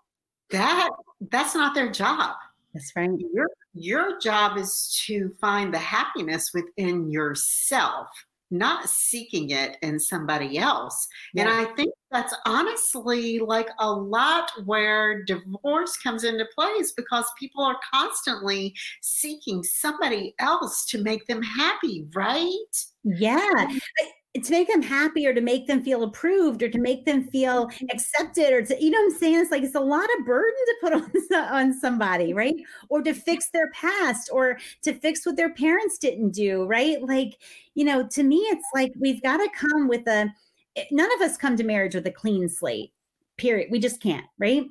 that 0.51 0.89
that's 1.31 1.55
not 1.55 1.73
their 1.73 1.91
job. 1.91 2.35
That's 2.73 2.91
right. 2.95 3.09
your 3.33 3.49
your 3.73 4.19
job 4.19 4.57
is 4.57 5.01
to 5.05 5.31
find 5.41 5.73
the 5.73 5.79
happiness 5.79 6.51
within 6.53 7.09
yourself 7.09 8.09
not 8.51 8.89
seeking 8.89 9.51
it 9.51 9.77
in 9.81 9.99
somebody 9.99 10.57
else. 10.57 11.07
And 11.37 11.47
i 11.47 11.65
think 11.75 11.93
that's 12.11 12.33
honestly 12.45 13.39
like 13.39 13.69
a 13.79 13.91
lot 13.91 14.51
where 14.65 15.23
divorce 15.23 15.95
comes 15.97 16.23
into 16.23 16.45
place 16.55 16.91
because 16.93 17.25
people 17.39 17.63
are 17.63 17.77
constantly 17.93 18.73
seeking 19.01 19.61
somebody 19.63 20.33
else 20.39 20.85
to 20.85 21.03
make 21.03 21.27
them 21.27 21.41
happy 21.43 22.07
right? 22.13 22.85
Yeah. 23.03 23.37
Mm-hmm. 23.37 23.77
To 24.35 24.51
make 24.51 24.67
them 24.67 24.83
happy 24.83 25.25
or 25.25 25.33
to 25.33 25.41
make 25.41 25.65
them 25.65 25.81
feel 25.83 26.03
approved 26.03 26.61
or 26.61 26.69
to 26.69 26.77
make 26.77 27.03
them 27.03 27.23
feel 27.29 27.67
accepted 27.91 28.53
or 28.53 28.61
to, 28.61 28.81
you 28.81 28.91
know 28.91 28.99
what 28.99 29.13
I'm 29.13 29.19
saying? 29.19 29.39
It's 29.39 29.49
like 29.51 29.63
it's 29.63 29.73
a 29.73 29.79
lot 29.79 30.07
of 30.19 30.25
burden 30.25 30.53
to 30.67 30.75
put 30.81 30.93
on, 31.33 31.45
on 31.51 31.73
somebody, 31.73 32.31
right? 32.33 32.55
Or 32.89 33.01
to 33.01 33.13
fix 33.13 33.49
their 33.49 33.71
past 33.71 34.29
or 34.31 34.59
to 34.83 34.93
fix 34.93 35.25
what 35.25 35.35
their 35.35 35.51
parents 35.55 35.97
didn't 35.97 36.29
do, 36.29 36.65
right? 36.65 37.01
Like, 37.01 37.39
you 37.73 37.83
know, 37.83 38.07
to 38.07 38.21
me, 38.21 38.37
it's 38.37 38.67
like 38.75 38.91
we've 38.99 39.21
got 39.23 39.37
to 39.37 39.49
come 39.55 39.87
with 39.87 40.07
a, 40.07 40.31
eh, 40.75 40.85
none 40.91 41.11
of 41.15 41.21
us 41.21 41.35
come 41.35 41.57
to 41.57 41.63
marriage 41.63 41.95
with 41.95 42.05
a 42.05 42.11
clean 42.11 42.47
slate, 42.49 42.93
period. 43.37 43.69
We 43.71 43.79
just 43.79 43.99
can't, 43.99 44.27
right? 44.37 44.63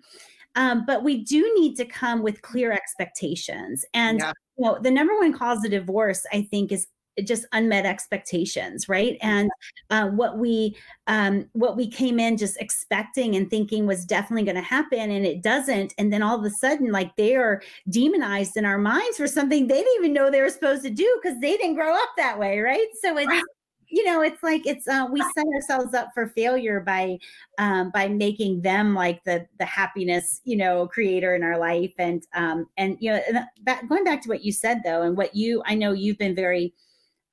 Um, 0.55 0.85
but 0.87 1.03
we 1.03 1.25
do 1.25 1.41
need 1.59 1.75
to 1.77 1.85
come 1.85 2.23
with 2.23 2.43
clear 2.43 2.71
expectations. 2.71 3.85
And 3.93 4.21
Yeah. 4.21 4.33
you 4.57 4.65
know, 4.65 4.79
the 4.81 4.91
number 4.91 5.17
one 5.17 5.33
cause 5.33 5.65
of 5.65 5.73
divorce, 5.73 6.25
I 6.33 6.43
think, 6.43 6.71
is 6.71 6.87
just 7.27 7.47
unmet 7.53 7.87
expectations 7.87 8.89
right? 8.89 9.16
And 9.23 9.51
uh, 9.91 10.09
what 10.09 10.39
we 10.39 10.77
um, 11.07 11.49
what 11.53 11.77
we 11.77 11.89
came 11.89 12.19
in 12.21 12.37
just 12.37 12.61
expecting 12.61 13.35
and 13.37 13.49
thinking 13.49 13.87
was 13.87 14.05
definitely 14.05 14.45
going 14.45 14.57
to 14.57 14.62
happen 14.62 15.11
and 15.11 15.25
it 15.27 15.43
doesn't 15.43 15.95
and 15.99 16.12
then 16.12 16.23
all 16.23 16.39
of 16.39 16.45
a 16.45 16.51
sudden 16.51 16.93
like 16.93 17.14
they 17.16 17.35
are 17.37 17.62
demonized 17.89 18.57
in 18.57 18.64
our 18.64 18.79
minds 18.79 19.16
for 19.16 19.27
something 19.27 19.66
they 19.66 19.83
didn't 19.83 19.99
even 20.01 20.12
know 20.12 20.31
they 20.31 20.41
were 20.43 20.51
supposed 20.51 20.83
to 20.83 20.91
do 20.91 21.19
because 21.23 21.41
they 21.41 21.57
didn't 21.57 21.75
grow 21.77 21.95
up 21.95 22.11
that 22.16 22.39
way 22.39 22.59
right? 22.61 22.89
So 23.03 23.16
it's 23.16 23.29
Right. 23.29 23.43
you 23.91 24.05
know 24.05 24.21
it's 24.21 24.43
like 24.43 24.66
it's 24.66 24.87
uh, 24.87 25.07
we 25.11 25.23
set 25.23 25.47
ourselves 25.55 25.95
up 25.95 26.11
for 26.14 26.29
failure 26.29 26.81
by 26.81 27.19
um, 27.59 27.91
by 27.91 28.09
making 28.09 28.61
them 28.62 28.95
like 28.95 29.23
the 29.25 29.47
the 29.59 29.64
happiness 29.64 30.41
you 30.45 30.57
know 30.57 30.87
creator 30.89 31.35
in 31.35 31.43
our 31.43 31.59
life. 31.59 31.93
And 31.99 32.23
um 32.35 32.66
and 32.77 32.97
you 33.01 33.12
know 33.12 33.21
that, 33.64 33.89
going 33.89 34.05
back 34.05 34.23
to 34.23 34.29
what 34.29 34.45
you 34.45 34.53
said 34.53 34.83
though 34.85 35.03
and 35.03 35.16
what 35.16 35.35
you 35.35 35.62
i 35.66 35.75
know 35.75 35.93
you've 35.93 36.19
been 36.19 36.35
very 36.35 36.75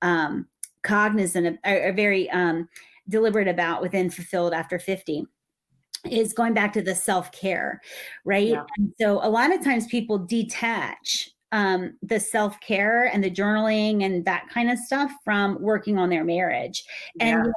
um 0.05 0.47
cognizant 0.83 1.59
or, 1.65 1.89
or 1.89 1.93
very 1.93 2.29
um 2.29 2.69
deliberate 3.09 3.47
about 3.47 3.81
within 3.81 4.09
fulfilled 4.09 4.53
after 4.53 4.77
50 4.79 5.25
is 6.09 6.33
going 6.33 6.53
back 6.53 6.71
to 6.73 6.81
the 6.81 6.93
self-care 6.95 7.81
right 8.23 8.49
Yeah. 8.49 8.63
and 8.77 8.93
so 9.01 9.19
a 9.23 9.29
lot 9.29 9.53
of 9.53 9.63
times 9.63 9.87
people 9.87 10.17
detach 10.19 11.29
um, 11.51 11.95
the 12.01 12.19
self-care 12.19 13.05
and 13.05 13.23
the 13.23 13.31
journaling 13.31 14.03
and 14.03 14.25
that 14.25 14.49
kind 14.49 14.69
of 14.69 14.77
stuff 14.77 15.11
from 15.23 15.61
working 15.61 15.97
on 15.97 16.09
their 16.09 16.25
marriage 16.25 16.83
and 17.19 17.45
Yeah. 17.45 17.51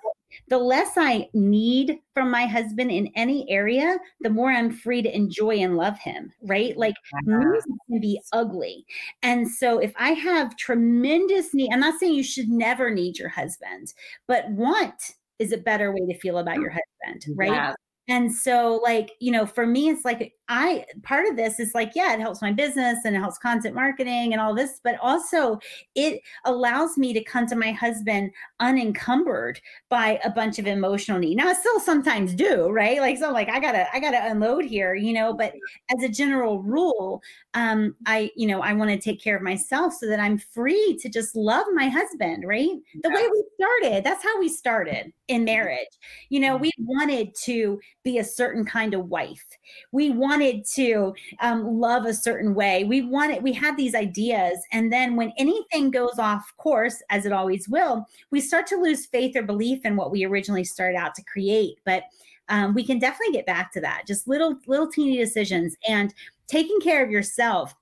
The 0.48 0.58
less 0.58 0.92
i 0.96 1.28
need 1.34 1.98
from 2.14 2.30
my 2.30 2.46
husband 2.46 2.90
in 2.90 3.10
any 3.14 3.48
area 3.50 3.98
the 4.20 4.30
more 4.30 4.50
i'm 4.50 4.70
free 4.70 5.02
to 5.02 5.14
enjoy 5.14 5.56
and 5.58 5.76
love 5.76 5.98
him 5.98 6.32
right 6.42 6.76
like 6.76 6.94
needs 7.24 7.64
can 7.88 8.00
be 8.00 8.20
ugly. 8.32 8.84
And 9.22 9.48
so 9.48 9.78
if 9.78 9.92
I 9.96 10.10
have 10.10 10.56
tremendous 10.56 11.54
need, 11.54 11.70
I'm 11.72 11.80
not 11.80 11.98
saying 11.98 12.14
you 12.14 12.22
should 12.22 12.48
never 12.48 12.90
need 12.90 13.18
your 13.18 13.28
husband, 13.28 13.92
but 14.26 14.48
want 14.50 15.14
is 15.38 15.52
a 15.52 15.58
better 15.58 15.92
way 15.92 16.12
to 16.12 16.18
feel 16.18 16.38
about 16.38 16.56
your 16.56 16.70
husband, 16.70 17.36
right? 17.36 17.52
Yes. 17.52 17.74
And 18.08 18.34
so, 18.34 18.80
like, 18.82 19.12
you 19.20 19.30
know, 19.30 19.44
for 19.44 19.66
me, 19.66 19.90
it's 19.90 20.04
like 20.04 20.32
I 20.48 20.84
part 21.02 21.26
of 21.28 21.36
this 21.36 21.60
is 21.60 21.74
like, 21.74 21.92
yeah, 21.94 22.14
it 22.14 22.20
helps 22.20 22.40
my 22.40 22.52
business 22.52 22.98
and 23.04 23.14
it 23.14 23.18
helps 23.18 23.38
content 23.38 23.74
marketing 23.74 24.32
and 24.32 24.40
all 24.40 24.54
this, 24.54 24.80
but 24.82 24.96
also 25.02 25.58
it 25.94 26.22
allows 26.46 26.96
me 26.96 27.12
to 27.12 27.22
come 27.22 27.46
to 27.46 27.56
my 27.56 27.72
husband 27.72 28.30
unencumbered 28.60 29.60
by 29.90 30.18
a 30.24 30.30
bunch 30.30 30.58
of 30.58 30.66
emotional 30.66 31.18
need. 31.18 31.36
Now, 31.36 31.48
I 31.48 31.52
still 31.52 31.78
sometimes 31.80 32.34
do, 32.34 32.68
right? 32.68 32.98
Like, 33.00 33.18
so, 33.18 33.30
like, 33.30 33.48
I 33.50 33.60
gotta, 33.60 33.86
I 33.94 34.00
gotta 34.00 34.24
unload 34.30 34.64
here, 34.64 34.94
you 34.94 35.12
know. 35.12 35.34
But 35.34 35.54
as 35.94 36.02
a 36.02 36.08
general 36.08 36.62
rule, 36.62 37.22
um, 37.54 37.94
I, 38.06 38.30
you 38.34 38.46
know, 38.46 38.60
I 38.60 38.72
want 38.72 38.90
to 38.90 38.98
take 38.98 39.22
care 39.22 39.36
of 39.36 39.42
myself 39.42 39.92
so 39.94 40.06
that 40.08 40.20
I'm 40.20 40.38
free 40.38 40.98
to 41.02 41.08
just 41.08 41.36
love 41.36 41.66
my 41.74 41.88
husband, 41.88 42.44
right? 42.46 42.70
The 43.02 43.10
way 43.10 43.28
we 43.30 43.44
started. 43.60 44.04
That's 44.04 44.22
how 44.22 44.38
we 44.40 44.48
started 44.48 45.12
in 45.28 45.44
marriage. 45.44 45.88
You 46.30 46.40
know, 46.40 46.56
we 46.56 46.70
wanted 46.78 47.34
to 47.44 47.78
be 48.02 48.18
a 48.18 48.24
certain 48.24 48.64
kind 48.64 48.94
of 48.94 49.08
wife. 49.08 49.44
We 49.92 50.10
wanted 50.10 50.37
to 50.40 51.14
um, 51.40 51.78
love 51.78 52.04
a 52.04 52.14
certain 52.14 52.54
way. 52.54 52.84
We 52.84 53.02
wanted, 53.02 53.42
we 53.42 53.52
had 53.52 53.76
these 53.76 53.94
ideas. 53.94 54.58
And 54.72 54.92
then 54.92 55.16
when 55.16 55.32
anything 55.38 55.90
goes 55.90 56.18
off 56.18 56.52
course, 56.56 57.02
as 57.10 57.26
it 57.26 57.32
always 57.32 57.68
will, 57.68 58.06
we 58.30 58.40
start 58.40 58.66
to 58.68 58.76
lose 58.76 59.06
faith 59.06 59.36
or 59.36 59.42
belief 59.42 59.84
in 59.84 59.96
what 59.96 60.10
we 60.10 60.24
originally 60.24 60.64
started 60.64 60.96
out 60.96 61.14
to 61.16 61.24
create. 61.24 61.78
But 61.84 62.04
um, 62.48 62.74
we 62.74 62.84
can 62.84 62.98
definitely 62.98 63.34
get 63.34 63.46
back 63.46 63.72
to 63.72 63.80
that. 63.80 64.04
Just 64.06 64.26
little, 64.26 64.56
little 64.66 64.90
teeny 64.90 65.18
decisions 65.18 65.76
and 65.86 66.14
taking 66.46 66.80
care 66.80 67.04
of 67.04 67.10
yourself 67.10 67.74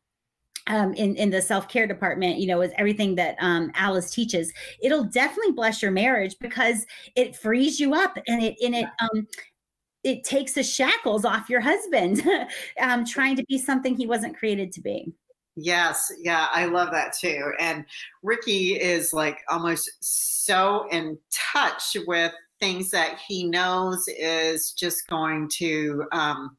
um, 0.69 0.95
in 0.95 1.15
in 1.17 1.31
the 1.31 1.41
self 1.41 1.69
care 1.69 1.87
department, 1.87 2.39
you 2.39 2.47
know, 2.47 2.61
is 2.61 2.73
everything 2.77 3.15
that 3.17 3.37
um, 3.41 3.71
Alice 3.75 4.11
teaches. 4.11 4.53
It'll 4.83 5.05
definitely 5.05 5.53
bless 5.53 5.81
your 5.81 5.93
marriage 5.93 6.37
because 6.41 6.87
it 7.15 7.37
frees 7.37 7.79
you 7.79 7.95
up 7.95 8.19
and 8.27 8.43
it 8.43 8.57
and 8.63 8.75
it 8.75 8.87
um, 9.01 9.27
it 10.07 10.23
takes 10.23 10.53
the 10.53 10.63
shackles 10.63 11.25
off 11.25 11.51
your 11.51 11.61
husband, 11.61 12.23
um, 12.81 13.05
trying 13.05 13.35
to 13.37 13.45
be 13.49 13.59
something 13.59 13.97
he 13.97 14.07
wasn't 14.07 14.37
created 14.37 14.73
to 14.73 14.81
be. 14.81 15.13
Yes, 15.57 16.13
yeah, 16.21 16.47
I 16.53 16.67
love 16.67 16.93
that 16.93 17.13
too. 17.13 17.53
And 17.59 17.85
Ricky 18.23 18.75
is 18.75 19.13
like 19.13 19.41
almost 19.49 19.91
so 20.01 20.87
in 20.93 21.19
touch 21.33 21.97
with 22.07 22.33
things 22.61 22.91
that 22.91 23.19
he 23.27 23.47
knows 23.47 24.07
is 24.07 24.73
just 24.73 25.09
going 25.09 25.49
to 25.55 26.05
um, 26.13 26.57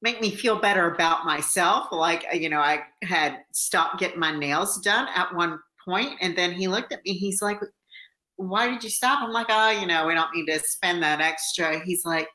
make 0.00 0.20
me 0.22 0.30
feel 0.30 0.58
better 0.58 0.92
about 0.94 1.26
myself. 1.26 1.88
Like, 1.92 2.24
you 2.32 2.48
know, 2.48 2.60
I 2.60 2.84
had 3.02 3.40
stopped 3.52 4.00
getting 4.00 4.20
my 4.20 4.34
nails 4.34 4.80
done 4.80 5.08
at 5.14 5.34
one 5.34 5.58
point, 5.84 6.12
and 6.22 6.36
then 6.38 6.52
he 6.52 6.68
looked 6.68 6.92
at 6.92 7.04
me. 7.04 7.12
He's 7.12 7.42
like, 7.42 7.60
Why 8.40 8.68
did 8.68 8.82
you 8.82 8.90
stop? 8.90 9.22
I'm 9.22 9.32
like, 9.32 9.48
Oh, 9.50 9.70
you 9.70 9.86
know, 9.86 10.06
we 10.06 10.14
don't 10.14 10.34
need 10.34 10.46
to 10.46 10.58
spend 10.60 11.02
that 11.02 11.20
extra. 11.20 11.84
He's 11.84 12.04
like, 12.04 12.28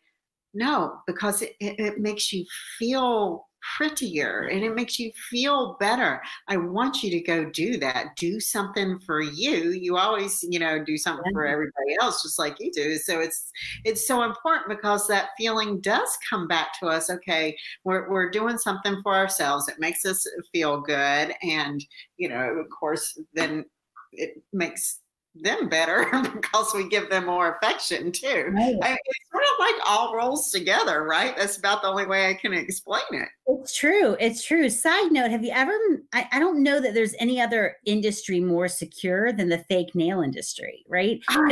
No, 0.54 1.00
because 1.08 1.42
it, 1.42 1.54
it, 1.60 1.80
it 1.80 2.00
makes 2.00 2.32
you 2.34 2.46
feel 2.80 3.48
prettier 3.78 4.48
and 4.52 4.64
it 4.64 4.76
makes 4.76 5.00
you 5.00 5.12
feel 5.30 5.76
better. 5.80 6.22
I 6.48 6.58
want 6.58 7.04
you 7.04 7.10
to 7.12 7.20
go 7.20 7.50
do 7.50 7.78
that. 7.78 8.16
Do 8.18 8.40
something 8.40 9.00
for 9.00 9.22
you. 9.22 9.72
You 9.72 9.98
always, 9.98 10.44
you 10.48 10.60
know, 10.60 10.84
do 10.84 10.98
something 10.98 11.34
for 11.34 11.46
everybody 11.46 11.96
else 12.02 12.22
just 12.22 12.38
like 12.38 12.58
you 12.60 12.72
do. 12.72 12.98
So 12.98 13.20
it's 13.20 13.52
it's 13.84 14.08
so 14.08 14.24
important 14.24 14.70
because 14.70 15.08
that 15.08 15.30
feeling 15.38 15.82
does 15.82 16.18
come 16.30 16.48
back 16.48 16.80
to 16.80 16.88
us. 16.88 17.10
Okay, 17.10 17.58
we're 17.84 18.10
we're 18.10 18.30
doing 18.30 18.58
something 18.58 19.00
for 19.02 19.16
ourselves. 19.16 19.68
It 19.68 19.80
makes 19.80 20.06
us 20.06 20.26
feel 20.52 20.82
good 20.82 21.34
and, 21.42 21.84
you 22.18 22.30
know, 22.30 22.42
of 22.60 22.68
course 22.70 23.18
then 23.34 23.66
it 24.14 24.42
makes 24.54 25.00
them 25.42 25.70
better 25.70 26.08
because 26.34 26.74
we 26.74 26.88
give 26.90 27.10
them 27.10 27.26
more 27.26 27.58
affection 27.58 28.12
too. 28.12 28.52
Right. 28.54 28.76
I 28.82 28.90
mean, 28.90 28.98
it's 29.06 29.32
sort 29.32 29.44
of 29.44 29.60
like 29.60 29.76
all 29.86 30.16
rolls 30.16 30.52
together, 30.52 31.04
right? 31.04 31.36
That's 31.38 31.58
about 31.58 31.82
the 31.82 31.90
only 31.90 32.06
way 32.06 32.30
I 32.30 32.34
can 32.34 32.54
explain 32.54 33.04
it. 33.12 33.28
It's 33.48 33.76
true. 33.76 34.16
It's 34.20 34.44
true. 34.44 34.70
Side 34.70 35.12
note, 35.12 35.32
have 35.32 35.44
you 35.44 35.52
ever, 35.52 35.74
I, 36.14 36.28
I 36.32 36.40
don't 36.40 36.64
know 36.64 36.80
that 36.80 36.94
there's 36.94 37.16
any 37.20 37.42
other 37.42 37.76
industry 37.86 38.40
more 38.40 38.68
secure 38.68 39.32
than 39.32 39.50
the 39.50 39.60
fake 39.70 39.94
nail 39.94 40.22
industry, 40.22 40.86
right? 40.88 41.20
Oh, 41.30 41.50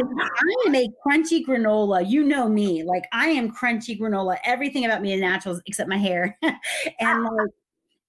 I 0.65 0.69
make 0.69 0.91
crunchy 1.05 1.45
granola. 1.45 2.07
You 2.07 2.23
know 2.23 2.47
me. 2.47 2.83
Like 2.83 3.05
I 3.11 3.27
am 3.27 3.51
crunchy 3.51 3.99
granola. 3.99 4.37
Everything 4.45 4.85
about 4.85 5.01
me 5.01 5.13
is 5.13 5.21
natural 5.21 5.59
except 5.65 5.89
my 5.89 5.97
hair. 5.97 6.37
and 6.43 6.57
ah, 7.01 7.29
like, 7.29 7.49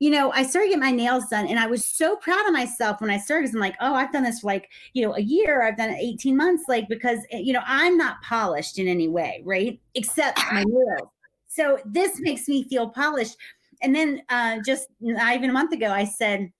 you 0.04 0.10
know, 0.10 0.30
I 0.32 0.42
started 0.42 0.68
getting 0.68 0.80
my 0.80 0.90
nails 0.90 1.28
done 1.30 1.46
and 1.46 1.58
I 1.58 1.66
was 1.66 1.86
so 1.86 2.14
proud 2.16 2.46
of 2.46 2.52
myself 2.52 3.00
when 3.00 3.08
I 3.08 3.16
started 3.16 3.44
because 3.44 3.54
I'm 3.54 3.60
like, 3.62 3.76
oh, 3.80 3.94
I've 3.94 4.12
done 4.12 4.22
this 4.22 4.40
for 4.40 4.48
like, 4.48 4.68
you 4.92 5.02
know, 5.02 5.14
a 5.14 5.20
year, 5.20 5.62
I've 5.62 5.78
done 5.78 5.88
it 5.88 5.98
18 5.98 6.36
months, 6.36 6.64
like, 6.68 6.90
because, 6.90 7.20
eh, 7.30 7.38
you 7.38 7.54
know, 7.54 7.62
I'm 7.64 7.96
not 7.96 8.20
polished 8.20 8.78
in 8.78 8.86
any 8.86 9.08
way, 9.08 9.40
right? 9.46 9.80
Except 9.94 10.38
my 10.52 10.62
nails. 10.68 11.08
So 11.48 11.78
this 11.86 12.20
makes 12.20 12.48
me 12.48 12.64
feel 12.64 12.90
polished. 12.90 13.38
And 13.80 13.96
then 13.96 14.20
uh, 14.28 14.58
just 14.66 14.88
not 15.00 15.36
even 15.36 15.48
a 15.48 15.54
month 15.54 15.72
ago, 15.72 15.90
I 15.90 16.04
said, 16.04 16.52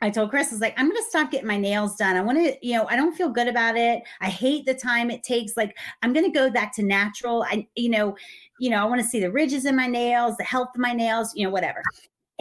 I 0.00 0.10
told 0.10 0.30
Chris, 0.30 0.48
I 0.48 0.54
was 0.56 0.60
like, 0.60 0.74
I'm 0.76 0.88
going 0.88 1.00
to 1.00 1.08
stop 1.08 1.30
getting 1.30 1.46
my 1.46 1.58
nails 1.58 1.94
done. 1.94 2.16
I 2.16 2.20
want 2.20 2.38
to, 2.38 2.56
you 2.66 2.74
know, 2.76 2.88
I 2.88 2.96
don't 2.96 3.14
feel 3.14 3.28
good 3.28 3.46
about 3.46 3.76
it. 3.76 4.02
I 4.20 4.28
hate 4.28 4.66
the 4.66 4.74
time 4.74 5.08
it 5.08 5.22
takes. 5.22 5.56
Like, 5.56 5.78
I'm 6.02 6.12
going 6.12 6.26
to 6.26 6.36
go 6.36 6.50
back 6.50 6.74
to 6.74 6.82
natural. 6.82 7.44
I, 7.44 7.68
you 7.76 7.90
know, 7.90 8.16
you 8.58 8.70
know, 8.70 8.78
I 8.78 8.84
want 8.86 9.00
to 9.00 9.06
see 9.06 9.20
the 9.20 9.30
ridges 9.30 9.66
in 9.66 9.76
my 9.76 9.86
nails, 9.86 10.36
the 10.36 10.44
health 10.44 10.70
of 10.74 10.80
my 10.80 10.92
nails, 10.92 11.32
you 11.36 11.44
know, 11.44 11.52
whatever. 11.52 11.80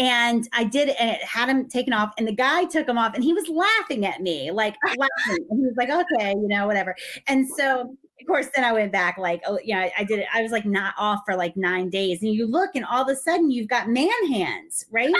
And 0.01 0.49
I 0.51 0.63
did 0.63 0.89
it 0.89 0.95
and 0.99 1.11
it 1.11 1.23
had 1.23 1.47
him 1.47 1.69
taken 1.69 1.93
off. 1.93 2.11
And 2.17 2.27
the 2.27 2.31
guy 2.33 2.65
took 2.65 2.89
him 2.89 2.97
off 2.97 3.13
and 3.13 3.23
he 3.23 3.33
was 3.33 3.47
laughing 3.47 4.03
at 4.03 4.19
me, 4.19 4.49
like 4.49 4.75
laughing. 4.97 5.45
And 5.47 5.59
he 5.59 5.65
was 5.67 5.75
like, 5.77 5.89
okay, 5.89 6.31
you 6.31 6.47
know, 6.47 6.65
whatever. 6.65 6.95
And 7.27 7.47
so 7.47 7.95
of 8.19 8.27
course, 8.27 8.47
then 8.55 8.63
I 8.63 8.71
went 8.71 8.91
back, 8.91 9.17
like, 9.19 9.41
oh, 9.45 9.59
yeah, 9.63 9.89
I 9.97 10.03
did 10.03 10.19
it. 10.19 10.27
I 10.33 10.41
was 10.41 10.51
like 10.51 10.65
not 10.65 10.95
off 10.97 11.19
for 11.23 11.35
like 11.35 11.55
nine 11.55 11.89
days. 11.89 12.23
And 12.23 12.33
you 12.33 12.47
look, 12.47 12.71
and 12.73 12.85
all 12.85 13.03
of 13.03 13.09
a 13.09 13.15
sudden 13.15 13.51
you've 13.51 13.67
got 13.67 13.89
man 13.89 14.27
hands, 14.31 14.85
right? 14.91 15.13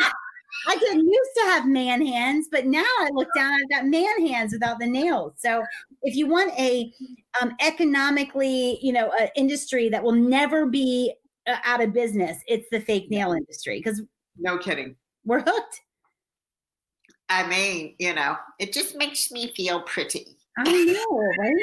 I 0.68 0.76
didn't 0.76 1.08
used 1.08 1.32
to 1.38 1.44
have 1.46 1.68
man 1.68 2.06
hands, 2.06 2.48
but 2.52 2.66
now 2.66 2.84
I 3.00 3.10
look 3.14 3.30
down, 3.36 3.54
I've 3.54 3.70
got 3.70 3.86
man 3.86 4.28
hands 4.28 4.52
without 4.52 4.80
the 4.80 4.88
nails. 4.88 5.34
So 5.38 5.64
if 6.02 6.16
you 6.16 6.28
want 6.28 6.58
a 6.60 6.92
um, 7.42 7.56
economically, 7.60 8.80
you 8.82 8.94
know, 8.94 9.12
an 9.20 9.30
industry 9.36 9.90
that 9.90 10.04
will 10.04 10.12
never 10.12 10.66
be 10.66 11.14
uh, 11.48 11.58
out 11.64 11.82
of 11.82 11.94
business, 11.94 12.38
it's 12.48 12.68
the 12.72 12.82
fake 12.82 13.10
nail 13.10 13.32
industry 13.32 13.80
because 13.80 14.02
no 14.42 14.58
kidding. 14.58 14.96
We're 15.26 15.42
hooked. 15.42 15.82
I 17.30 17.48
mean, 17.48 17.96
you 17.98 18.14
know, 18.14 18.36
it 18.60 18.74
just 18.74 18.98
makes 18.98 19.32
me 19.32 19.54
feel 19.56 19.82
pretty. 19.84 20.38
I 20.58 20.84
know, 20.84 21.32
right? 21.40 21.56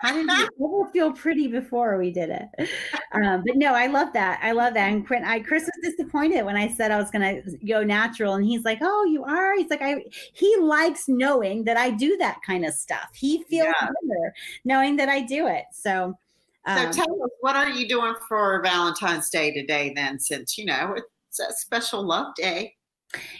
How 0.00 0.12
did 0.12 0.26
you 0.26 0.48
ever 0.82 0.90
feel 0.90 1.12
pretty 1.12 1.46
before 1.46 1.96
we 1.98 2.10
did 2.10 2.30
it? 2.30 2.70
Um, 3.14 3.44
but 3.46 3.56
no, 3.56 3.72
I 3.74 3.86
love 3.86 4.12
that. 4.14 4.40
I 4.42 4.50
love 4.50 4.74
that. 4.74 4.90
And 4.90 5.06
Chris, 5.06 5.22
I, 5.24 5.38
Chris 5.38 5.62
was 5.62 5.92
disappointed 5.92 6.44
when 6.44 6.56
I 6.56 6.66
said 6.66 6.90
I 6.90 6.98
was 6.98 7.12
going 7.12 7.22
to 7.22 7.58
go 7.64 7.84
natural, 7.84 8.34
and 8.34 8.44
he's 8.44 8.64
like, 8.64 8.78
"Oh, 8.82 9.04
you 9.04 9.22
are." 9.22 9.54
He's 9.56 9.70
like, 9.70 9.82
"I." 9.82 10.02
He 10.32 10.56
likes 10.56 11.04
knowing 11.06 11.62
that 11.62 11.76
I 11.76 11.90
do 11.90 12.16
that 12.16 12.40
kind 12.44 12.64
of 12.64 12.74
stuff. 12.74 13.10
He 13.14 13.44
feels 13.44 13.68
yeah. 13.68 13.86
better 13.86 14.34
knowing 14.64 14.96
that 14.96 15.08
I 15.08 15.20
do 15.20 15.46
it. 15.46 15.66
So, 15.70 16.18
um, 16.66 16.92
so 16.92 17.04
tell 17.04 17.22
us, 17.22 17.30
what 17.38 17.54
are 17.54 17.70
you 17.70 17.88
doing 17.88 18.14
for 18.26 18.60
Valentine's 18.64 19.30
Day 19.30 19.52
today? 19.52 19.92
Then, 19.94 20.18
since 20.18 20.58
you 20.58 20.64
know 20.64 20.96
it's 21.38 21.54
a 21.54 21.56
special 21.56 22.02
love 22.02 22.34
day. 22.34 22.74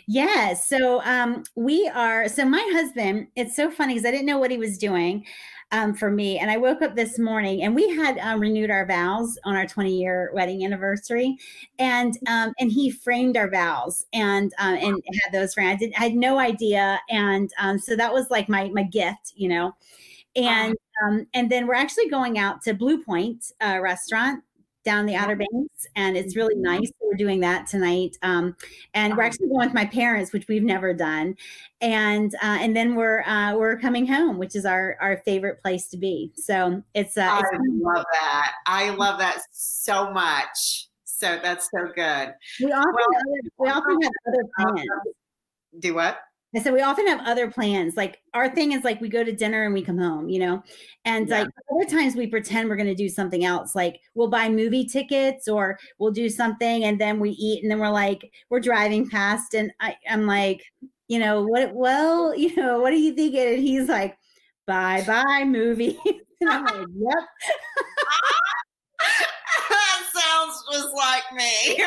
Yeah. 0.07 0.55
So 0.55 1.03
um, 1.05 1.43
we 1.57 1.89
are, 1.89 2.29
so 2.29 2.45
my 2.45 2.65
husband, 2.73 3.29
it's 3.35 3.57
so 3.57 3.71
funny 3.71 3.95
because 3.95 4.07
I 4.07 4.11
didn't 4.13 4.27
know 4.27 4.39
what 4.39 4.51
he 4.51 4.59
was 4.59 4.79
doing 4.79 5.25
um, 5.73 5.95
for 5.95 6.11
me. 6.11 6.39
And 6.39 6.51
I 6.51 6.57
woke 6.57 6.83
up 6.83 6.95
this 6.95 7.19
morning 7.19 7.63
and 7.63 7.75
we 7.75 7.89
had 7.91 8.19
um, 8.19 8.39
renewed 8.39 8.71
our 8.71 8.87
vows 8.87 9.37
on 9.45 9.57
our 9.57 9.67
20 9.67 9.97
year 9.97 10.31
wedding 10.33 10.65
anniversary. 10.65 11.37
And 11.79 12.17
um, 12.29 12.53
and 12.61 12.71
he 12.71 12.91
framed 12.91 13.37
our 13.37 13.51
vows 13.51 14.07
and 14.13 14.53
um, 14.61 14.75
and 14.75 15.03
had 15.23 15.33
those 15.33 15.55
framed. 15.55 15.73
I, 15.73 15.77
did, 15.77 15.93
I 15.99 16.03
had 16.05 16.15
no 16.15 16.39
idea. 16.39 17.01
And 17.11 17.51
um, 17.59 17.79
so 17.79 17.97
that 17.97 18.13
was 18.13 18.31
like 18.31 18.49
my, 18.49 18.69
my 18.69 18.85
gift, 18.85 19.33
you 19.35 19.49
know. 19.49 19.75
And 20.37 20.77
um, 21.05 21.27
and 21.35 21.51
then 21.51 21.67
we're 21.67 21.75
actually 21.75 22.09
going 22.09 22.39
out 22.39 22.63
to 22.63 22.75
Blue 22.75 23.03
Point 23.03 23.53
uh, 23.61 23.79
restaurant 23.81 24.45
down 24.85 25.07
the 25.07 25.15
Outer 25.15 25.37
Banks, 25.37 25.87
and 25.97 26.17
it's 26.17 26.37
really 26.37 26.55
mm-hmm. 26.55 26.81
nice. 26.81 26.93
We're 27.01 27.17
doing 27.17 27.41
that 27.41 27.67
tonight, 27.67 28.17
um, 28.23 28.57
and 28.95 29.17
we're 29.17 29.23
actually 29.23 29.49
going 29.49 29.67
with 29.67 29.75
my 29.75 29.85
parents, 29.85 30.33
which 30.33 30.47
we've 30.49 30.63
never 30.63 30.93
done, 30.95 31.37
and 31.81 32.35
uh, 32.37 32.59
and 32.61 32.77
then 32.77 32.95
we're 32.95 33.23
uh, 33.23 33.57
we're 33.57 33.79
coming 33.79 34.07
home, 34.07 34.39
which 34.39 34.55
is 34.55 34.65
our 34.67 34.97
our 35.01 35.19
favorite 35.25 35.61
place 35.63 35.89
to 35.89 35.97
be. 35.97 36.33
So 36.37 36.83
it's. 36.95 37.17
Uh, 37.17 37.23
I 37.23 37.39
it's 37.41 37.65
love 37.83 38.05
that. 38.13 38.53
I 38.67 38.91
love 38.91 39.19
that 39.19 39.41
so 39.53 40.11
much. 40.11 40.89
So 41.05 41.39
that's 41.43 41.69
so 41.75 41.87
good. 41.95 42.35
We 42.61 42.73
often 42.73 42.93
well, 42.93 43.47
we 43.59 43.69
often 43.69 44.03
have 44.03 44.13
other 44.29 44.45
plans. 44.59 44.89
Do 45.79 45.95
what? 45.95 46.19
I 46.57 46.61
said 46.61 46.73
we 46.73 46.83
often 46.83 47.07
have 47.09 47.21
other 47.27 47.51
plans. 47.51 47.97
Like 47.97 48.21
our 48.33 48.49
thing 48.49 48.73
is 48.73 48.85
like 48.85 49.01
we 49.01 49.09
go 49.09 49.25
to 49.25 49.33
dinner 49.33 49.65
and 49.65 49.75
we 49.75 49.83
come 49.83 49.99
home, 49.99 50.29
you 50.29 50.39
know. 50.39 50.63
And 51.05 51.29
yeah. 51.29 51.41
like 51.41 51.49
other 51.73 51.91
times 51.91 52.15
we 52.15 52.27
pretend 52.27 52.69
we're 52.69 52.77
going 52.77 52.87
to 52.87 52.95
do 52.95 53.09
something 53.09 53.45
else. 53.45 53.75
Like 53.75 54.01
we'll 54.15 54.29
buy 54.29 54.49
movie 54.49 54.85
tickets 54.85 55.49
or 55.49 55.79
we'll 55.99 56.13
do 56.13 56.29
something 56.29 56.85
and 56.85 57.01
then 57.01 57.19
we 57.19 57.31
eat 57.31 57.63
and 57.63 57.71
then 57.71 57.81
we're 57.81 57.91
like 57.91 58.31
we're 58.51 58.61
driving 58.61 59.09
past 59.09 59.55
and 59.55 59.73
I, 59.81 59.97
I'm 60.09 60.27
like, 60.27 60.63
you 61.09 61.19
know 61.19 61.43
what? 61.45 61.75
Well, 61.75 62.35
you 62.39 62.55
know 62.57 62.81
what 62.81 62.93
are 62.93 62.97
you 62.97 63.15
thinking? 63.15 63.55
And 63.55 63.63
he's 63.63 63.89
like, 63.89 64.17
bye 64.67 65.03
bye 65.07 65.45
movie. 65.45 65.99
and 66.41 66.51
I'm 66.51 66.65
like, 66.65 66.87
yep. 66.97 67.19
Ah! 68.07 68.54
Just 70.75 70.95
like 70.95 71.23
me. 71.33 71.85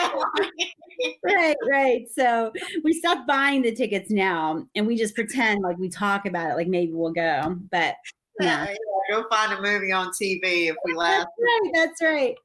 right, 1.24 1.56
right. 1.70 2.08
So 2.12 2.52
we 2.84 2.94
stopped 2.94 3.28
buying 3.28 3.62
the 3.62 3.74
tickets 3.74 4.10
now 4.10 4.66
and 4.76 4.88
we 4.88 4.96
just 4.96 5.16
pretend 5.16 5.62
like 5.62 5.78
we 5.78 5.90
talk 5.90 6.26
about 6.26 6.52
it, 6.52 6.56
like 6.56 6.68
maybe 6.68 6.94
we'll 6.94 7.12
go. 7.12 7.58
But 7.72 7.96
yeah, 8.40 8.68
yeah 8.70 8.76
go 9.10 9.26
find 9.30 9.54
a 9.54 9.62
movie 9.62 9.92
on 9.92 10.08
TV 10.10 10.70
if 10.70 10.76
we 10.86 10.94
laugh. 10.94 11.26
That's 11.74 12.02
right. 12.02 12.36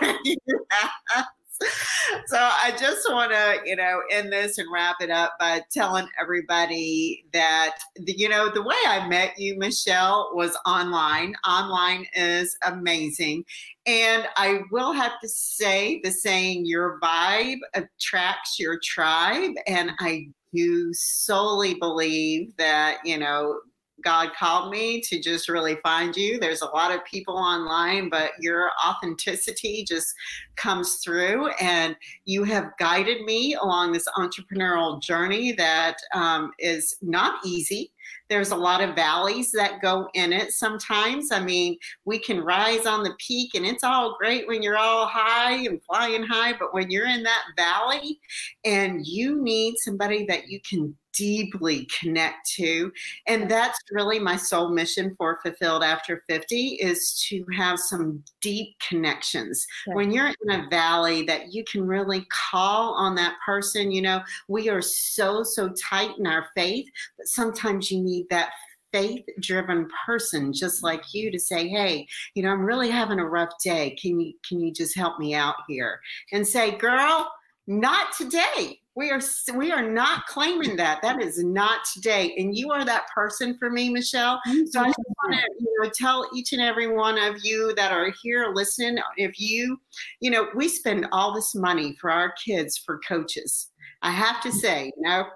That's 0.00 0.02
right. 0.02 0.24
yeah 0.24 1.22
so 2.26 2.36
I 2.38 2.74
just 2.78 3.10
want 3.10 3.32
to, 3.32 3.60
you 3.64 3.76
know, 3.76 4.00
end 4.10 4.32
this 4.32 4.58
and 4.58 4.70
wrap 4.72 4.96
it 5.00 5.10
up 5.10 5.36
by 5.38 5.62
telling 5.70 6.08
everybody 6.20 7.24
that, 7.32 7.76
the, 7.96 8.12
you 8.16 8.28
know, 8.28 8.50
the 8.50 8.62
way 8.62 8.76
I 8.86 9.06
met 9.08 9.38
you, 9.38 9.58
Michelle, 9.58 10.30
was 10.34 10.56
online. 10.66 11.34
Online 11.46 12.06
is 12.14 12.56
amazing. 12.64 13.44
And 13.86 14.26
I 14.36 14.60
will 14.70 14.92
have 14.92 15.20
to 15.20 15.28
say 15.28 16.00
the 16.02 16.10
saying, 16.10 16.66
your 16.66 16.98
vibe 17.02 17.58
attracts 17.74 18.58
your 18.58 18.78
tribe. 18.82 19.52
And 19.66 19.92
I 20.00 20.28
do 20.54 20.92
solely 20.92 21.74
believe 21.74 22.56
that, 22.56 22.98
you 23.04 23.18
know, 23.18 23.60
God 24.04 24.30
called 24.38 24.70
me 24.70 25.00
to 25.02 25.20
just 25.20 25.48
really 25.48 25.76
find 25.82 26.16
you. 26.16 26.38
There's 26.38 26.62
a 26.62 26.66
lot 26.66 26.94
of 26.94 27.04
people 27.04 27.36
online, 27.36 28.08
but 28.10 28.32
your 28.40 28.70
authenticity 28.86 29.84
just 29.86 30.12
comes 30.56 31.00
through, 31.04 31.48
and 31.60 31.96
you 32.24 32.44
have 32.44 32.72
guided 32.78 33.22
me 33.22 33.54
along 33.54 33.92
this 33.92 34.06
entrepreneurial 34.16 35.00
journey 35.00 35.52
that 35.52 35.96
um, 36.14 36.52
is 36.58 36.96
not 37.02 37.44
easy. 37.44 37.92
There's 38.28 38.50
a 38.50 38.56
lot 38.56 38.82
of 38.82 38.94
valleys 38.94 39.52
that 39.52 39.80
go 39.80 40.08
in 40.14 40.32
it 40.32 40.52
sometimes. 40.52 41.32
I 41.32 41.42
mean, 41.42 41.76
we 42.04 42.18
can 42.18 42.40
rise 42.40 42.86
on 42.86 43.02
the 43.02 43.14
peak 43.18 43.54
and 43.54 43.64
it's 43.64 43.84
all 43.84 44.16
great 44.18 44.48
when 44.48 44.62
you're 44.62 44.78
all 44.78 45.06
high 45.06 45.58
and 45.66 45.82
flying 45.84 46.22
high, 46.22 46.54
but 46.58 46.74
when 46.74 46.90
you're 46.90 47.08
in 47.08 47.22
that 47.22 47.44
valley 47.56 48.18
and 48.64 49.06
you 49.06 49.42
need 49.42 49.76
somebody 49.78 50.26
that 50.26 50.48
you 50.48 50.60
can 50.68 50.96
deeply 51.16 51.88
connect 51.98 52.48
to 52.48 52.92
and 53.26 53.50
that's 53.50 53.78
really 53.90 54.18
my 54.18 54.36
sole 54.36 54.68
mission 54.68 55.14
for 55.16 55.40
fulfilled 55.42 55.82
after 55.82 56.22
50 56.28 56.74
is 56.74 57.24
to 57.28 57.44
have 57.56 57.78
some 57.78 58.22
deep 58.42 58.76
connections 58.86 59.66
yeah. 59.86 59.94
when 59.94 60.10
you're 60.10 60.26
in 60.26 60.50
a 60.50 60.68
valley 60.68 61.22
that 61.24 61.52
you 61.54 61.64
can 61.64 61.86
really 61.86 62.26
call 62.30 62.92
on 62.94 63.14
that 63.14 63.34
person 63.44 63.90
you 63.90 64.02
know 64.02 64.20
we 64.48 64.68
are 64.68 64.82
so 64.82 65.42
so 65.42 65.70
tight 65.70 66.10
in 66.18 66.26
our 66.26 66.46
faith 66.54 66.86
but 67.16 67.26
sometimes 67.26 67.90
you 67.90 67.95
need 68.00 68.26
that 68.30 68.50
faith 68.92 69.24
driven 69.40 69.88
person 70.06 70.52
just 70.52 70.82
like 70.82 71.02
you 71.12 71.30
to 71.30 71.38
say 71.38 71.68
hey 71.68 72.06
you 72.34 72.42
know 72.42 72.50
i'm 72.50 72.64
really 72.64 72.90
having 72.90 73.18
a 73.18 73.28
rough 73.28 73.52
day 73.62 73.96
can 74.00 74.20
you 74.20 74.32
can 74.48 74.60
you 74.60 74.72
just 74.72 74.96
help 74.96 75.18
me 75.18 75.34
out 75.34 75.56
here 75.68 76.00
and 76.32 76.46
say 76.46 76.70
girl 76.78 77.30
not 77.66 78.12
today 78.12 78.80
we 78.96 79.10
are 79.10 79.20
we 79.54 79.70
are 79.70 79.86
not 79.86 80.24
claiming 80.26 80.74
that. 80.76 81.02
That 81.02 81.22
is 81.22 81.44
not 81.44 81.80
today. 81.92 82.34
And 82.38 82.56
you 82.56 82.72
are 82.72 82.84
that 82.84 83.08
person 83.14 83.56
for 83.58 83.70
me, 83.70 83.90
Michelle. 83.90 84.40
So 84.70 84.80
I 84.80 84.86
just 84.86 84.98
want 85.22 85.34
to 85.34 85.46
you 85.60 85.82
know, 85.82 85.90
tell 85.90 86.28
each 86.34 86.54
and 86.54 86.62
every 86.62 86.88
one 86.88 87.18
of 87.18 87.36
you 87.44 87.74
that 87.76 87.92
are 87.92 88.10
here 88.22 88.52
listening, 88.54 88.96
if 89.18 89.38
you, 89.38 89.78
you 90.20 90.30
know, 90.30 90.48
we 90.54 90.68
spend 90.68 91.06
all 91.12 91.34
this 91.34 91.54
money 91.54 91.94
for 92.00 92.10
our 92.10 92.32
kids 92.42 92.78
for 92.78 92.98
coaches. 93.06 93.68
I 94.00 94.10
have 94.10 94.42
to 94.42 94.50
say, 94.50 94.86
you 94.96 95.02
know, 95.02 95.26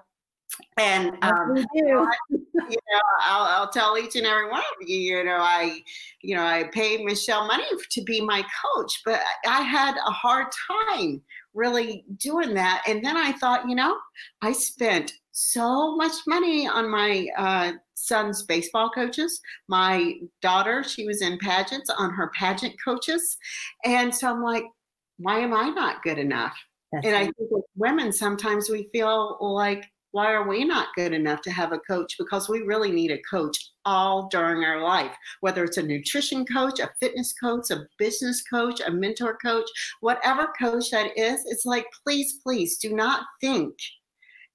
and 0.77 1.17
um, 1.21 1.65
you 1.73 1.85
know, 1.85 2.07
I'll, 3.21 3.43
I'll, 3.45 3.69
tell 3.69 3.97
each 3.97 4.15
and 4.15 4.25
every 4.25 4.49
one 4.49 4.59
of 4.59 4.87
you, 4.87 4.97
you 4.97 5.23
know, 5.23 5.37
I, 5.37 5.79
you 6.21 6.35
know, 6.35 6.43
I 6.43 6.69
paid 6.73 7.03
Michelle 7.05 7.47
money 7.47 7.65
to 7.89 8.03
be 8.03 8.21
my 8.21 8.43
coach, 8.75 9.01
but 9.05 9.21
I 9.47 9.61
had 9.61 9.95
a 9.95 10.11
hard 10.11 10.47
time 10.67 11.21
really 11.53 12.05
doing 12.17 12.53
that. 12.55 12.83
And 12.87 13.03
then 13.03 13.17
I 13.17 13.31
thought, 13.33 13.67
you 13.67 13.75
know, 13.75 13.97
I 14.41 14.51
spent 14.53 15.13
so 15.31 15.95
much 15.95 16.13
money 16.27 16.67
on 16.67 16.89
my 16.89 17.27
uh, 17.37 17.73
son's 17.93 18.43
baseball 18.43 18.89
coaches. 18.89 19.39
My 19.67 20.15
daughter, 20.41 20.83
she 20.83 21.05
was 21.05 21.21
in 21.21 21.37
pageants 21.37 21.89
on 21.89 22.11
her 22.11 22.31
pageant 22.35 22.75
coaches. 22.83 23.37
And 23.85 24.13
so 24.13 24.29
I'm 24.29 24.43
like, 24.43 24.65
why 25.17 25.39
am 25.39 25.53
I 25.53 25.69
not 25.69 26.03
good 26.03 26.17
enough? 26.17 26.57
That's 26.91 27.05
and 27.05 27.15
I 27.15 27.23
think 27.23 27.51
women, 27.75 28.11
sometimes 28.11 28.69
we 28.69 28.89
feel 28.91 29.37
like 29.39 29.85
why 30.11 30.31
are 30.31 30.47
we 30.47 30.63
not 30.63 30.89
good 30.95 31.13
enough 31.13 31.41
to 31.41 31.51
have 31.51 31.71
a 31.71 31.79
coach? 31.79 32.15
Because 32.17 32.49
we 32.49 32.61
really 32.61 32.91
need 32.91 33.11
a 33.11 33.21
coach 33.29 33.71
all 33.85 34.27
during 34.27 34.63
our 34.63 34.81
life, 34.81 35.11
whether 35.39 35.63
it's 35.63 35.77
a 35.77 35.83
nutrition 35.83 36.45
coach, 36.45 36.79
a 36.79 36.91
fitness 36.99 37.33
coach, 37.33 37.71
a 37.71 37.85
business 37.97 38.43
coach, 38.43 38.81
a 38.85 38.91
mentor 38.91 39.37
coach, 39.43 39.69
whatever 40.01 40.49
coach 40.59 40.91
that 40.91 41.17
is. 41.17 41.41
It's 41.47 41.65
like, 41.65 41.85
please, 42.05 42.39
please 42.43 42.77
do 42.77 42.93
not 42.93 43.23
think 43.39 43.73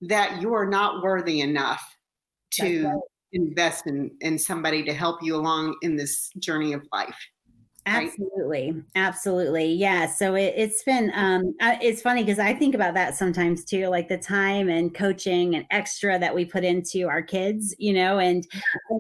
that 0.03 0.43
you 0.43 0.53
are 0.53 0.67
not 0.67 1.03
worthy 1.03 1.41
enough 1.41 1.83
to 2.53 2.87
right. 2.87 3.01
invest 3.33 3.87
in, 3.87 4.11
in 4.21 4.39
somebody 4.39 4.83
to 4.85 4.93
help 4.93 5.23
you 5.23 5.37
along 5.37 5.77
in 5.83 5.97
this 5.97 6.31
journey 6.39 6.75
of 6.75 6.87
life. 6.93 7.17
Absolutely. 7.87 8.73
Right? 8.73 8.83
Absolutely. 8.97 9.73
Yeah. 9.73 10.07
So 10.07 10.35
it, 10.35 10.59
has 10.59 10.83
been, 10.85 11.13
um, 11.15 11.55
it's 11.61 12.03
funny 12.03 12.25
because 12.25 12.41
I 12.41 12.53
think 12.53 12.75
about 12.75 12.95
that 12.95 13.15
sometimes 13.17 13.65
too, 13.65 13.87
like 13.87 14.09
the 14.09 14.19
time 14.19 14.69
and 14.69 14.93
coaching 14.93 15.55
and 15.55 15.65
extra 15.71 16.19
that 16.19 16.35
we 16.35 16.45
put 16.45 16.65
into 16.65 17.09
our 17.09 17.23
kids, 17.23 17.75
you 17.79 17.93
know, 17.93 18.19
and 18.19 18.47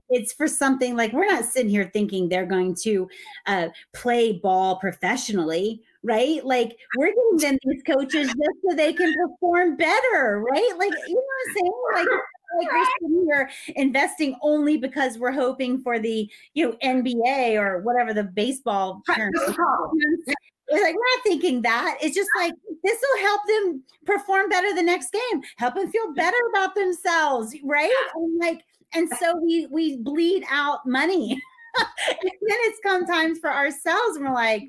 it's 0.08 0.32
for 0.32 0.46
something 0.46 0.96
like 0.96 1.12
we're 1.12 1.26
not 1.26 1.44
sitting 1.44 1.68
here 1.70 1.90
thinking 1.92 2.28
they're 2.28 2.46
going 2.46 2.76
to 2.82 3.08
uh, 3.46 3.68
play 3.92 4.34
ball 4.34 4.76
professionally, 4.78 5.82
right? 6.04 6.44
Like 6.46 6.78
we're 6.96 7.08
giving 7.08 7.38
them 7.38 7.58
these 7.64 7.82
coaches 7.82 8.28
just 8.28 8.56
so 8.68 8.76
they 8.76 8.92
can 8.92 9.12
perform 9.14 9.76
better, 9.76 10.44
right? 10.48 10.72
Like, 10.78 10.92
you 11.08 11.14
know 11.14 11.22
what 11.22 11.48
I'm 11.48 11.54
saying? 11.54 11.72
Like, 11.94 12.20
like 12.58 12.72
we're 12.72 12.86
sitting 13.00 13.26
here 13.26 13.50
investing 13.76 14.36
only 14.42 14.76
because 14.76 15.18
we're 15.18 15.32
hoping 15.32 15.80
for 15.80 15.98
the 15.98 16.30
you 16.54 16.68
know 16.68 16.76
NBA 16.82 17.58
or 17.58 17.80
whatever 17.80 18.14
the 18.14 18.24
baseball 18.24 19.02
term. 19.14 19.32
It's 20.68 20.82
like 20.82 20.94
we're 20.94 21.16
not 21.16 21.22
thinking 21.22 21.62
that. 21.62 21.98
It's 22.02 22.16
just 22.16 22.28
like 22.36 22.52
this 22.82 22.98
will 23.00 23.24
help 23.24 23.40
them 23.46 23.82
perform 24.04 24.48
better 24.48 24.74
the 24.74 24.82
next 24.82 25.12
game, 25.12 25.42
help 25.58 25.76
them 25.76 25.90
feel 25.90 26.12
better 26.14 26.36
about 26.50 26.74
themselves, 26.74 27.54
right? 27.62 27.92
And 28.16 28.38
like, 28.40 28.62
and 28.92 29.08
so 29.20 29.36
we 29.36 29.66
we 29.70 29.98
bleed 29.98 30.44
out 30.50 30.80
money. 30.84 31.40
and 32.08 32.18
then 32.22 32.58
it's 32.62 32.80
come 32.82 33.06
times 33.06 33.38
for 33.38 33.52
ourselves, 33.52 34.16
and 34.16 34.24
we're 34.24 34.34
like, 34.34 34.64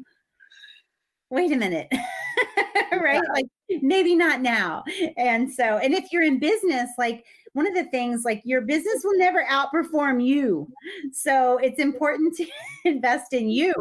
wait 1.29 1.51
a 1.51 1.55
minute, 1.55 1.87
right? 2.91 3.21
Like 3.33 3.47
maybe 3.81 4.15
not 4.15 4.41
now. 4.41 4.83
And 5.17 5.51
so, 5.51 5.77
and 5.77 5.93
if 5.93 6.11
you're 6.11 6.23
in 6.23 6.39
business, 6.39 6.89
like 6.97 7.25
one 7.53 7.67
of 7.67 7.73
the 7.73 7.85
things 7.85 8.23
like 8.23 8.41
your 8.43 8.61
business 8.61 9.01
will 9.03 9.17
never 9.17 9.43
outperform 9.49 10.23
you. 10.23 10.67
So 11.11 11.57
it's 11.57 11.79
important 11.79 12.35
to 12.37 12.47
invest 12.85 13.33
in 13.33 13.49
you. 13.49 13.73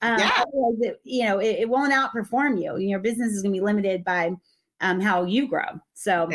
Um, 0.00 0.18
yeah. 0.18 0.42
It, 0.80 1.00
you 1.04 1.24
know, 1.24 1.38
it, 1.38 1.60
it, 1.60 1.68
won't 1.68 1.92
outperform 1.92 2.60
you. 2.60 2.76
Your 2.78 2.98
business 2.98 3.32
is 3.32 3.42
going 3.42 3.54
to 3.54 3.60
be 3.60 3.64
limited 3.64 4.04
by 4.04 4.32
um, 4.80 5.00
how 5.00 5.24
you 5.24 5.46
grow. 5.46 5.80
So 5.94 6.28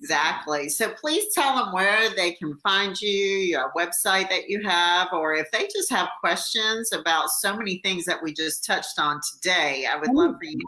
Exactly. 0.00 0.68
So 0.68 0.90
please 0.90 1.24
tell 1.34 1.56
them 1.56 1.72
where 1.72 2.14
they 2.14 2.32
can 2.32 2.56
find 2.58 2.98
you, 3.00 3.10
your 3.10 3.72
website 3.76 4.28
that 4.30 4.48
you 4.48 4.62
have, 4.62 5.08
or 5.12 5.34
if 5.34 5.50
they 5.50 5.66
just 5.74 5.90
have 5.90 6.08
questions 6.20 6.92
about 6.92 7.30
so 7.30 7.56
many 7.56 7.80
things 7.82 8.04
that 8.04 8.22
we 8.22 8.32
just 8.32 8.64
touched 8.64 9.00
on 9.00 9.20
today. 9.32 9.86
I 9.90 9.96
would 9.96 10.12
love 10.12 10.36
for 10.38 10.44
you. 10.44 10.60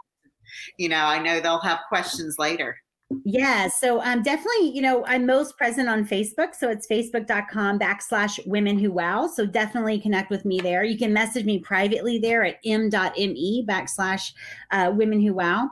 You 0.77 0.89
know, 0.89 1.05
I 1.05 1.19
know 1.19 1.39
they'll 1.39 1.59
have 1.61 1.79
questions 1.87 2.35
later. 2.37 2.75
Yeah. 3.23 3.67
So 3.67 4.01
um, 4.01 4.21
definitely, 4.21 4.71
you 4.71 4.81
know, 4.81 5.05
I'm 5.05 5.25
most 5.25 5.57
present 5.57 5.89
on 5.89 6.05
Facebook. 6.05 6.55
So 6.55 6.69
it's 6.69 6.87
facebook.com 6.87 7.79
backslash 7.79 8.45
women 8.47 8.77
who 8.77 8.91
wow. 8.91 9.27
So 9.27 9.45
definitely 9.45 9.99
connect 9.99 10.29
with 10.29 10.45
me 10.45 10.59
there. 10.59 10.83
You 10.83 10.97
can 10.97 11.13
message 11.13 11.45
me 11.45 11.59
privately 11.59 12.19
there 12.19 12.43
at 12.43 12.57
m.me 12.65 13.65
backslash 13.67 14.33
uh, 14.71 14.91
women 14.95 15.21
who 15.21 15.33
wow. 15.33 15.71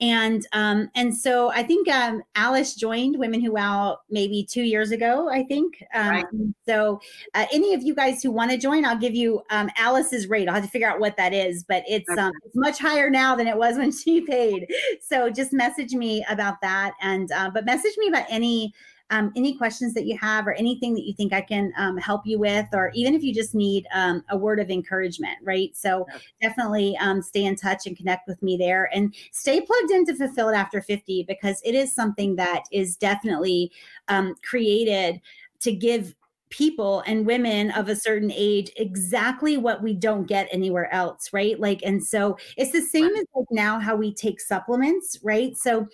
And 0.00 0.46
um, 0.52 0.90
and 0.94 1.16
so 1.16 1.50
I 1.50 1.62
think 1.64 1.88
um, 1.88 2.22
Alice 2.36 2.74
joined 2.74 3.18
Women 3.18 3.40
Who 3.40 3.52
Wow 3.52 3.98
maybe 4.08 4.46
two 4.48 4.62
years 4.62 4.92
ago, 4.92 5.28
I 5.28 5.42
think. 5.42 5.82
Um, 5.92 6.08
right. 6.08 6.24
So 6.66 7.00
uh, 7.34 7.46
any 7.52 7.74
of 7.74 7.82
you 7.82 7.94
guys 7.94 8.22
who 8.22 8.30
want 8.30 8.52
to 8.52 8.58
join, 8.58 8.84
I'll 8.84 8.96
give 8.96 9.14
you 9.14 9.42
um, 9.50 9.68
Alice's 9.76 10.28
rate. 10.28 10.48
I'll 10.48 10.54
have 10.54 10.64
to 10.64 10.70
figure 10.70 10.88
out 10.88 11.00
what 11.00 11.16
that 11.16 11.32
is, 11.32 11.64
but 11.64 11.82
it's 11.88 12.08
okay. 12.10 12.20
um, 12.20 12.32
it's 12.44 12.56
much 12.56 12.78
higher 12.78 13.10
now 13.10 13.34
than 13.34 13.48
it 13.48 13.56
was 13.56 13.76
when 13.76 13.90
she 14.04 14.20
paid. 14.20 14.66
So 15.02 15.30
just 15.30 15.52
message 15.52 15.92
me 15.94 16.24
about 16.28 16.60
that. 16.62 16.94
And 17.02 17.32
uh, 17.32 17.50
but 17.52 17.64
message 17.64 17.96
me 17.98 18.08
about 18.08 18.26
any 18.28 18.72
um, 19.10 19.32
any 19.36 19.54
questions 19.56 19.94
that 19.94 20.06
you 20.06 20.16
have 20.18 20.46
or 20.46 20.52
anything 20.52 20.94
that 20.94 21.06
you 21.06 21.14
think 21.14 21.32
I 21.32 21.40
can 21.40 21.72
um, 21.78 21.96
help 21.96 22.26
you 22.26 22.38
with, 22.38 22.66
or 22.72 22.90
even 22.94 23.14
if 23.14 23.22
you 23.22 23.32
just 23.32 23.54
need 23.54 23.86
um, 23.94 24.22
a 24.28 24.36
word 24.36 24.60
of 24.60 24.70
encouragement, 24.70 25.38
right? 25.42 25.74
So 25.76 26.06
definitely 26.42 26.96
um, 26.98 27.22
stay 27.22 27.44
in 27.44 27.56
touch 27.56 27.86
and 27.86 27.96
connect 27.96 28.28
with 28.28 28.42
me 28.42 28.56
there 28.56 28.90
and 28.92 29.14
stay 29.32 29.60
plugged 29.60 29.90
into 29.90 30.14
Fulfilled 30.14 30.54
After 30.54 30.82
50 30.82 31.24
because 31.26 31.60
it 31.64 31.74
is 31.74 31.94
something 31.94 32.36
that 32.36 32.64
is 32.70 32.96
definitely 32.96 33.72
um, 34.08 34.34
created 34.42 35.20
to 35.60 35.72
give 35.72 36.14
people 36.50 37.02
and 37.06 37.26
women 37.26 37.70
of 37.72 37.88
a 37.88 37.96
certain 37.96 38.32
age 38.34 38.70
exactly 38.76 39.58
what 39.58 39.82
we 39.82 39.92
don't 39.92 40.26
get 40.26 40.48
anywhere 40.50 40.92
else 40.94 41.30
right? 41.32 41.60
Like 41.60 41.82
and 41.84 42.02
so 42.02 42.38
it's 42.56 42.72
the 42.72 42.80
same 42.80 43.14
as 43.16 43.26
like 43.34 43.46
now 43.50 43.78
how 43.78 43.96
we 43.96 44.14
take 44.14 44.40
supplements 44.40 45.18
right? 45.22 45.54
So 45.56 45.86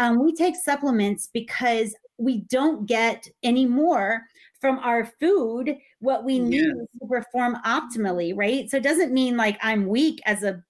um, 0.00 0.24
we 0.24 0.34
take 0.34 0.56
supplements 0.56 1.28
because 1.32 1.94
we 2.20 2.38
don't 2.50 2.86
get 2.86 3.26
any 3.42 3.66
more 3.66 4.22
from 4.60 4.78
our 4.80 5.06
food 5.18 5.76
what 6.00 6.24
we 6.24 6.38
need 6.38 6.72
to 6.72 7.06
perform 7.08 7.56
optimally, 7.64 8.32
right? 8.36 8.70
So 8.70 8.76
it 8.76 8.82
doesn't 8.82 9.12
mean 9.12 9.36
like 9.36 9.58
I'm 9.62 9.86
weak 9.86 10.20
as 10.26 10.42
a 10.42 10.62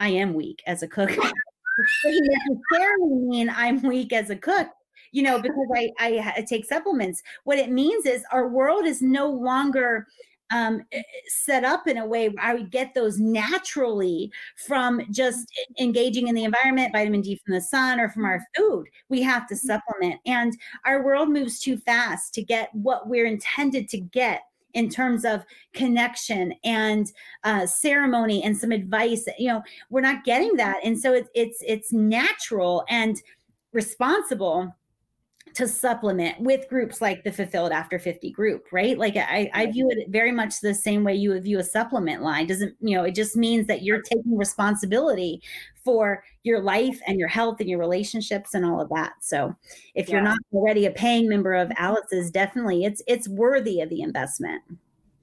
I 0.00 0.08
am 0.10 0.34
weak 0.34 0.62
as 0.66 0.82
a 0.82 0.88
cook. 0.88 1.10
doesn't 2.04 2.28
necessarily 2.48 3.14
mean 3.26 3.50
I'm 3.50 3.82
weak 3.82 4.12
as 4.12 4.30
a 4.30 4.36
cook, 4.36 4.68
you 5.12 5.22
know, 5.22 5.40
because 5.40 5.68
I, 5.74 5.90
I, 5.98 6.34
I 6.38 6.46
take 6.48 6.64
supplements. 6.64 7.22
What 7.44 7.58
it 7.58 7.70
means 7.70 8.06
is 8.06 8.24
our 8.32 8.48
world 8.48 8.84
is 8.84 9.02
no 9.02 9.28
longer 9.30 10.06
um, 10.50 10.82
eh, 10.92 10.98
eh, 10.98 11.02
set 11.28 11.64
up 11.64 11.86
in 11.86 11.98
a 11.98 12.06
way 12.06 12.28
where 12.28 12.44
I 12.44 12.54
would 12.54 12.70
get 12.70 12.94
those 12.94 13.18
naturally 13.18 14.30
from 14.66 15.00
just 15.10 15.50
engaging 15.80 16.28
in 16.28 16.34
the 16.34 16.44
environment, 16.44 16.92
vitamin 16.92 17.20
D 17.20 17.40
from 17.44 17.54
the 17.54 17.60
sun 17.60 18.00
or 18.00 18.08
from 18.08 18.24
our 18.24 18.42
food. 18.56 18.86
We 19.08 19.22
have 19.22 19.46
to 19.48 19.54
mm-hmm. 19.54 19.66
supplement. 19.66 20.20
And 20.26 20.56
our 20.84 21.02
world 21.02 21.30
moves 21.30 21.60
too 21.60 21.78
fast 21.78 22.34
to 22.34 22.42
get 22.42 22.70
what 22.74 23.08
we're 23.08 23.26
intended 23.26 23.88
to 23.90 23.98
get 23.98 24.42
in 24.74 24.90
terms 24.90 25.24
of 25.24 25.44
connection 25.72 26.52
and 26.62 27.10
uh, 27.44 27.66
ceremony 27.66 28.42
and 28.42 28.56
some 28.56 28.70
advice. 28.70 29.26
You 29.38 29.48
know, 29.48 29.62
we're 29.90 30.02
not 30.02 30.24
getting 30.24 30.54
that, 30.56 30.76
and 30.84 30.98
so 30.98 31.14
it's 31.14 31.30
it's 31.34 31.62
it's 31.66 31.92
natural 31.92 32.84
and 32.88 33.20
responsible 33.72 34.74
to 35.56 35.66
supplement 35.66 36.38
with 36.38 36.68
groups 36.68 37.00
like 37.00 37.24
the 37.24 37.32
fulfilled 37.32 37.72
after 37.72 37.98
50 37.98 38.30
group 38.30 38.66
right 38.72 38.98
like 38.98 39.16
I, 39.16 39.50
I 39.54 39.66
view 39.72 39.88
it 39.90 40.10
very 40.10 40.30
much 40.30 40.60
the 40.60 40.74
same 40.74 41.02
way 41.02 41.14
you 41.14 41.30
would 41.30 41.44
view 41.44 41.58
a 41.58 41.64
supplement 41.64 42.22
line 42.22 42.46
doesn't 42.46 42.76
you 42.80 42.94
know 42.94 43.04
it 43.04 43.14
just 43.14 43.36
means 43.36 43.66
that 43.68 43.80
you're 43.80 44.02
taking 44.02 44.36
responsibility 44.36 45.40
for 45.82 46.22
your 46.42 46.60
life 46.60 47.00
and 47.06 47.18
your 47.18 47.28
health 47.28 47.58
and 47.60 47.70
your 47.70 47.78
relationships 47.78 48.52
and 48.52 48.66
all 48.66 48.82
of 48.82 48.90
that 48.90 49.14
so 49.22 49.56
if 49.94 50.08
yeah. 50.08 50.16
you're 50.16 50.24
not 50.24 50.36
already 50.52 50.84
a 50.84 50.90
paying 50.90 51.26
member 51.26 51.54
of 51.54 51.72
alice's 51.78 52.30
definitely 52.30 52.84
it's 52.84 53.00
it's 53.06 53.26
worthy 53.26 53.80
of 53.80 53.88
the 53.88 54.02
investment 54.02 54.62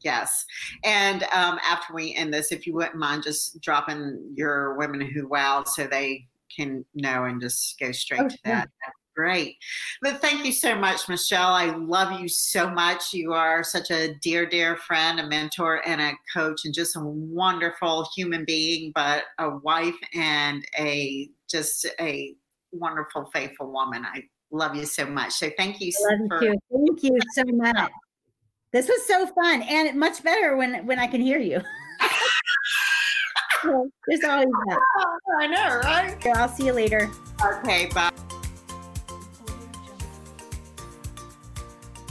Yes. 0.03 0.45
And 0.83 1.23
um, 1.33 1.57
after 1.63 1.93
we 1.93 2.13
end 2.13 2.33
this, 2.33 2.51
if 2.51 2.67
you 2.67 2.73
wouldn't 2.73 2.97
mind 2.97 3.23
just 3.23 3.61
dropping 3.61 4.19
your 4.35 4.77
women 4.77 4.99
who 4.99 5.29
wow 5.29 5.63
so 5.63 5.87
they 5.87 6.27
can 6.53 6.83
know 6.93 7.23
and 7.23 7.39
just 7.39 7.79
go 7.79 7.93
straight 7.93 8.19
oh, 8.19 8.27
to 8.27 8.37
that. 8.43 8.69
Yeah. 8.83 8.91
Great. 9.15 9.57
But 10.01 10.21
thank 10.21 10.43
you 10.43 10.51
so 10.51 10.75
much, 10.75 11.07
Michelle. 11.07 11.53
I 11.53 11.65
love 11.75 12.19
you 12.19 12.27
so 12.27 12.67
much. 12.69 13.13
You 13.13 13.33
are 13.33 13.63
such 13.63 13.91
a 13.91 14.15
dear, 14.15 14.47
dear 14.47 14.75
friend, 14.77 15.19
a 15.19 15.27
mentor, 15.27 15.81
and 15.87 16.01
a 16.01 16.13
coach, 16.33 16.65
and 16.65 16.73
just 16.73 16.95
a 16.95 16.99
wonderful 17.01 18.07
human 18.15 18.43
being, 18.43 18.91
but 18.95 19.25
a 19.37 19.57
wife 19.57 19.95
and 20.15 20.65
a 20.79 21.29
just 21.47 21.85
a 21.99 22.33
wonderful, 22.71 23.25
faithful 23.31 23.71
woman. 23.71 24.03
I 24.03 24.23
love 24.51 24.75
you 24.75 24.85
so 24.85 25.05
much. 25.05 25.33
So 25.33 25.51
thank 25.57 25.79
you. 25.79 25.91
I 26.09 26.15
love 26.15 26.27
for- 26.27 26.43
you. 26.43 26.55
Thank 26.71 27.03
you 27.03 27.19
so 27.33 27.43
much. 27.45 27.91
This 28.71 28.87
was 28.87 29.05
so 29.05 29.27
fun 29.27 29.61
and 29.61 29.99
much 29.99 30.23
better 30.23 30.57
when 30.57 30.87
when 30.87 30.97
I 30.97 31.05
can 31.05 31.21
hear 31.21 31.39
you. 31.39 31.61
There's 33.63 34.23
always 34.23 34.47
that. 34.67 34.79
I 35.39 35.47
know, 35.47 35.79
right? 35.83 36.27
I'll 36.35 36.49
see 36.49 36.65
you 36.65 36.73
later. 36.73 37.09
Okay, 37.41 37.89
bye. 37.93 38.12